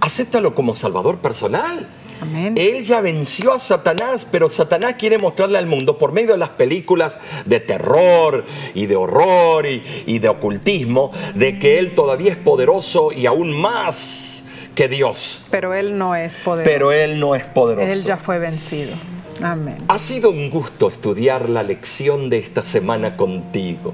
Acéptalo 0.00 0.54
como 0.54 0.74
Salvador 0.74 1.20
personal. 1.20 1.88
Amén. 2.20 2.54
Él 2.58 2.84
ya 2.84 3.00
venció 3.00 3.54
a 3.54 3.58
Satanás, 3.58 4.26
pero 4.30 4.50
Satanás 4.50 4.96
quiere 4.98 5.16
mostrarle 5.16 5.56
al 5.56 5.66
mundo 5.66 5.96
por 5.96 6.12
medio 6.12 6.32
de 6.32 6.38
las 6.38 6.50
películas 6.50 7.16
de 7.46 7.58
terror 7.58 8.44
y 8.74 8.84
de 8.84 8.94
horror 8.94 9.64
y, 9.66 9.82
y 10.06 10.18
de 10.18 10.28
ocultismo, 10.28 11.10
de 11.34 11.58
que 11.58 11.78
Él 11.78 11.94
todavía 11.94 12.32
es 12.32 12.38
poderoso 12.38 13.12
y 13.12 13.24
aún 13.24 13.58
más 13.58 14.44
que 14.74 14.88
Dios. 14.88 15.46
Pero 15.50 15.72
Él 15.72 15.96
no 15.96 16.14
es 16.14 16.36
poderoso. 16.36 16.70
Pero 16.70 16.92
Él 16.92 17.18
no 17.18 17.34
es 17.34 17.44
poderoso. 17.44 17.90
Él 17.90 18.04
ya 18.04 18.18
fue 18.18 18.38
vencido. 18.38 18.92
Amén. 19.42 19.78
Ha 19.88 19.98
sido 19.98 20.30
un 20.30 20.50
gusto 20.50 20.88
estudiar 20.88 21.50
la 21.50 21.62
lección 21.62 22.30
de 22.30 22.38
esta 22.38 22.62
semana 22.62 23.16
contigo. 23.16 23.92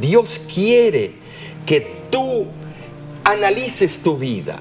Dios 0.00 0.40
quiere 0.52 1.12
que 1.64 1.86
tú 2.10 2.46
analices 3.24 4.02
tu 4.02 4.16
vida. 4.16 4.58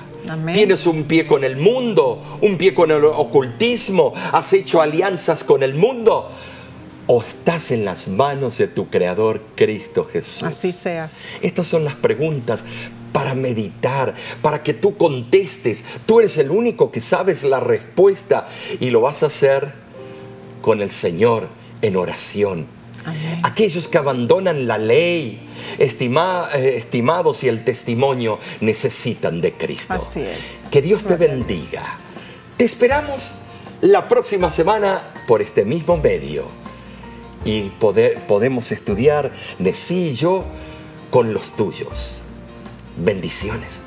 Tienes 0.53 0.87
un 0.87 1.03
pie 1.03 1.27
con 1.27 1.43
el 1.43 1.55
mundo, 1.55 2.19
un 2.41 2.57
pie 2.57 2.73
con 2.73 2.89
el 2.89 3.05
ocultismo, 3.05 4.11
has 4.31 4.53
hecho 4.53 4.81
alianzas 4.81 5.43
con 5.43 5.61
el 5.61 5.75
mundo 5.75 6.31
o 7.07 7.21
estás 7.21 7.69
en 7.69 7.85
las 7.85 8.07
manos 8.07 8.57
de 8.57 8.67
tu 8.67 8.89
Creador 8.89 9.41
Cristo 9.55 10.07
Jesús. 10.11 10.43
Así 10.43 10.71
sea. 10.71 11.11
Estas 11.41 11.67
son 11.67 11.83
las 11.83 11.95
preguntas 11.95 12.63
para 13.15 13.33
meditar, 13.33 14.13
para 14.41 14.61
que 14.61 14.73
tú 14.73 14.97
contestes. 14.97 15.85
Tú 16.05 16.19
eres 16.19 16.37
el 16.37 16.51
único 16.51 16.91
que 16.91 16.99
sabes 16.99 17.43
la 17.43 17.61
respuesta 17.61 18.45
y 18.81 18.89
lo 18.89 18.99
vas 18.99 19.23
a 19.23 19.27
hacer 19.27 19.73
con 20.61 20.81
el 20.81 20.91
Señor 20.91 21.47
en 21.81 21.95
oración. 21.95 22.67
Aquellos 23.43 23.87
que 23.87 23.97
abandonan 23.97 24.67
la 24.67 24.77
ley, 24.77 25.47
eh, 25.79 26.75
estimados 26.75 27.43
y 27.45 27.47
el 27.47 27.63
testimonio, 27.63 28.37
necesitan 28.59 29.39
de 29.39 29.53
Cristo. 29.53 29.93
Así 29.93 30.19
es. 30.19 30.63
Que 30.69 30.81
Dios 30.81 31.05
te 31.05 31.15
bendiga. 31.15 31.97
Te 32.57 32.65
esperamos 32.65 33.35
la 33.79 34.09
próxima 34.09 34.51
semana 34.51 35.23
por 35.25 35.41
este 35.41 35.63
mismo 35.63 35.95
medio. 35.95 36.47
Y 37.45 37.69
poder, 37.79 38.27
podemos 38.27 38.73
estudiar, 38.73 39.31
Nesí 39.57 40.09
y 40.09 40.15
yo, 40.15 40.43
con 41.11 41.33
los 41.33 41.55
tuyos. 41.55 42.24
Bendiciones. 42.97 43.81